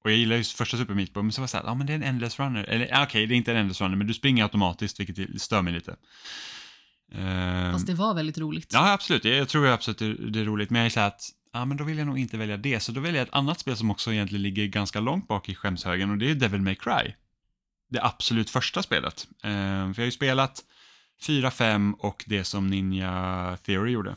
[0.07, 1.75] och jag gillar ju första Super Meat Boy, men så var jag så här, ja
[1.75, 2.65] men det är en Endless Runner.
[2.65, 5.73] Eller okej, det är inte en Endless Runner, men du springer automatiskt, vilket stör mig
[5.73, 5.97] lite.
[7.13, 8.71] Ehm, Fast det var väldigt roligt.
[8.73, 9.25] Ja, absolut.
[9.25, 11.65] Jag, jag tror absolut det, det är roligt, men jag är så här att ja,
[11.65, 12.81] men då vill jag nog inte välja det.
[12.81, 15.55] Så då väljer jag ett annat spel som också egentligen ligger ganska långt bak i
[15.55, 17.15] skämshögen och det är Devil May Cry.
[17.91, 19.29] Det absolut första spelet.
[19.43, 20.65] Eh, för jag har ju spelat
[21.23, 24.17] 4, 5 och det som Ninja Theory gjorde.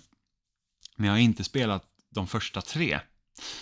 [0.95, 1.83] Men jag har inte spelat
[2.15, 2.99] de första tre.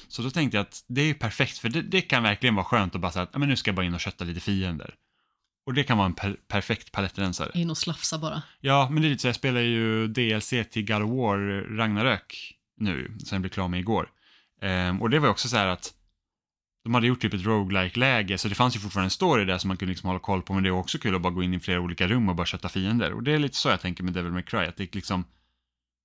[0.07, 2.95] Så då tänkte jag att det är perfekt, för det, det kan verkligen vara skönt
[2.95, 4.95] att bara säga att men nu ska jag bara in och kötta lite fiender.
[5.65, 7.51] Och det kan vara en per perfekt palettrensare.
[7.53, 8.41] In och slafsa bara.
[8.59, 11.37] Ja, men det är lite så, jag spelar ju DLC till God of War
[11.77, 14.09] Ragnarök nu, som jag blev klar med igår.
[14.61, 15.93] Ehm, och det var också så här att
[16.83, 19.57] de hade gjort typ ett roguelike läge så det fanns ju fortfarande en story där
[19.57, 21.43] som man kunde liksom hålla koll på, men det var också kul att bara gå
[21.43, 23.13] in i flera olika rum och bara kötta fiender.
[23.13, 25.25] Och det är lite så jag tänker med Devil May Cry, att det liksom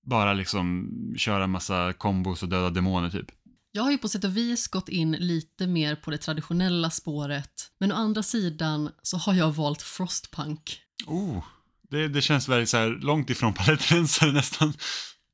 [0.06, 3.26] bara liksom köra massa kombos och döda demoner typ.
[3.74, 7.70] Jag har ju på sätt och vis gått in lite mer på det traditionella spåret,
[7.78, 10.80] men å andra sidan så har jag valt Frostpunk.
[11.06, 11.44] Oh,
[11.90, 14.72] det, det känns väldigt så här långt ifrån palettrensare nästan.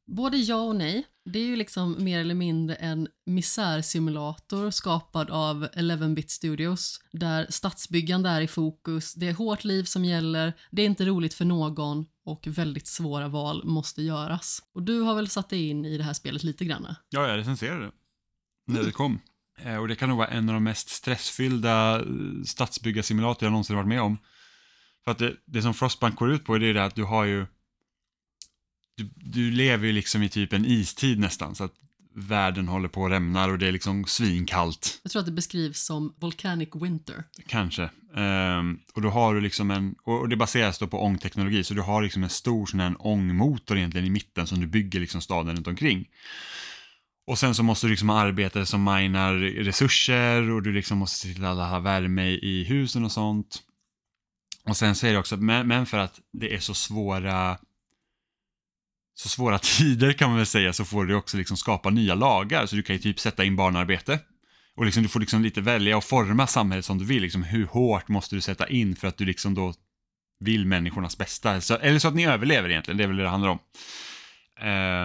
[0.06, 1.06] Både ja och nej.
[1.24, 8.30] Det är ju liksom mer eller mindre en misärsimulator skapad av 11-bit studios där stadsbyggande
[8.30, 12.06] är i fokus, det är hårt liv som gäller, det är inte roligt för någon
[12.24, 14.62] och väldigt svåra val måste göras.
[14.74, 16.94] Och du har väl satt dig in i det här spelet lite grann?
[17.08, 17.92] Ja, jag recenserade det
[18.68, 19.20] när det kom.
[19.58, 22.04] Eh, Och det kan nog vara en av de mest stressfyllda eh,
[22.44, 24.18] stadsbyggarsimulator jag någonsin varit med om.
[25.04, 27.46] För att det, det som Frostbank går ut på är det att du har ju...
[28.96, 31.74] Du, du lever ju liksom i typ en istid nästan, så att
[32.14, 35.00] världen håller på att rämnar och det är liksom svinkallt.
[35.02, 37.24] Jag tror att det beskrivs som Volcanic Winter.
[37.46, 37.90] Kanske.
[38.16, 41.74] Ehm, och då har du liksom en, och och det baseras då på ångteknologi, så
[41.74, 45.20] du har liksom en stor sån här ångmotor egentligen i mitten som du bygger liksom
[45.20, 46.08] staden runt omkring.
[47.28, 51.18] Och sen så måste du liksom ha arbetare som minar resurser och du liksom måste
[51.18, 53.62] se till att alla har värme i husen och sånt.
[54.64, 57.58] Och sen så är det också, men, för att det är så svåra
[59.14, 62.66] så svåra tider kan man väl säga så får du också liksom skapa nya lagar
[62.66, 64.20] så du kan ju typ sätta in barnarbete.
[64.76, 67.22] Och liksom, du får liksom lite välja och forma samhället som du vill.
[67.22, 69.74] Liksom, hur hårt måste du sätta in för att du liksom då
[70.40, 71.60] vill människornas bästa?
[71.60, 73.58] Så, eller så att ni överlever egentligen, det är väl det det handlar om.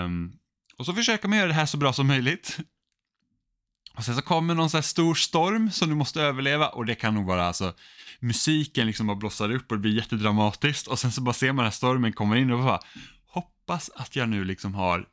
[0.06, 0.40] Um,
[0.84, 2.58] och så försöker man göra det här så bra som möjligt.
[3.96, 6.68] Och sen så kommer någon så här stor storm som du måste överleva.
[6.68, 7.74] Och det kan nog vara alltså
[8.20, 10.88] musiken liksom bara blossar upp och det blir jättedramatiskt.
[10.88, 12.80] Och sen så bara ser man den här stormen komma in och bara
[13.28, 15.06] hoppas att jag nu liksom har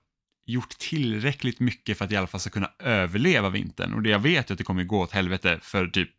[0.47, 3.95] gjort tillräckligt mycket för att i alla fall ska kunna överleva vintern.
[3.95, 6.11] Och det jag vet är att det kommer gå åt helvete för typ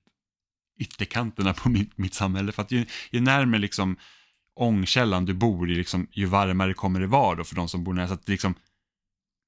[0.79, 2.51] ytterkanterna på mitt, mitt samhälle.
[2.51, 3.97] För att ju, ju närmare liksom
[4.55, 7.93] ångkällan du bor i liksom, ju varmare kommer det vara då för de som bor
[7.93, 8.07] nära.
[8.07, 8.55] Så att liksom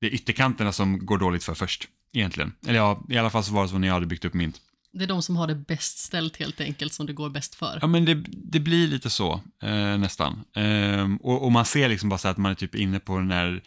[0.04, 2.54] det är ytterkanterna som går dåligt för först, egentligen.
[2.68, 4.54] Eller ja, i alla fall så var det så när jag hade byggt upp min.
[4.92, 7.80] Det är de som har det bäst ställt helt enkelt som det går bäst för.
[7.82, 10.44] Ja, men det, det blir lite så, eh, nästan.
[10.56, 13.18] Ehm, och, och man ser liksom bara så här att man är typ inne på
[13.18, 13.64] den här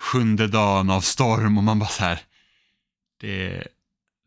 [0.00, 2.20] sjunde dagen av storm och man bara så här,
[3.20, 3.66] det,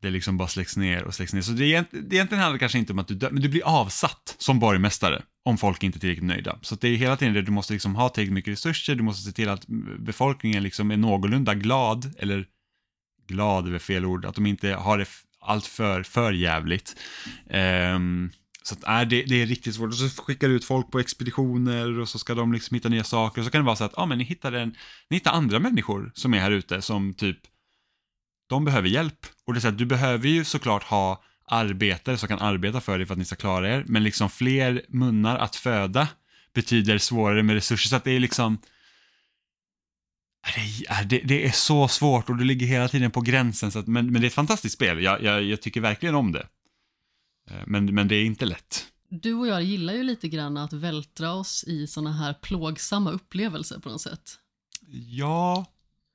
[0.02, 1.42] det liksom bara släcks ner och släcks ner.
[1.42, 3.50] Så det, är, det egentligen handlar det kanske inte om att du dör, men du
[3.50, 6.60] blir avsatt som borgmästare om folk inte är tillräckligt nöjda.
[6.62, 9.24] Så det är hela tiden det, du måste liksom ha tillräckligt mycket resurser, du måste
[9.24, 9.66] se till att
[10.00, 12.46] befolkningen liksom är någorlunda glad, eller
[13.28, 15.06] glad är väl fel ord, att de inte har det
[15.40, 16.96] allt för, för jävligt.
[17.96, 18.32] Um,
[18.64, 19.90] så att, äh, det, det är riktigt svårt.
[19.90, 23.04] Och så skickar du ut folk på expeditioner och så ska de liksom hitta nya
[23.04, 23.42] saker.
[23.42, 24.76] Och så kan det vara så att, ja men ni hittar, en,
[25.10, 27.38] ni hittar andra människor som är här ute som typ,
[28.52, 29.26] de behöver hjälp.
[29.46, 32.98] Och det är så att du behöver ju såklart ha arbetare som kan arbeta för
[32.98, 33.84] dig för att ni ska klara er.
[33.88, 36.08] Men liksom fler munnar att föda
[36.54, 37.90] betyder svårare med resurser.
[37.90, 38.58] Så att det är liksom,
[41.10, 43.72] det är, det, är så svårt och du ligger hela tiden på gränsen.
[43.72, 45.04] Så att, men, men det är ett fantastiskt spel.
[45.04, 46.48] Jag, jag, jag tycker verkligen om det.
[47.50, 48.88] Eh, Men, men det är inte lätt.
[49.10, 53.80] Du och jag gillar ju lite grann att vältra oss i såna här plågsamma upplevelser
[53.80, 54.38] på något sätt.
[55.08, 55.66] Ja,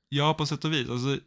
[0.09, 0.89] ja på sätt och vis.
[0.89, 1.19] Alltså,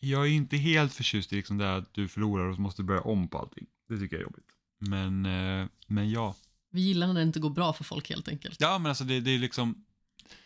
[0.00, 2.82] jag är inte helt förtjust i liksom det här att du förlorar och så måste
[2.82, 3.66] börja om på allting.
[3.88, 4.48] Det tycker jag är jobbigt.
[4.80, 6.34] Men, eh, men ja.
[6.72, 8.60] Vi gillar när det inte går bra för folk helt enkelt.
[8.60, 9.84] Ja, men alltså det, det är liksom,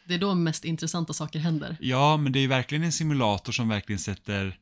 [0.07, 1.77] Det är då mest intressanta saker händer.
[1.81, 4.59] ja, men det är verkligen en simulator som verkligen sätter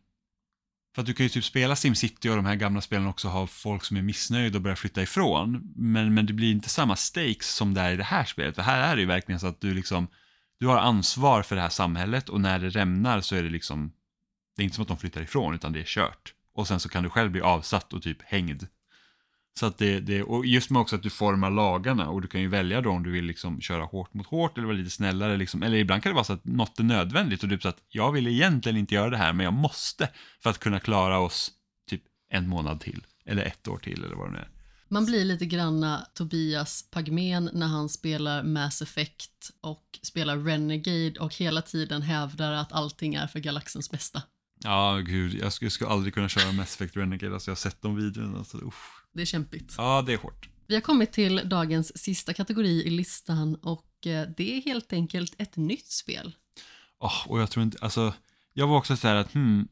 [0.95, 3.47] för att du kan ju typ spela SimCity och de här gamla spelen också ha
[3.47, 5.73] folk som är missnöjda och börjar flytta ifrån.
[5.77, 8.55] Men, men det blir inte samma stakes som det är i det här spelet.
[8.55, 10.09] För här är det ju verkligen så att du liksom,
[10.61, 13.93] du har ansvar för det här samhället och när det rämnar så är det liksom,
[14.61, 16.35] det är inte som att de flyttar ifrån utan det är kört.
[16.55, 18.67] Och sen så kan du själv bli avsatt och typ hängd.
[19.59, 22.41] Så att det, det och just med också att du formar lagarna och du kan
[22.41, 25.37] ju välja då om du vill liksom köra hårt mot hårt eller vara lite snällare
[25.37, 25.63] liksom.
[25.63, 27.83] Eller ibland kan det vara så att något är nödvändigt och du typ så att
[27.89, 30.09] jag vill egentligen inte göra det här men jag måste
[30.43, 31.51] för att kunna klara oss
[31.91, 33.07] typ en månad till.
[33.25, 34.49] Eller ett år till eller vad det nu är.
[34.89, 41.35] Man blir lite granna Tobias Pagmen när han spelar Mass Effect och spelar Renegade och
[41.35, 44.23] hela tiden hävdar att allting är för galaxens bästa.
[44.65, 47.61] Ja, gud, jag skulle, jag skulle aldrig kunna köra Mass Effect Renegade, alltså jag har
[47.61, 48.39] sett de videorna.
[48.39, 49.05] Alltså, uff.
[49.13, 49.75] Det är kämpigt.
[49.79, 50.49] Ja, det är hårt.
[50.67, 55.35] Vi har kommit till dagens sista kategori i listan och eh, det är helt enkelt
[55.39, 56.35] ett nytt spel.
[56.99, 58.15] Åh, och jag tror inte, alltså,
[58.53, 59.69] jag var också så här att, hmm,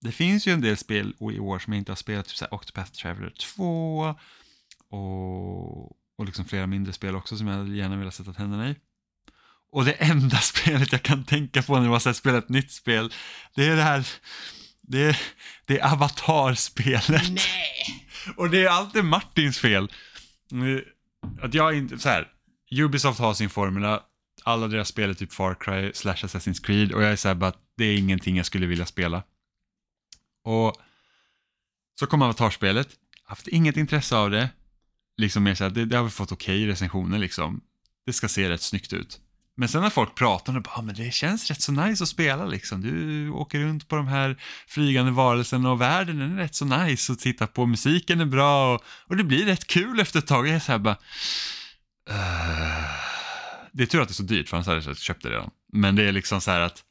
[0.00, 2.44] det finns ju en del spel i år som jag inte har spelat, typ så
[2.44, 4.14] här Octopath Traveler 2
[4.88, 5.86] och,
[6.16, 8.74] och liksom flera mindre spel också som jag gärna vill sätta tänderna i.
[9.72, 13.12] Och det enda spelet jag kan tänka på när jag har spelat ett nytt spel,
[13.54, 14.06] det är det här,
[14.82, 15.18] det är,
[15.66, 17.30] det är Avatar-spelet.
[17.30, 18.06] Nej!
[18.36, 19.92] Och det är alltid Martins fel.
[21.40, 22.28] Att jag inte, så här,
[22.70, 24.02] Ubisoft har sin formula,
[24.44, 27.34] alla deras spel är typ Far Cry slash Assassin's Creed och jag är så här
[27.34, 29.22] bara att det är ingenting jag skulle vilja spela.
[30.44, 30.76] Och
[31.98, 32.88] så kom Avatar-spelet,
[33.24, 34.50] haft inget intresse av det.
[35.16, 37.60] Liksom mer så här, det, det har vi fått okej recensioner liksom.
[38.06, 39.20] Det ska se rätt snyggt ut.
[39.56, 42.04] Men sen när folk pratar om det, bara, "Ah, men det känns rätt så nice
[42.04, 42.80] att spela liksom.
[42.80, 47.12] Du åker runt på de här flygande varelserna och världen den är rätt så nice
[47.12, 47.66] och titta på.
[47.66, 50.48] Musiken är bra och, och det blir rätt kul efter ett tag.
[50.48, 50.96] Jag är så här bara...
[52.10, 52.90] uh...
[53.72, 55.50] det är tur att det är så dyrt för annars hade jag köpt det redan.
[55.72, 56.82] Men det är liksom så här att...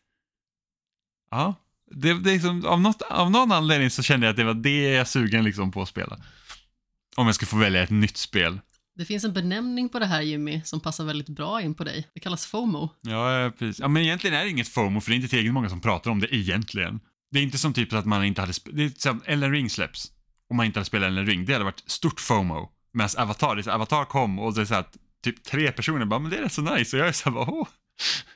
[1.32, 1.56] Ja,
[1.92, 4.54] det, det är liksom, av, något, av någon anledning så kände jag att det var
[4.54, 6.20] det jag är sugen liksom på att spela.
[7.16, 8.60] Om jag skulle få välja ett nytt spel.
[8.96, 12.08] Det finns en benämning på det här Jimmy som passar väldigt bra in på dig.
[12.14, 12.90] Det kallas FOMO.
[13.02, 13.80] Ja, precis.
[13.80, 16.12] Ja, men egentligen är det inget FOMO för det är inte tillräckligt många som pratar
[16.12, 17.00] om det egentligen.
[17.32, 20.12] Det är inte som typ att man inte hade Det är som Ellen Ring släpps.
[20.50, 21.46] Om man inte hade spelat Ellen Ring.
[21.46, 22.70] Det hade varit stort FOMO.
[22.94, 26.32] Medan Avatar, det Avatar kom och det är så att typ tre personer bara, men
[26.32, 26.96] det är rätt så nice.
[26.98, 27.68] Och jag är så här bara, åh.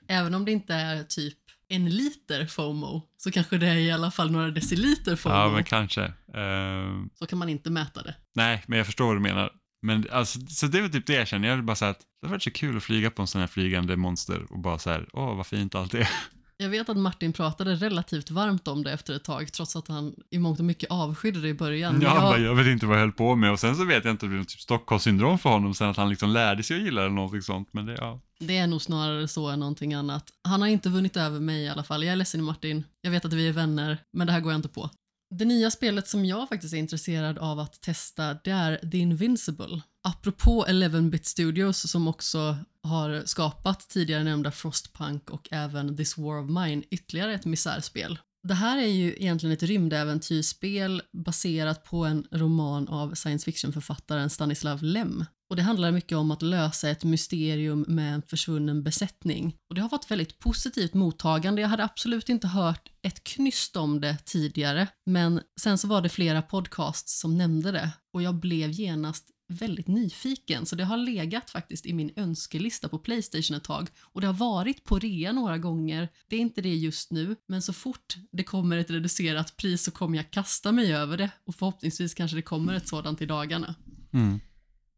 [0.08, 4.12] Även om det inte är typ en liter FOMO så kanske det är i alla
[4.12, 5.36] fall några deciliter FOMO.
[5.36, 6.14] Ja, men kanske.
[6.36, 8.16] Ehm, Så kan man inte mäta det.
[8.36, 9.52] nej, men jag förstår vad du menar.
[9.84, 11.48] Men alltså, så det var typ det jag kände.
[11.48, 13.48] Jag bara så att det hade varit så kul att flyga på en sån här
[13.48, 16.10] flygande monster och bara så här, åh vad fint allt är.
[16.58, 20.16] Jag vet att Martin pratade relativt varmt om det efter ett tag trots att han
[20.30, 22.02] i mångt och mycket avskydde det i början.
[22.02, 23.86] Ja, han bara, jag, jag vet inte vad jag höll på med och sen så
[23.86, 26.64] vet jag inte om det blev typ Stockholmssyndrom för honom sen att han liksom lärde
[26.64, 27.70] sig att gilla det eller någonting sånt.
[27.72, 28.20] Men det, ja.
[28.40, 30.30] det är nog snarare så än någonting annat.
[30.44, 32.04] Han har inte vunnit över mig i alla fall.
[32.04, 32.84] Jag är ledsen Martin.
[33.02, 34.90] Jag vet att vi är vänner, men det här går jag inte på.
[35.36, 39.82] Det nya spelet som jag faktiskt är intresserad av att testa det är The Invincible.
[40.04, 46.50] Apropå 11-bit Studios som också har skapat tidigare nämnda Frostpunk och även This War of
[46.50, 48.20] Mine, ytterligare ett misärspel.
[48.44, 54.84] Det här är ju egentligen ett rymdäventyrsspel baserat på en roman av science fiction-författaren Stanislav
[54.84, 55.26] Lem.
[55.54, 59.56] Och det handlar mycket om att lösa ett mysterium med en försvunnen besättning.
[59.70, 61.62] Och det har fått väldigt positivt mottagande.
[61.62, 66.10] Jag hade absolut inte hört ett knyst om det tidigare, men sen så var det
[66.10, 71.50] flera podcasts som nämnde det och jag blev genast väldigt nyfiken så det har legat
[71.50, 75.58] faktiskt i min önskelista på Playstation ett tag och det har varit på rea några
[75.58, 76.10] gånger.
[76.28, 79.92] Det är inte det just nu, men så fort det kommer ett reducerat pris så
[79.92, 83.76] kommer jag kasta mig över det och förhoppningsvis kanske det kommer ett sådant i dagarna.
[84.14, 84.40] Mm.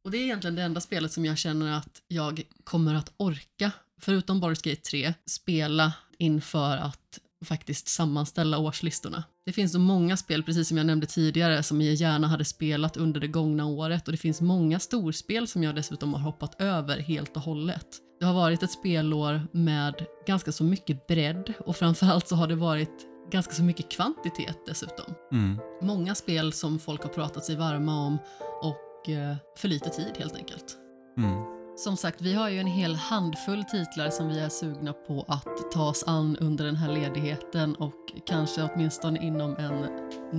[0.06, 3.72] Och det är egentligen det enda spelet som jag känner att jag kommer att orka,
[4.02, 9.24] förutom Baldur's Gate 3, spela inför att faktiskt sammanställa årslistorna.
[9.46, 12.98] Det finns så många spel, precis som jag nämnde tidigare, som jag gärna hade spelat
[12.98, 17.00] under det gångna året och det finns många storspel som jag dessutom har hoppat över
[17.00, 17.88] helt och hållet.
[18.20, 22.56] Det har varit ett spelår med ganska så mycket bredd och framförallt så har det
[22.56, 25.14] varit ganska så mycket kvantitet dessutom.
[25.32, 25.60] Mm.
[25.82, 28.18] Många spel som folk har pratat sig varma om
[28.62, 30.78] och eh, för lite tid helt enkelt.
[31.18, 31.56] Mm.
[31.78, 35.72] Som sagt, vi har ju en hel handfull titlar som vi är sugna på att
[35.72, 37.94] ta oss an under den här ledigheten och
[38.26, 39.86] kanske åtminstone inom en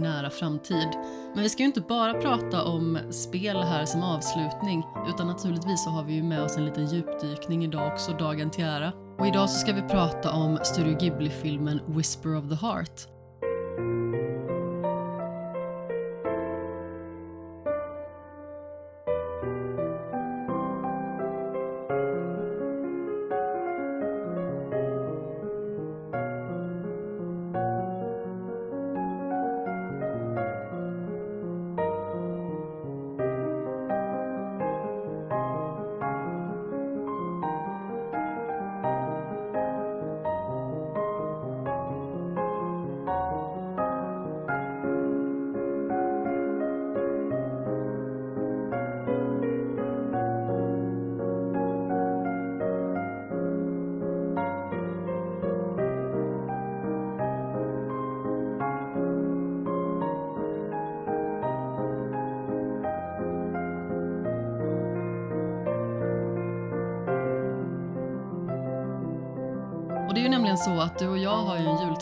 [0.00, 0.88] nära framtid.
[1.34, 5.90] Men vi ska ju inte bara prata om spel här som avslutning utan naturligtvis så
[5.90, 8.92] har vi ju med oss en liten djupdykning idag också, dagen till ära.
[9.18, 13.15] Och idag så ska vi prata om Studio Ghibli-filmen Whisper of the Heart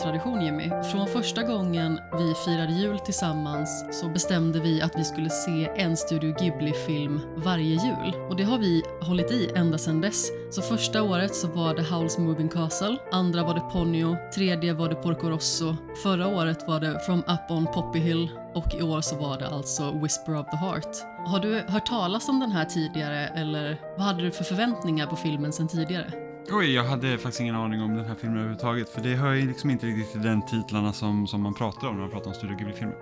[0.05, 0.83] tradition jultradition Jimmy.
[0.91, 5.97] Från första gången vi firade jul tillsammans så bestämde vi att vi skulle se en
[5.97, 8.15] Studio Ghibli-film varje jul.
[8.29, 10.31] Och det har vi hållit i ända sedan dess.
[10.51, 14.89] Så första året så var det Howl's Moving Castle, andra var det Ponyo, tredje var
[14.89, 19.01] det Porco Rosso, förra året var det From Up On Poppy Hill och i år
[19.01, 20.97] så var det alltså Whisper of the Heart.
[21.25, 25.15] Har du hört talas om den här tidigare eller vad hade du för förväntningar på
[25.15, 26.24] filmen sedan tidigare?
[26.51, 28.89] Oj, jag hade faktiskt ingen aning om den här filmen överhuvudtaget.
[28.89, 31.95] För det hör ju liksom inte riktigt till den titlarna som, som man pratar om
[31.95, 32.95] när man pratar om Studio Ghibli-filmer.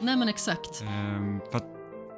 [0.00, 0.82] Nej men exakt.
[0.82, 1.66] Ehm, för att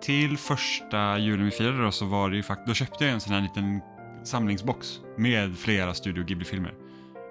[0.03, 3.21] till första julen vi firade då så var det ju faktiskt, då köpte jag en
[3.21, 3.81] sån här liten
[4.25, 6.75] samlingsbox med flera Studio Ghibli-filmer.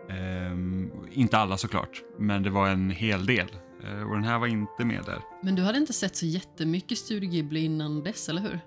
[0.09, 3.47] Ehm, inte alla såklart, men det var en hel del.
[3.83, 5.21] Ehm, och den här var inte med där.
[5.43, 8.59] Men du hade inte sett så jättemycket Studio Ghibli innan dess, eller hur?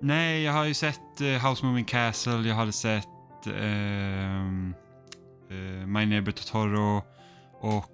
[0.00, 3.17] Nej, jag har ju sett uh, House Moving Castle, jag hade sett eh,
[3.52, 4.74] Ehm,
[5.50, 7.02] eh, My Neighbor Totoro
[7.60, 7.90] och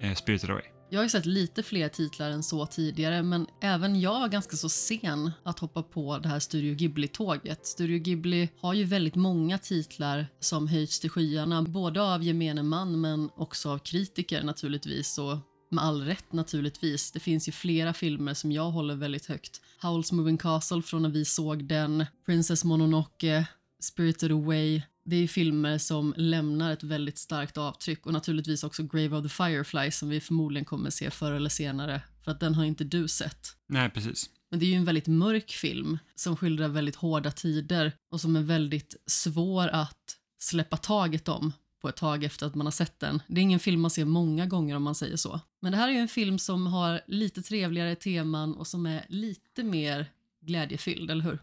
[0.00, 0.64] eh, Spirited Away.
[0.90, 4.56] Jag har ju sett lite fler titlar än så tidigare, men även jag var ganska
[4.56, 7.66] så sen att hoppa på det här Studio Ghibli-tåget.
[7.66, 13.00] Studio Ghibli har ju väldigt många titlar som höjts till skyarna, både av gemene man
[13.00, 15.38] men också av kritiker naturligtvis och
[15.70, 17.12] med all rätt naturligtvis.
[17.12, 19.60] Det finns ju flera filmer som jag håller väldigt högt.
[19.82, 23.46] Howl's Moving Castle från när vi såg den, Princess Mononoke,
[23.80, 24.82] Spirited Away.
[25.08, 29.28] Det är filmer som lämnar ett väldigt starkt avtryck och naturligtvis också Grave of the
[29.28, 33.08] Firefly som vi förmodligen kommer se förr eller senare, för att den har inte du
[33.08, 33.56] sett.
[33.68, 34.30] Nej, precis.
[34.50, 38.36] Men det är ju en väldigt mörk film som skildrar väldigt hårda tider och som
[38.36, 41.52] är väldigt svår att släppa taget om
[41.82, 43.22] på ett tag efter att man har sett den.
[43.26, 45.40] Det är ingen film man ser många gånger om man säger så.
[45.60, 49.06] Men det här är ju en film som har lite trevligare teman och som är
[49.08, 50.06] lite mer
[50.40, 51.38] glädjefylld, eller hur?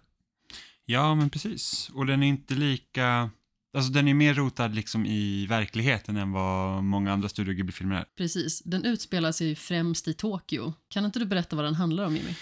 [0.85, 1.89] Ja, men precis.
[1.93, 3.29] Och den är inte lika...
[3.73, 8.05] Alltså den är mer rotad liksom i verkligheten än vad många andra Studio Ghibli-filmer är.
[8.17, 8.61] Precis.
[8.65, 10.73] Den utspelar sig främst i Tokyo.
[10.89, 12.35] Kan inte du berätta vad den handlar om, Jimmy?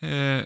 [0.00, 0.44] Eh,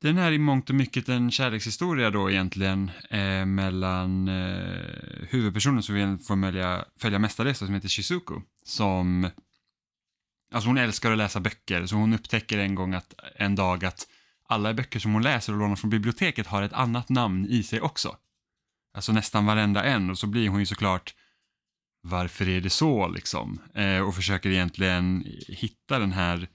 [0.00, 5.94] den är i mångt och mycket en kärlekshistoria då egentligen eh, mellan eh, huvudpersonen som
[5.94, 8.34] vi får följa, följa mestadels som heter Shizuku.
[8.64, 9.30] Som,
[10.52, 14.06] alltså hon älskar att läsa böcker så hon upptäcker en gång att, en dag att
[14.48, 17.80] alla böcker som hon läser och lånar från biblioteket har ett annat namn i sig
[17.80, 18.16] också.
[18.94, 21.14] Alltså nästan varenda en och så blir hon ju såklart
[22.00, 23.60] varför är det så liksom?
[23.74, 26.48] Eh, och försöker egentligen hitta den här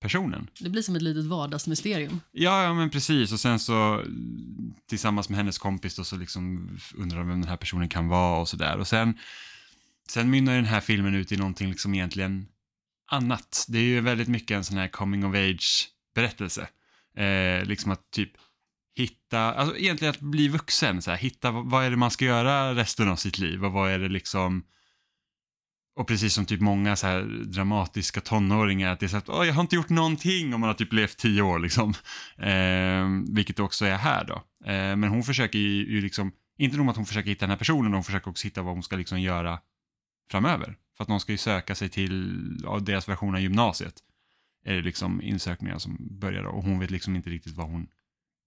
[0.00, 0.50] personen.
[0.60, 2.20] Det blir som ett litet vardagsmysterium.
[2.32, 3.32] Ja, ja, men precis.
[3.32, 4.04] Och sen så
[4.88, 8.48] tillsammans med hennes kompis då, så liksom undrar vem den här personen kan vara och
[8.48, 8.78] sådär.
[8.78, 9.18] Och sen,
[10.08, 12.46] sen mynnar den här filmen ut i någonting liksom egentligen
[13.10, 13.66] annat.
[13.68, 16.68] Det är ju väldigt mycket en sån här coming of age berättelse.
[17.16, 18.30] Eh, liksom att typ
[18.96, 22.74] hitta, alltså egentligen att bli vuxen, så här, hitta vad, är det man ska göra
[22.74, 24.64] resten av sitt liv och vad är det liksom
[25.96, 29.52] och precis som typ många så här dramatiska tonåringar, att det är så att jag
[29.52, 31.94] har inte gjort någonting om man har typ levt tio år liksom.
[32.38, 34.34] Eh, vilket också är här då.
[34.70, 37.56] Eh, men hon försöker ju, ju liksom, inte nog att hon försöker hitta den här
[37.56, 39.58] personen, hon försöker också hitta vad hon ska liksom göra
[40.30, 40.76] framöver.
[40.96, 43.94] För att någon ska ju söka sig till ja, deras version av gymnasiet.
[44.64, 47.86] Är det liksom insökningar som börjar då, och hon vet liksom inte riktigt vad hon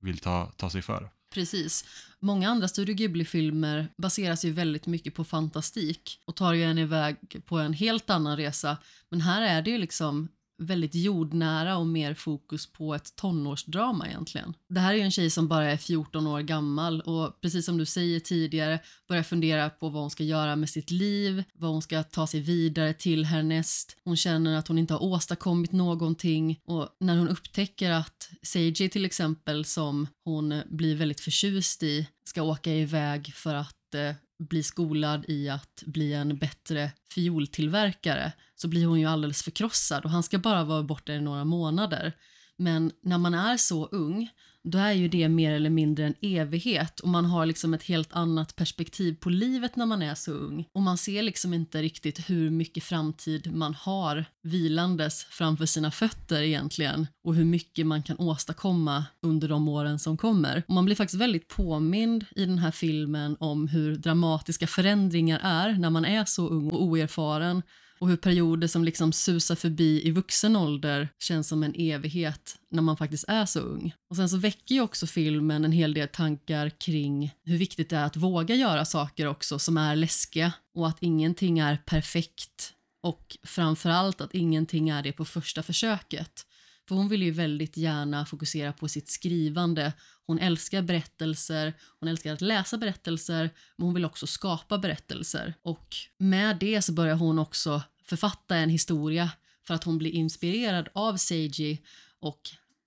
[0.01, 1.09] vill ta, ta sig för.
[1.33, 1.85] Precis.
[2.19, 7.17] Många andra Studio Ghibli-filmer baseras ju väldigt mycket på fantastik och tar ju en iväg
[7.45, 8.77] på en helt annan resa.
[9.09, 10.27] Men här är det ju liksom
[10.59, 14.53] väldigt jordnära och mer fokus på ett tonårsdrama egentligen.
[14.69, 17.77] Det här är ju en tjej som bara är 14 år gammal och precis som
[17.77, 21.81] du säger tidigare börjar fundera på vad hon ska göra med sitt liv, vad hon
[21.81, 23.97] ska ta sig vidare till härnäst.
[24.03, 29.05] Hon känner att hon inte har åstadkommit någonting och när hon upptäcker att Seiji till
[29.05, 35.25] exempel som hon blir väldigt förtjust i ska åka iväg för att eh, bli skolad
[35.27, 38.31] i att bli en bättre fioltillverkare
[38.61, 42.13] så blir hon ju alldeles förkrossad och han ska bara vara borta i några månader.
[42.57, 44.29] Men när man är så ung
[44.63, 48.13] då är ju det mer eller mindre en evighet och man har liksom ett helt
[48.13, 50.65] annat perspektiv på livet när man är så ung.
[50.73, 56.41] Och man ser liksom inte riktigt hur mycket framtid man har vilandes framför sina fötter
[56.41, 60.63] egentligen och hur mycket man kan åstadkomma under de åren som kommer.
[60.67, 65.73] Och man blir faktiskt väldigt påmind i den här filmen om hur dramatiska förändringar är
[65.73, 67.61] när man är så ung och oerfaren
[67.99, 72.81] och hur perioder som liksom susar förbi i vuxen ålder känns som en evighet när
[72.81, 73.93] man faktiskt är så ung.
[74.09, 77.97] Och sen så väcker ju också filmen en hel del tankar kring hur viktigt det
[77.97, 82.73] är att våga göra saker också som är läskiga och att ingenting är perfekt
[83.03, 86.45] och framförallt att ingenting är det på första försöket.
[86.87, 89.93] För hon vill ju väldigt gärna fokusera på sitt skrivande.
[90.29, 95.53] Hon älskar berättelser, hon älskar att läsa berättelser, men hon vill också skapa berättelser.
[95.61, 99.31] Och med det så börjar hon också författa en historia
[99.67, 101.81] för att hon blir inspirerad av Seiji
[102.19, 102.41] och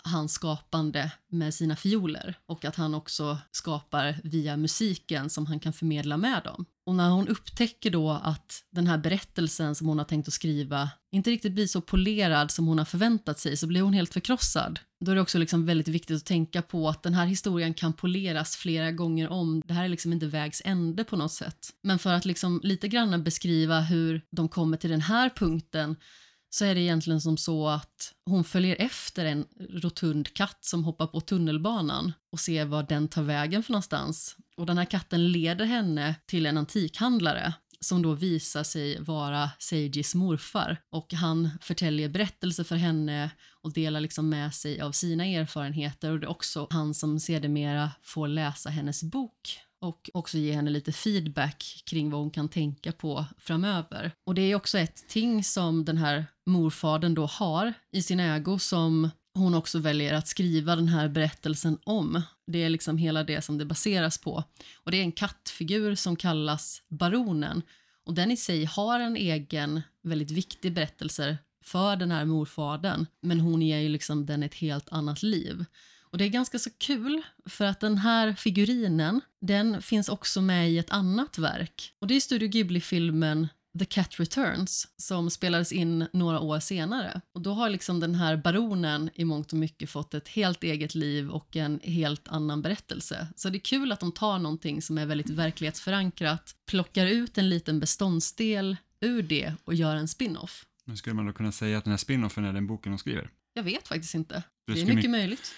[0.05, 5.73] hans skapande med sina fioler och att han också skapar via musiken som han kan
[5.73, 6.65] förmedla med dem.
[6.87, 10.91] Och när hon upptäcker då att den här berättelsen som hon har tänkt att skriva
[11.13, 14.79] inte riktigt blir så polerad som hon har förväntat sig så blir hon helt förkrossad.
[15.05, 17.93] Då är det också liksom väldigt viktigt att tänka på att den här historien kan
[17.93, 19.63] poleras flera gånger om.
[19.67, 21.71] Det här är liksom inte vägs ände på något sätt.
[21.83, 25.97] Men för att liksom lite grann beskriva hur de kommer till den här punkten
[26.55, 31.07] så är det egentligen som så att hon följer efter en rotund katt som hoppar
[31.07, 34.37] på tunnelbanan och ser var den tar vägen för någonstans.
[34.57, 40.15] Och den här katten leder henne till en antikhandlare som då visar sig vara Seijis
[40.15, 40.77] morfar.
[40.91, 43.31] Och han förtäljer berättelser för henne
[43.63, 46.11] och delar liksom med sig av sina erfarenheter.
[46.11, 50.71] Och det är också han som sedermera får läsa hennes bok och också ge henne
[50.71, 54.13] lite feedback kring vad hon kan tänka på framöver.
[54.25, 58.59] Och det är också ett ting som den här morfadern då har i sin ägo
[58.59, 62.23] som hon också väljer att skriva den här berättelsen om.
[62.47, 64.45] Det är liksom hela det som det baseras på.
[64.75, 67.63] Och det är en kattfigur som kallas Baronen
[68.05, 73.41] och den i sig har en egen väldigt viktig berättelse för den här morfadern men
[73.41, 75.65] hon ger ju liksom den ett helt annat liv.
[76.13, 80.71] Och det är ganska så kul för att den här figurinen den finns också med
[80.71, 83.49] i ett annat verk och det är Studio Ghibli-filmen
[83.79, 87.21] The Cat Returns som spelades in några år senare.
[87.35, 90.95] Och då har liksom den här baronen i mångt och mycket fått ett helt eget
[90.95, 93.27] liv och en helt annan berättelse.
[93.37, 97.49] Så det är kul att de tar någonting som är väldigt verklighetsförankrat, plockar ut en
[97.49, 100.65] liten beståndsdel ur det och gör en spin-off.
[100.85, 103.31] Men skulle man då kunna säga att den här spin-offen är den boken de skriver?
[103.55, 104.43] Jag vet faktiskt inte.
[104.67, 105.55] Det Det är mycket my- möjligt.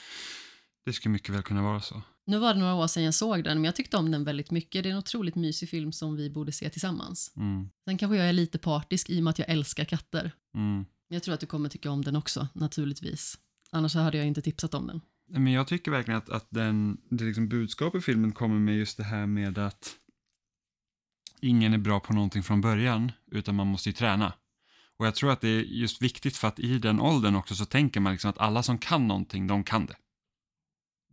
[0.85, 2.03] Det skulle mycket väl kunna vara så.
[2.27, 4.51] Nu var det några år sedan jag såg den, men jag tyckte om den väldigt
[4.51, 4.83] mycket.
[4.83, 7.33] Det är en otroligt mysig film som vi borde se tillsammans.
[7.37, 7.69] Mm.
[7.85, 10.33] Sen kanske jag är lite partisk i och med att jag älskar katter.
[10.55, 10.85] Mm.
[11.09, 13.39] Jag tror att du kommer tycka om den också, naturligtvis.
[13.71, 15.01] Annars hade jag inte tipsat om den.
[15.29, 18.97] Men jag tycker verkligen att, att den, det liksom budskap i filmen kommer med just
[18.97, 19.97] det här med att
[21.41, 24.33] ingen är bra på någonting från början, utan man måste ju träna.
[24.97, 27.65] Och jag tror att det är just viktigt för att i den åldern också så
[27.65, 29.97] tänker man liksom att alla som kan någonting, de kan det.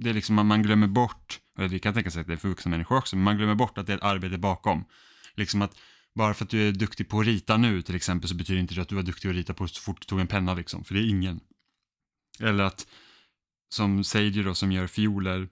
[0.02, 2.38] Det är liksom att man glömmer bort, och det kan tänka sig att det är
[2.38, 4.86] för vuxna människor också, men man glömmer bort att det är ett arbete bakom.
[5.36, 5.78] Liksom att
[6.16, 8.76] bara för att du är duktig på att rita nu till exempel så betyder inte
[8.76, 10.84] det att du var duktig att rita på så fort du tog en penna liksom,
[10.84, 11.40] för det är ingen.
[12.40, 12.88] Eller att
[13.70, 15.50] som Seiji då som gör fioler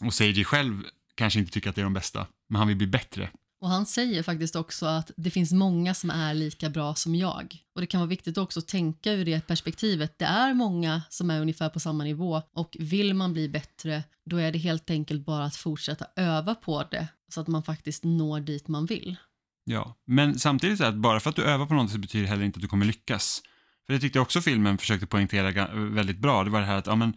[0.00, 0.82] och Seiji själv
[1.14, 3.30] kanske inte tycker att det är de bästa, men han vill bli bättre.
[3.66, 7.56] Och han säger faktiskt också att det finns många som är lika bra som jag.
[7.74, 10.18] Och det kan vara viktigt också att tänka ur det perspektivet.
[10.18, 14.36] Det är många som är ungefär på samma nivå och vill man bli bättre då
[14.36, 18.40] är det helt enkelt bara att fortsätta öva på det så att man faktiskt når
[18.40, 19.16] dit man vill.
[19.64, 22.30] Ja, men samtidigt så att bara för att du övar på något så betyder det
[22.30, 23.42] heller inte att du kommer lyckas.
[23.86, 26.44] För det tyckte jag också filmen försökte poängtera väldigt bra.
[26.44, 27.14] Det var det här att, ja men,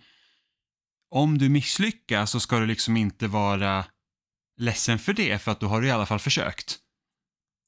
[1.12, 3.86] om du misslyckas så ska du liksom inte vara
[4.60, 6.78] ledsen för det, för att då har du i alla fall försökt.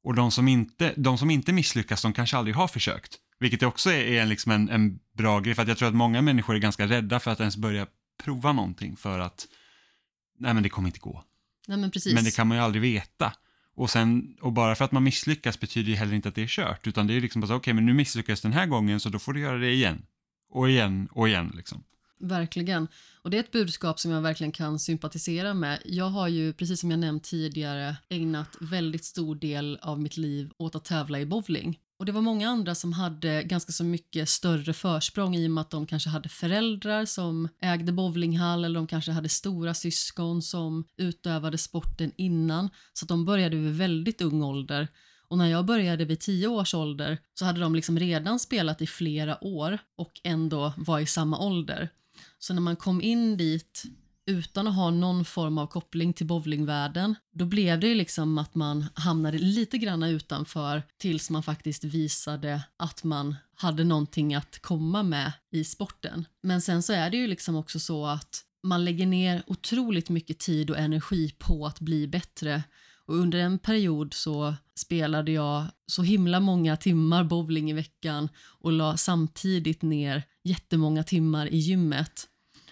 [0.03, 3.17] Och de som inte, de som inte misslyckas, de kanske aldrig har försökt.
[3.39, 6.21] Vilket också är, är liksom en, en bra grej, för att jag tror att många
[6.21, 7.87] människor är ganska rädda för att ens börja
[8.23, 9.47] prova någonting för att,
[10.39, 11.23] nej men det kommer inte gå.
[11.67, 12.13] Nej men precis.
[12.13, 13.33] Men det kan man ju aldrig veta.
[13.75, 16.47] Och, sen, och bara för att man misslyckas betyder ju heller inte att det är
[16.47, 19.09] kört, utan det är liksom bara så, okej, men nu misslyckas den här gången, så
[19.09, 20.05] då får du göra det igen.
[20.49, 21.83] Och igen och igen liksom.
[22.21, 22.87] Verkligen.
[23.21, 25.81] Och det är ett budskap som jag verkligen kan sympatisera med.
[25.85, 30.51] Jag har ju, precis som jag nämnt tidigare, ägnat väldigt stor del av mitt liv
[30.57, 31.79] åt att tävla i bowling.
[31.99, 35.61] Och det var många andra som hade ganska så mycket större försprång i och med
[35.61, 40.83] att de kanske hade föräldrar som ägde bowlinghall eller de kanske hade stora syskon som
[40.97, 42.69] utövade sporten innan.
[42.93, 44.87] Så att de började vid väldigt ung ålder.
[45.27, 48.87] Och när jag började vid tio års ålder så hade de liksom redan spelat i
[48.87, 51.89] flera år och ändå var i samma ålder.
[52.43, 53.83] Så när man kom in dit
[54.25, 58.55] utan att ha någon form av koppling till bowlingvärlden, då blev det ju liksom att
[58.55, 65.03] man hamnade lite grann utanför tills man faktiskt visade att man hade någonting att komma
[65.03, 66.25] med i sporten.
[66.43, 70.39] Men sen så är det ju liksom också så att man lägger ner otroligt mycket
[70.39, 72.63] tid och energi på att bli bättre
[73.05, 78.71] och under en period så spelade jag så himla många timmar bowling i veckan och
[78.71, 82.27] la samtidigt ner jättemånga timmar i gymmet.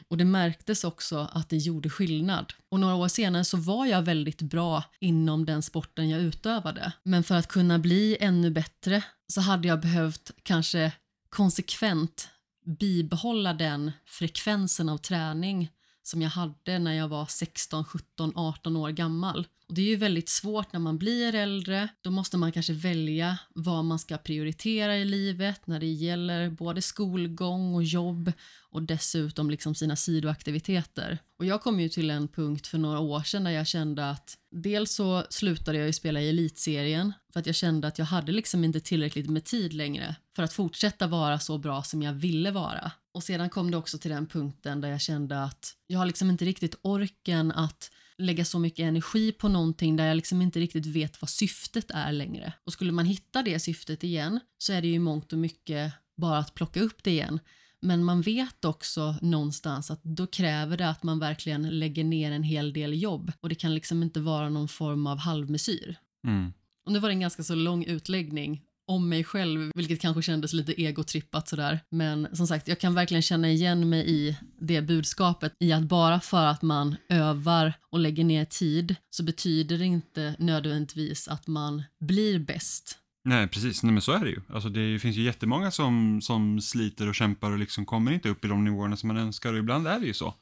[0.10, 2.54] Och det märktes också att det gjorde skillnad.
[2.70, 6.94] Och några år senare så var jag väldigt bra inom den sporten jag utövade.
[7.04, 10.92] Men för att kunna bli ännu bättre så hade jag behövt kanske
[11.30, 12.30] konsekvent
[12.66, 15.72] bibehålla den frekvensen av träning
[16.10, 19.48] som jag hade när jag var 16, 17, 18 år gammal.
[19.68, 21.88] Och Det är ju väldigt svårt när man blir äldre.
[22.02, 26.82] Då måste man kanske välja vad man ska prioritera i livet när det gäller både
[26.82, 28.32] skolgång och jobb
[28.72, 31.18] och dessutom liksom sina sidoaktiviteter.
[31.40, 34.38] Och jag kom ju till en punkt för några år sedan där jag kände att
[34.52, 38.32] dels så slutade jag ju spela i elitserien för att jag kände att jag hade
[38.32, 42.52] liksom inte tillräckligt med tid längre för att fortsätta vara så bra som jag ville
[42.52, 42.92] vara.
[43.14, 46.30] Och sedan kom det också till den punkten där jag kände att jag har liksom
[46.30, 50.86] inte riktigt orken att lägga så mycket energi på någonting där jag liksom inte riktigt
[50.86, 52.54] vet vad syftet är längre.
[52.64, 56.38] Och skulle man hitta det syftet igen så är det ju mångt och mycket bara
[56.38, 57.40] att plocka upp det igen.
[57.82, 62.44] Men man vet också någonstans att då kräver det att man verkligen lägger ner en
[62.44, 65.96] hel del jobb och det kan liksom inte vara någon form av halvmesyr.
[66.28, 66.54] Mm.
[66.86, 70.54] Och nu var det en ganska så lång utläggning om mig själv, vilket kanske kändes
[70.54, 71.80] lite egotrippat sådär.
[71.90, 76.20] Men som sagt, jag kan verkligen känna igen mig i det budskapet i att bara
[76.20, 81.84] för att man övar och lägger ner tid så betyder det inte nödvändigtvis att man
[82.00, 82.98] blir bäst.
[83.24, 83.84] Nej, precis.
[83.84, 84.42] Nej, men så är det ju.
[84.50, 88.46] Alltså, det finns ju jättemånga som, som sliter och kämpar och liksom kommer inte upp
[88.46, 90.34] i de nivåerna som man önskar och ibland är det ju så.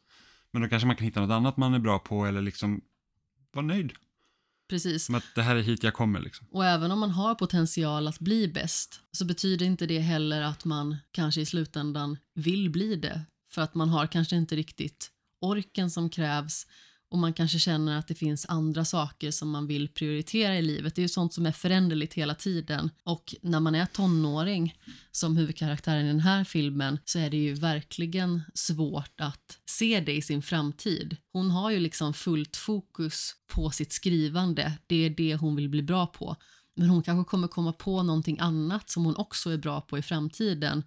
[0.51, 2.81] Men då kanske man kan hitta något annat man är bra på eller liksom
[3.53, 3.93] vara nöjd
[4.69, 5.09] Precis.
[5.09, 6.47] med att det här är hit jag kommer liksom.
[6.51, 10.65] Och även om man har potential att bli bäst så betyder inte det heller att
[10.65, 13.21] man kanske i slutändan vill bli det.
[13.51, 15.11] För att man har kanske inte riktigt
[15.41, 16.67] orken som krävs
[17.09, 20.95] och man kanske känner att det finns andra saker som man vill prioritera i livet.
[20.95, 22.89] Det är ju sånt som är föränderligt hela tiden.
[23.03, 24.75] Och när man är tonåring,
[25.11, 30.15] som huvudkaraktären i den här filmen, så är det ju verkligen svårt att se det
[30.15, 31.17] i sin framtid.
[31.33, 34.73] Hon har ju liksom fullt fokus på sitt skrivande.
[34.87, 36.35] Det är det hon vill bli bra på.
[36.75, 40.01] Men hon kanske kommer komma på någonting annat som hon också är bra på i
[40.01, 40.83] framtiden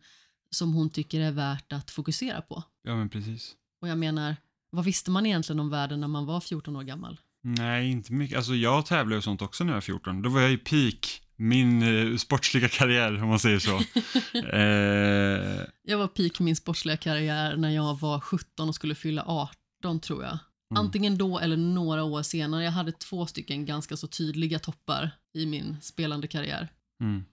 [0.51, 2.63] som hon tycker är värt att fokusera på.
[2.83, 3.55] Ja, men precis.
[3.81, 4.37] Och jag menar,
[4.71, 7.21] vad visste man egentligen om världen när man var 14 år gammal?
[7.43, 8.37] Nej, inte mycket.
[8.37, 10.23] Alltså jag tävlade och sånt också när jag var 14.
[10.23, 13.77] Då var jag i peak, min eh, sportsliga karriär om man säger så.
[14.57, 20.01] eh, Jag var peak min sportsliga karriär när jag var 17 och skulle fylla 18
[20.01, 20.39] tror jag.
[20.75, 22.65] Antingen då eller några år senare.
[22.65, 26.69] Jag hade två stycken ganska så tydliga toppar i min spelande karriär.
[27.01, 27.25] mm.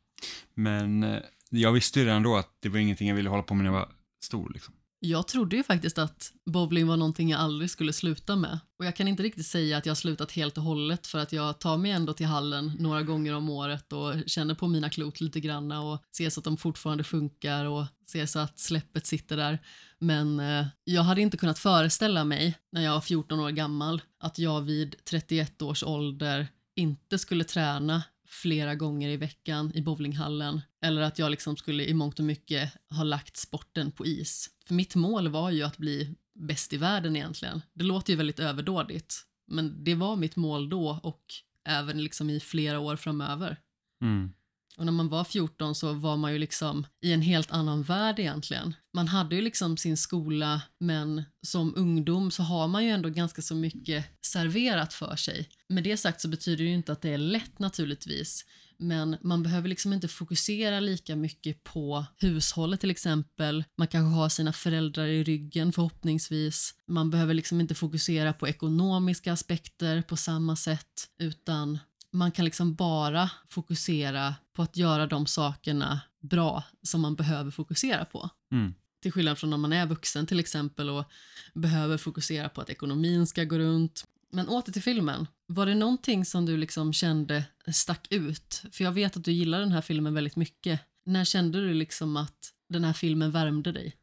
[0.54, 1.20] Men eh,
[1.50, 3.72] jag visste ju redan då att det var ingenting jag ville hålla på med när
[3.72, 3.90] jag var
[4.24, 4.74] stor liksom.
[5.00, 8.60] Jag trodde ju faktiskt att bowling var någonting jag aldrig skulle sluta med.
[8.80, 11.34] Och jag kan inte riktigt säga att jag har slutat helt och hållet för att
[11.34, 15.22] jag tar mig ändå till hallen några gånger om året och känner på mina klot
[15.22, 19.38] lite granna och ser så att de fortfarande funkar och ser så att släppet sitter
[19.38, 19.60] där.
[20.00, 24.40] Men eh, jag hade inte kunnat föreställa mig när jag var 14 år gammal att
[24.40, 31.02] jag vid 31 års ålder inte skulle träna flera gånger i veckan i bowlinghallen eller
[31.02, 34.50] att jag liksom skulle i mångt och mycket ha lagt sporten på is.
[34.68, 37.62] För mitt mål var ju att bli bäst i världen egentligen.
[37.74, 39.16] Det låter ju väldigt överdådigt,
[39.48, 41.24] men det var mitt mål då och
[41.66, 43.58] även liksom i flera år framöver.
[44.02, 44.34] Mm.
[44.78, 48.20] Och när man var 14 så var man ju liksom i en helt annan värld
[48.20, 48.76] egentligen.
[48.94, 53.42] Man hade ju liksom sin skola, men som ungdom så har man ju ändå ganska
[53.42, 55.50] så mycket serverat för sig.
[55.70, 58.46] Med det sagt så betyder det ju inte att det är lätt naturligtvis.
[58.80, 63.64] Men man behöver liksom inte fokusera lika mycket på hushållet till exempel.
[63.78, 66.74] Man kanske har sina föräldrar i ryggen förhoppningsvis.
[66.88, 71.80] Man behöver liksom inte fokusera på ekonomiska aspekter på samma sätt utan
[72.12, 78.06] man kan liksom bara fokusera på att göra de sakerna bra som man behöver fokusera
[78.06, 78.30] på.
[78.52, 78.74] Mm.
[79.02, 81.06] Till skillnad från när man är vuxen till exempel och
[81.54, 84.04] behöver fokusera på att ekonomin ska gå runt.
[84.32, 85.28] Men åter till filmen.
[85.48, 87.44] Var det någonting som du liksom kände
[87.74, 88.64] stack ut?
[88.72, 90.80] För jag vet att du gillar den här filmen väldigt mycket.
[91.06, 93.96] När kände du liksom att den här filmen värmde dig?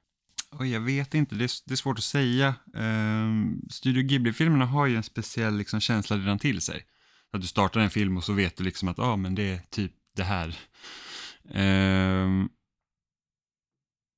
[0.50, 2.54] Oj, jag vet inte, det är, det är svårt att säga.
[2.74, 6.86] Ehm, Studio Ghibli-filmerna har ju en speciell liksom, känsla redan till sig.
[7.32, 9.60] Att du startar en film och så vet du liksom att ah, men det är
[9.70, 10.56] typ det här.
[11.54, 12.48] Ehm,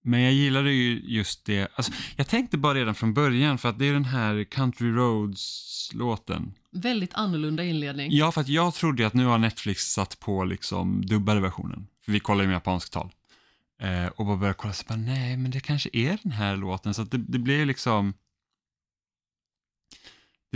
[0.05, 1.69] men jag gillade ju just det.
[1.75, 6.55] Alltså, jag tänkte bara redan från början för att det är den här Country Roads-låten.
[6.73, 8.13] Väldigt annorlunda inledning.
[8.13, 11.87] Ja, för att jag trodde ju att nu har Netflix satt på liksom dubbade versionen.
[12.05, 13.11] För vi kollar ju med japansk tal.
[13.83, 16.95] Eh, och bara började kolla så bara, nej men det kanske är den här låten.
[16.95, 18.15] Så det, det blir liksom...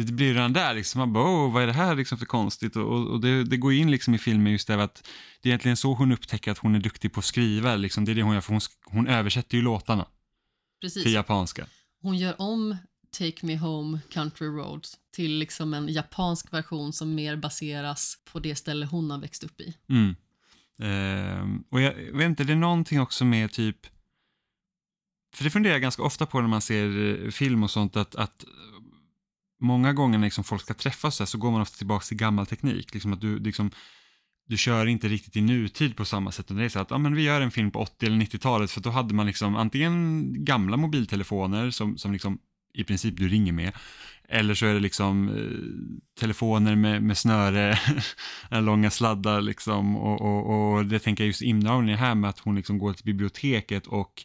[0.06, 2.77] Det, blir redan där liksom, man bara, oh, vad är det här liksom för konstigt?
[2.77, 5.09] Och, och, det, det går in liksom i filmen just det att
[5.43, 7.77] det är egentligen så hon upptäcker att hon är duktig på att skriva.
[7.77, 8.05] Liksom.
[8.05, 10.06] Det är det hon gör, för hon, hon översätter ju låtarna
[10.81, 11.02] Precis.
[11.02, 11.66] till japanska.
[12.02, 12.77] Hon gör om
[13.18, 18.55] Take Me Home Country Roads till liksom en japansk version som mer baseras på det
[18.55, 19.74] ställe hon har växt upp i.
[19.89, 20.14] Mm.
[20.78, 23.86] Ehm, och jag, jag vet inte, det är någonting också med typ...
[25.35, 28.14] För det funderar jag ganska ofta på när man ser eh, film och sånt att,
[28.14, 28.44] att
[29.61, 32.16] många gånger när liksom folk ska träffas så, här, så går man ofta tillbaka till
[32.16, 32.95] gammal teknik.
[32.95, 33.70] Liksom att du, liksom,
[34.49, 36.47] du kör inte riktigt i nutid på samma sätt.
[36.47, 38.70] utan Det är så att ja, men vi gör en film på 80 eller 90-talet
[38.70, 42.39] för då hade man liksom antingen gamla mobiltelefoner som, som liksom
[42.74, 43.73] i princip du ringer med.
[44.28, 47.78] Eller så är det liksom eh, telefoner med, med snöre,
[48.51, 49.97] långa sladdar liksom.
[49.97, 53.05] Och, och, och det tänker jag just inramningen här med att hon liksom går till
[53.05, 54.24] biblioteket och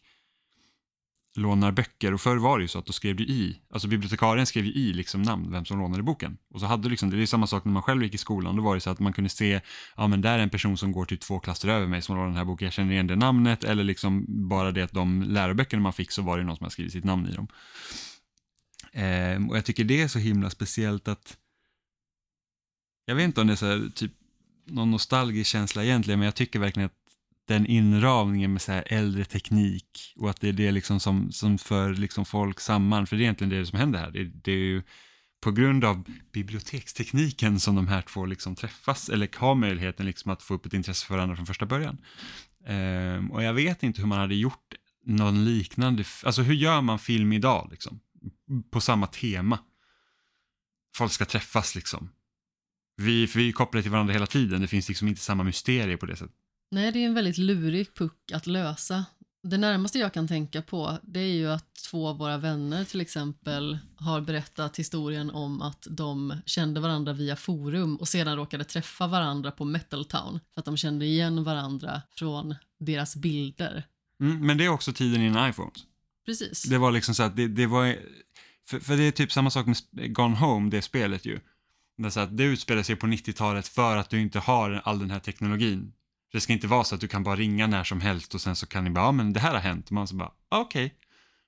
[1.37, 2.13] lånar böcker.
[2.13, 4.71] Och förr var det ju så att då skrev du i, alltså bibliotekarien skrev ju
[4.71, 6.37] i liksom namn, vem som lånade boken.
[6.53, 8.17] Och så hade du liksom, det är ju samma sak när man själv gick i
[8.17, 9.61] skolan, då var det så att man kunde se,
[9.95, 12.27] ja men där är en person som går till två klasser över mig som lånar
[12.27, 15.81] den här boken, jag känner igen det namnet, eller liksom bara det att de läroböckerna
[15.81, 17.47] man fick så var det någon som hade skrivit sitt namn i dem.
[18.93, 21.37] Ehm, och jag tycker det är så himla speciellt att
[23.05, 24.11] jag vet inte om det är så här, typ
[24.65, 27.04] någon nostalgisk känsla egentligen, men jag tycker verkligen att
[27.45, 31.57] den inramningen med så här äldre teknik och att det är det liksom som, som
[31.57, 34.11] för liksom folk samman, för det är egentligen det som händer här.
[34.11, 34.83] Det, det är ju
[35.41, 40.43] på grund av bibliotekstekniken som de här två liksom träffas, eller har möjligheten liksom att
[40.43, 41.97] få upp ett intresse för varandra från första början.
[42.65, 44.73] Ehm, och jag vet inte hur man hade gjort
[45.05, 47.99] någon liknande, alltså hur gör man film idag liksom?
[48.71, 49.59] På samma tema.
[50.95, 52.09] Folk ska träffas liksom.
[52.97, 55.97] Vi, för vi är kopplade till varandra hela tiden, det finns liksom inte samma mysterier
[55.97, 56.35] på det sättet.
[56.71, 59.05] Nej, det är en väldigt lurig puck att lösa.
[59.43, 63.01] Det närmaste jag kan tänka på det är ju att två av våra vänner till
[63.01, 69.07] exempel har berättat historien om att de kände varandra via forum och sedan råkade träffa
[69.07, 73.83] varandra på Metal Town för att de kände igen varandra från deras bilder.
[74.19, 75.83] Mm, men det är också tiden innan iPhones.
[76.25, 76.63] Precis.
[76.63, 77.95] Det var liksom så att det, det var,
[78.69, 81.39] för, för det är typ samma sak med Gone Home, det spelet ju.
[81.97, 85.11] Det, så att det utspelar sig på 90-talet för att du inte har all den
[85.11, 85.93] här teknologin.
[86.35, 88.55] Det ska inte vara så att du kan bara ringa när som helst och sen
[88.55, 89.85] så kan ni bara, ja men det här har hänt.
[89.85, 90.95] Och man så bara, ah, okej.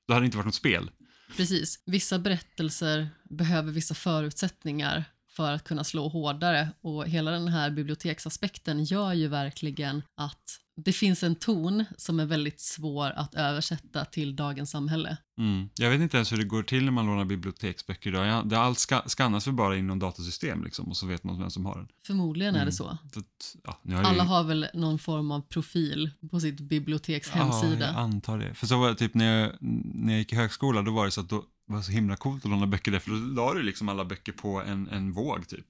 [0.07, 0.91] Då hade det inte varit något spel.
[1.37, 1.83] Precis.
[1.85, 8.83] Vissa berättelser behöver vissa förutsättningar för att kunna slå hårdare och hela den här biblioteksaspekten
[8.83, 14.35] gör ju verkligen att det finns en ton som är väldigt svår att översätta till
[14.35, 15.17] dagens samhälle.
[15.37, 15.69] Mm.
[15.75, 18.47] Jag vet inte ens hur det går till när man lånar biblioteksböcker idag.
[18.49, 21.39] Det allt ska, skannas väl bara in i någon datasystem liksom och så vet man
[21.39, 21.87] vem som har den.
[22.07, 22.65] Förmodligen är Mm.
[22.65, 22.97] det så.
[23.13, 27.29] Så att, ja, har Alla ju- har väl någon form av profil på sitt biblioteks
[27.29, 27.79] hemsida.
[27.85, 28.53] Ja, jag antar det.
[28.53, 31.11] För så var det typ när jag, när jag gick i högskola, då var det
[31.11, 33.53] så att då var det så himla coolt att låna böcker där, för då la
[33.53, 35.65] du liksom alla böcker på en, en våg typ.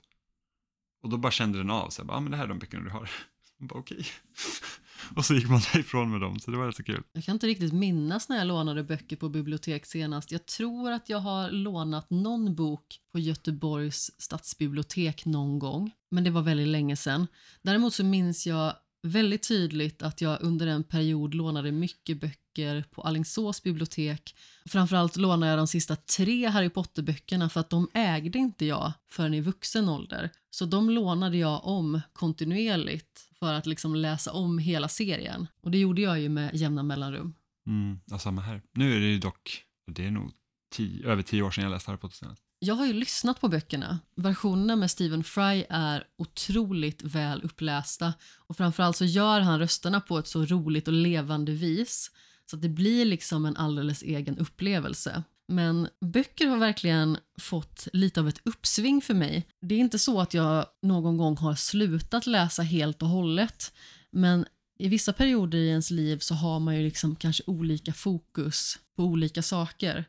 [1.04, 2.60] Och då bara kände den av, så jag bara, ah, men det här är de
[2.60, 3.10] böckerna du har.
[3.70, 4.06] Okej.
[5.16, 7.04] Och så gick man därifrån med dem, så det var rätt så kul.
[7.14, 10.32] Jag kan inte riktigt minnas när jag lånade böcker på bibliotek senast.
[10.32, 16.30] Jag tror att jag har lånat någon bok på Göteborgs stadsbibliotek någon gång, men det
[16.30, 17.28] var väldigt länge sedan.
[17.62, 23.02] Däremot så minns jag väldigt tydligt att jag under en period lånade mycket böcker på
[23.02, 24.36] Alingsås bibliotek.
[24.66, 29.34] Framförallt lånade jag de sista tre Harry Potter-böckerna för att de ägde inte jag förrän
[29.34, 30.30] i vuxen ålder.
[30.50, 35.48] Så de lånade jag om kontinuerligt för att liksom läsa om hela serien.
[35.62, 37.34] Och det gjorde jag ju med jämna mellanrum.
[37.68, 38.62] Mm, ja, samma här.
[38.74, 40.32] Nu är det ju dock, det är nog
[40.76, 42.47] tio, över tio år sedan jag läste Harry Potter senast.
[42.60, 44.00] Jag har ju lyssnat på böckerna.
[44.16, 50.18] Versionerna med Stephen Fry är otroligt väl upplästa och framförallt så gör han rösterna på
[50.18, 52.12] ett så roligt och levande vis
[52.50, 55.24] så att det blir liksom en alldeles egen upplevelse.
[55.48, 59.48] Men böcker har verkligen fått lite av ett uppsving för mig.
[59.62, 63.74] Det är inte så att jag någon gång har slutat läsa helt och hållet,
[64.12, 64.46] men
[64.80, 69.04] i vissa perioder i ens liv så har man ju liksom kanske olika fokus på
[69.04, 70.06] olika saker.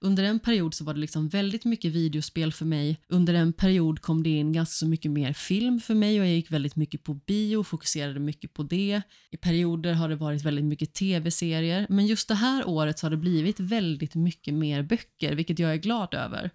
[0.00, 3.00] Under en period så var det liksom väldigt mycket videospel för mig.
[3.08, 6.34] Under en period kom det in ganska så mycket mer film för mig och jag
[6.34, 9.02] gick väldigt mycket på bio och fokuserade mycket på det.
[9.30, 13.10] I perioder har det varit väldigt mycket tv-serier, men just det här året så har
[13.10, 16.50] det blivit väldigt mycket mer böcker, vilket jag är glad över.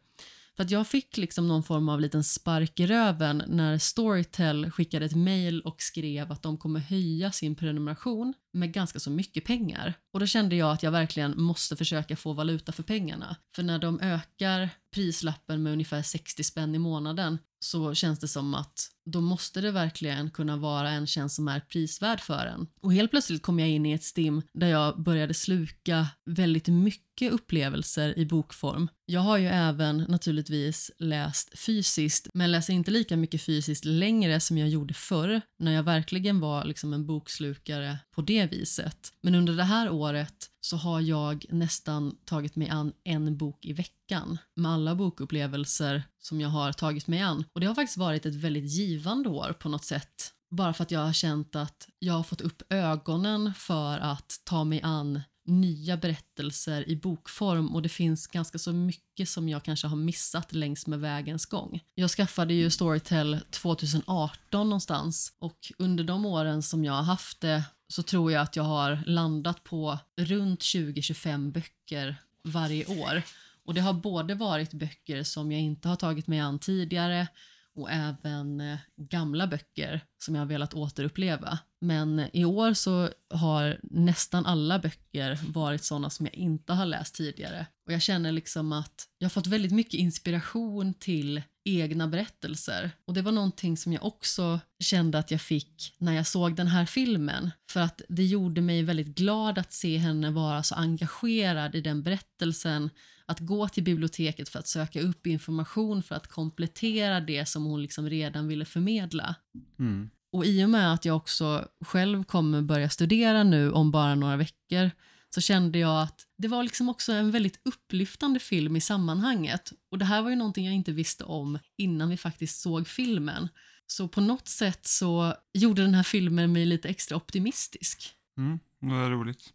[0.56, 5.06] För att jag fick liksom någon form av liten spark i röven när Storytel skickade
[5.06, 9.94] ett mejl och skrev att de kommer höja sin prenumeration med ganska så mycket pengar.
[10.14, 13.36] Och då kände jag att jag verkligen måste försöka få valuta för pengarna.
[13.56, 18.54] För när de ökar prislappen med ungefär 60 spänn i månaden så känns det som
[18.54, 22.68] att då måste det verkligen kunna vara en tjänst som är prisvärd för en.
[22.82, 27.32] Och helt plötsligt kom jag in i ett stim där jag började sluka väldigt mycket
[27.32, 28.88] upplevelser i bokform.
[29.06, 34.58] Jag har ju även naturligtvis läst fysiskt, men läser inte lika mycket fysiskt längre som
[34.58, 39.14] jag gjorde förr, när jag verkligen var liksom en bokslukare på det viset.
[39.22, 43.74] Men under det här året så har jag nästan tagit mig an en bok i
[43.74, 47.44] veckan med alla bokupplevelser som jag har tagit mig an.
[47.54, 50.34] Och det har faktiskt varit ett väldigt givande år på något sätt.
[50.52, 54.64] Bara för att jag har känt att jag har fått upp ögonen för att ta
[54.64, 59.88] mig an nya berättelser i bokform och det finns ganska så mycket som jag kanske
[59.88, 61.84] har missat längs med vägens gång.
[61.96, 67.64] Jag skaffade ju Storytel 2018 någonstans och under de åren som jag har haft det
[67.88, 73.24] så tror jag att jag har landat på runt 20-25 böcker varje år.
[73.66, 77.28] Och det har både varit böcker som jag inte har tagit mig an tidigare
[77.76, 81.60] och även eh, gamla böcker som jag har velat återuppleva.
[81.82, 86.86] Men eh, i år så har nästan alla böcker varit sådana som jag inte har
[86.86, 87.68] läst tidigare.
[87.86, 92.92] Och jag känner liksom att jag har fått väldigt mycket inspiration till egna berättelser.
[93.06, 96.68] Och det var någonting som jag också kände att jag fick när jag såg den
[96.68, 97.52] här filmen.
[97.70, 102.04] För att det gjorde mig väldigt glad att se henne vara så engagerad i den
[102.04, 102.90] berättelsen.
[103.26, 107.82] Att gå till biblioteket för att söka upp information för att komplettera det som hon
[107.82, 109.36] liksom redan ville förmedla.
[109.80, 110.10] Mm.
[110.32, 114.38] Och i och med att jag också själv kommer börja studera nu om bara några
[114.38, 114.92] veckor
[115.34, 119.74] så kände jag att det var liksom också en väldigt upplyftande film i sammanhanget.
[119.92, 123.48] Och det här var ju någonting jag inte visste om innan vi faktiskt såg filmen.
[123.88, 128.16] Så på något sätt så gjorde den här filmen mig lite extra optimistisk.
[128.38, 129.54] Mm, det var roligt.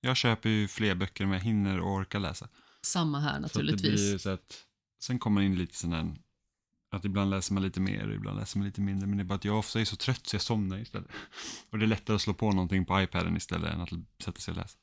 [0.00, 2.48] Jag köper ju fler böcker än jag hinner och orkar läsa.
[2.82, 3.82] Samma här naturligtvis.
[3.82, 4.64] det blir ju så att,
[5.00, 6.14] sen kommer in lite sån här,
[6.90, 9.06] att ibland läser man lite mer och ibland läser man lite mindre.
[9.06, 11.10] Men det är bara att jag ofta är så trött så jag somnar istället.
[11.70, 13.90] Och det är lättare att slå på någonting på iPaden istället än att
[14.24, 14.78] sätta sig och läsa.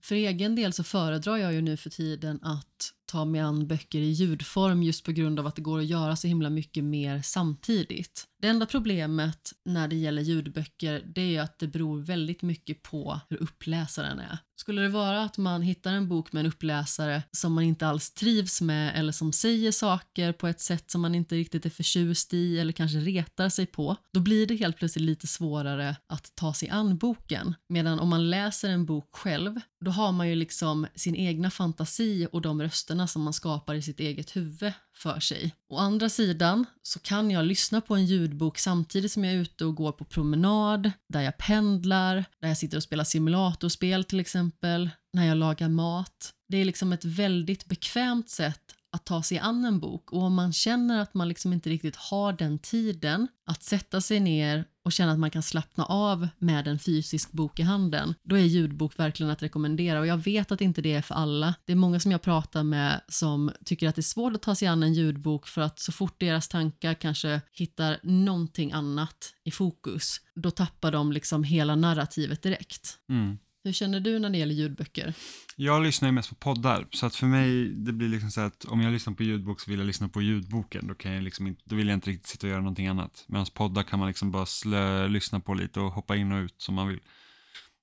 [0.00, 3.98] För egen del så föredrar jag ju nu för tiden att ta mig an böcker
[3.98, 7.22] i ljudform just på grund av att det går att göra så himla mycket mer
[7.22, 8.24] samtidigt.
[8.40, 12.82] Det enda problemet när det gäller ljudböcker det är ju att det beror väldigt mycket
[12.82, 14.38] på hur uppläsaren är.
[14.56, 18.10] Skulle det vara att man hittar en bok med en uppläsare som man inte alls
[18.10, 22.34] trivs med eller som säger saker på ett sätt som man inte riktigt är förtjust
[22.34, 26.54] i eller kanske retar sig på, då blir det helt plötsligt lite svårare att ta
[26.54, 27.54] sig an boken.
[27.68, 32.28] Medan om man läser en bok själv, då har man ju liksom sin egna fantasi
[32.32, 35.54] och de rösterna som man skapar i sitt eget huvud för sig.
[35.68, 39.64] Å andra sidan så kan jag lyssna på en ljudbok samtidigt som jag är ute
[39.64, 44.90] och går på promenad, där jag pendlar, där jag sitter och spelar simulatorspel till exempel,
[45.12, 46.32] när jag lagar mat.
[46.48, 50.34] Det är liksom ett väldigt bekvämt sätt att ta sig an en bok och om
[50.34, 54.92] man känner att man liksom inte riktigt har den tiden att sätta sig ner och
[54.92, 58.98] känna att man kan slappna av med en fysisk bok i handen, då är ljudbok
[58.98, 61.54] verkligen att rekommendera och jag vet att inte det är för alla.
[61.64, 64.54] Det är många som jag pratar med som tycker att det är svårt att ta
[64.54, 69.50] sig an en ljudbok för att så fort deras tankar kanske hittar någonting annat i
[69.50, 72.98] fokus, då tappar de liksom hela narrativet direkt.
[73.08, 73.38] Mm.
[73.64, 75.14] Hur känner du när det gäller ljudböcker?
[75.56, 78.64] Jag lyssnar ju mest på poddar, så att för mig, det blir liksom så att
[78.64, 81.46] om jag lyssnar på ljudbok så vill jag lyssna på ljudboken, då, kan jag liksom
[81.46, 83.24] inte, då vill jag inte riktigt sitta och göra någonting annat.
[83.28, 86.62] Medan poddar kan man liksom bara slö, lyssna på lite och hoppa in och ut
[86.62, 87.00] som man vill.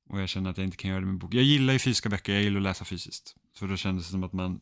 [0.09, 1.33] Och jag känner att jag inte kan göra det med bok.
[1.33, 3.35] Jag gillar ju fysiska böcker, jag gillar att läsa fysiskt.
[3.55, 4.59] För då kändes det som att man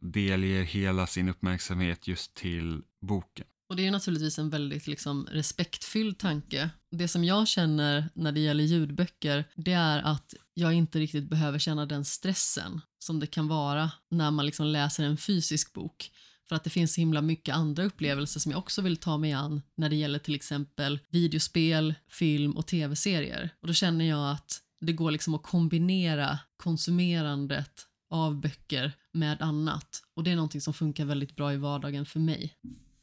[0.00, 3.46] delger hela sin uppmärksamhet just till boken.
[3.68, 6.70] Och det är naturligtvis en väldigt liksom, respektfylld tanke.
[6.90, 11.58] Det som jag känner när det gäller ljudböcker, det är att jag inte riktigt behöver
[11.58, 16.10] känna den stressen som det kan vara när man liksom läser en fysisk bok.
[16.48, 19.32] För att det finns så himla mycket andra upplevelser som jag också vill ta mig
[19.32, 23.50] an när det gäller till exempel videospel, film och tv-serier.
[23.60, 30.02] Och då känner jag att det går liksom att kombinera konsumerandet av böcker med annat.
[30.14, 32.54] Och det är någonting som funkar väldigt bra i vardagen för mig.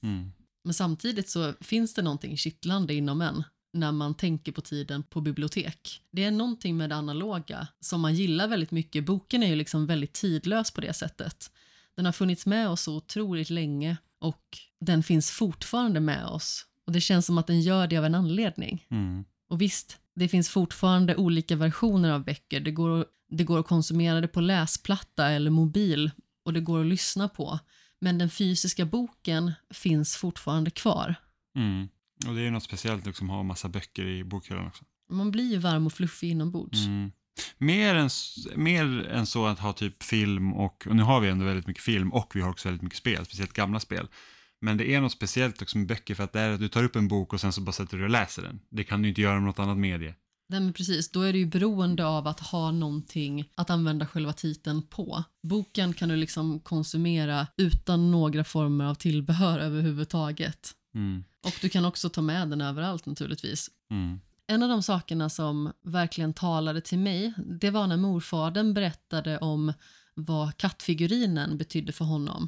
[0.03, 0.31] Mm.
[0.63, 3.43] Men samtidigt så finns det någonting kittlande inom en
[3.73, 6.01] när man tänker på tiden på bibliotek.
[6.11, 9.05] Det är någonting med det analoga som man gillar väldigt mycket.
[9.05, 11.51] Boken är ju liksom väldigt tidlös på det sättet.
[11.95, 16.65] Den har funnits med oss så otroligt länge och den finns fortfarande med oss.
[16.87, 18.85] Och det känns som att den gör det av en anledning.
[18.89, 19.25] Mm.
[19.49, 22.59] Och visst, det finns fortfarande olika versioner av böcker.
[22.59, 26.11] Det går, det går att konsumera det på läsplatta eller mobil
[26.45, 27.59] och det går att lyssna på.
[28.01, 31.15] Men den fysiska boken finns fortfarande kvar.
[31.55, 31.87] Mm.
[32.27, 34.83] Och det är ju något speciellt liksom, att ha massa böcker i bokhyllan också.
[35.09, 36.85] Man blir ju varm och fluffig inombords.
[36.85, 37.11] Mm.
[37.57, 38.09] Mer, än,
[38.55, 41.83] mer än så att ha typ film och, och nu har vi ändå väldigt mycket
[41.83, 44.07] film och vi har också väldigt mycket spel, speciellt gamla spel.
[44.61, 46.83] Men det är något speciellt också med böcker för att det är att du tar
[46.83, 48.59] upp en bok och sen så bara sätter du och läser den.
[48.69, 50.15] Det kan du inte göra med något annat medie.
[50.51, 54.33] Nej men precis, då är du ju beroende av att ha någonting att använda själva
[54.33, 55.23] titeln på.
[55.43, 60.71] Boken kan du liksom konsumera utan några former av tillbehör överhuvudtaget.
[60.95, 61.23] Mm.
[61.45, 63.69] Och du kan också ta med den överallt naturligtvis.
[63.91, 64.19] Mm.
[64.47, 69.73] En av de sakerna som verkligen talade till mig, det var när morfadern berättade om
[70.13, 72.47] vad kattfigurinen betydde för honom.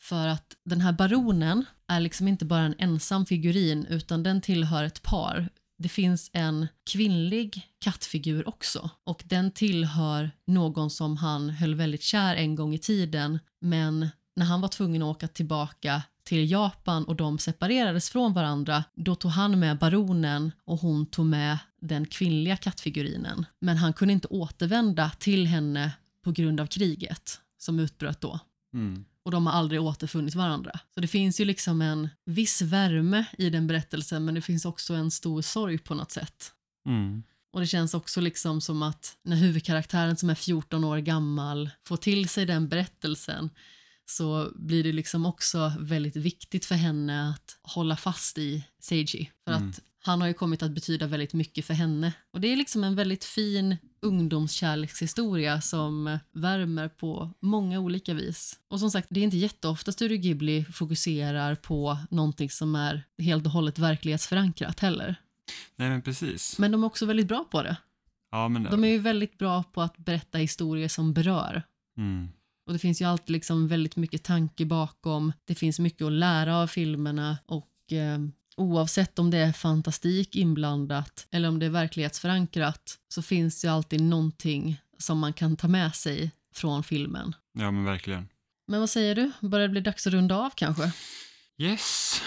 [0.00, 4.84] För att den här baronen är liksom inte bara en ensam figurin utan den tillhör
[4.84, 5.48] ett par.
[5.78, 12.36] Det finns en kvinnlig kattfigur också och den tillhör någon som han höll väldigt kär
[12.36, 17.16] en gång i tiden men när han var tvungen att åka tillbaka till Japan och
[17.16, 22.56] de separerades från varandra, då tog han med baronen och hon tog med den kvinnliga
[22.56, 23.46] kattfigurinen.
[23.60, 25.92] Men han kunde inte återvända till henne
[26.24, 28.38] på grund av kriget som utbröt då.
[28.74, 29.04] Mm.
[29.28, 30.80] Och de har aldrig återfunnit varandra.
[30.94, 34.94] Så det finns ju liksom en viss värme i den berättelsen men det finns också
[34.94, 36.52] en stor sorg på något sätt.
[36.86, 37.22] Mm.
[37.52, 41.96] Och det känns också liksom som att när huvudkaraktären som är 14 år gammal får
[41.96, 43.50] till sig den berättelsen
[44.06, 49.30] så blir det liksom också väldigt viktigt för henne att hålla fast i Seiji.
[49.44, 49.68] För Mm.
[49.68, 52.12] att han har ju kommit att betyda väldigt mycket för henne.
[52.32, 58.58] Och det är liksom en väldigt fin ungdomskärlekshistoria som värmer på många olika vis.
[58.68, 63.46] Och som sagt, det är inte jätteofta Studio Ghibli fokuserar på någonting som är helt
[63.46, 65.16] och hållet verklighetsförankrat heller.
[65.76, 66.58] Nej men precis.
[66.58, 67.76] Men de är också väldigt bra på det.
[68.30, 71.62] ja, men De är ju väldigt bra på att berätta historier som berör.
[71.96, 72.28] mm.
[72.66, 75.32] Och det finns ju alltid liksom väldigt mycket tanke bakom.
[75.44, 78.18] Det finns mycket att lära av filmerna och eh,
[78.58, 83.72] oavsett om det är fantastik inblandat eller om det är verklighetsförankrat så finns det ju
[83.72, 87.34] alltid någonting som man kan ta med sig från filmen.
[87.52, 88.28] Ja men verkligen.
[88.66, 89.30] Men vad säger du?
[89.40, 90.92] Börjar det bli dags att runda av kanske?
[91.58, 92.20] Yes.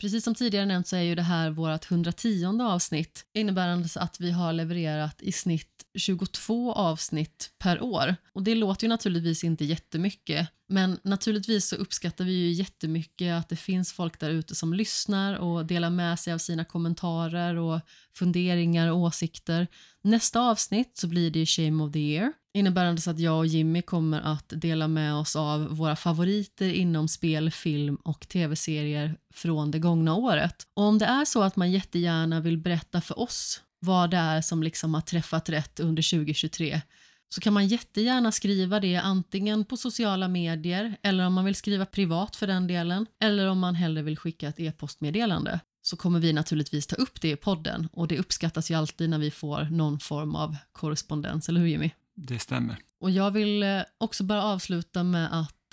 [0.00, 4.30] Precis som tidigare nämnt så är ju det här vårt 110 avsnitt innebärande att vi
[4.30, 8.16] har levererat i snitt 22 avsnitt per år.
[8.32, 13.48] Och det låter ju naturligtvis inte jättemycket men naturligtvis så uppskattar vi ju jättemycket att
[13.48, 17.80] det finns folk där ute som lyssnar och delar med sig av sina kommentarer och
[18.14, 19.66] funderingar och åsikter.
[20.02, 24.20] Nästa avsnitt så blir det Shame of the Year innebärande att jag och Jimmy kommer
[24.20, 30.14] att dela med oss av våra favoriter inom spel, film och tv-serier från det gångna
[30.14, 30.66] året.
[30.74, 34.40] Och om det är så att man jättegärna vill berätta för oss vad det är
[34.40, 36.80] som liksom har träffat rätt under 2023
[37.28, 41.86] så kan man jättegärna skriva det antingen på sociala medier eller om man vill skriva
[41.86, 46.32] privat för den delen eller om man hellre vill skicka ett e-postmeddelande så kommer vi
[46.32, 50.00] naturligtvis ta upp det i podden och det uppskattas ju alltid när vi får någon
[50.00, 51.90] form av korrespondens, eller hur Jimmy?
[52.14, 52.76] Det stämmer.
[53.00, 55.63] Och jag vill eh, också bara avsluta med att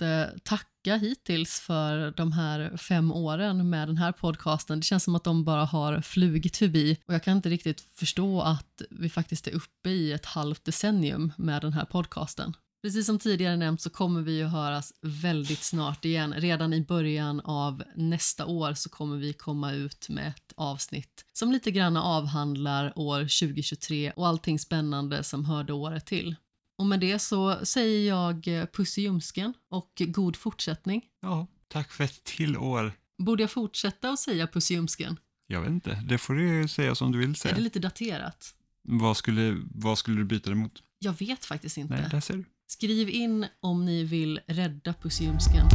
[0.44, 4.80] tacka hittills för de här fem åren med den här podcasten.
[4.80, 8.40] Det känns som att de bara har flugit förbi och jag kan inte riktigt förstå
[8.40, 12.54] att vi faktiskt är uppe i ett halvt decennium med den här podcasten.
[12.82, 16.34] Precis som tidigare nämnt så kommer vi att höras väldigt snart igen.
[16.36, 21.52] Redan i början av nästa år så kommer vi komma ut med ett avsnitt som
[21.52, 26.36] lite grann avhandlar år 2023 och allting spännande som hörde året till.
[26.78, 31.02] Och med det så säger jag puss i ljumsken och god fortsättning.
[31.22, 32.92] Ja, tack för ett till år.
[33.18, 35.16] Borde jag fortsätta att säga puss i ljumsken?
[35.46, 37.54] Jag vet inte, det får du säga som du vill Är säga.
[37.54, 38.54] det lite daterat?
[38.82, 40.82] Vad, skulle, vad skulle du byta det mot?
[40.98, 41.94] Jag vet faktiskt inte.
[41.94, 42.44] Nej, där ser du.
[42.66, 45.66] Skriv in om ni vill rädda puss i ljumsken.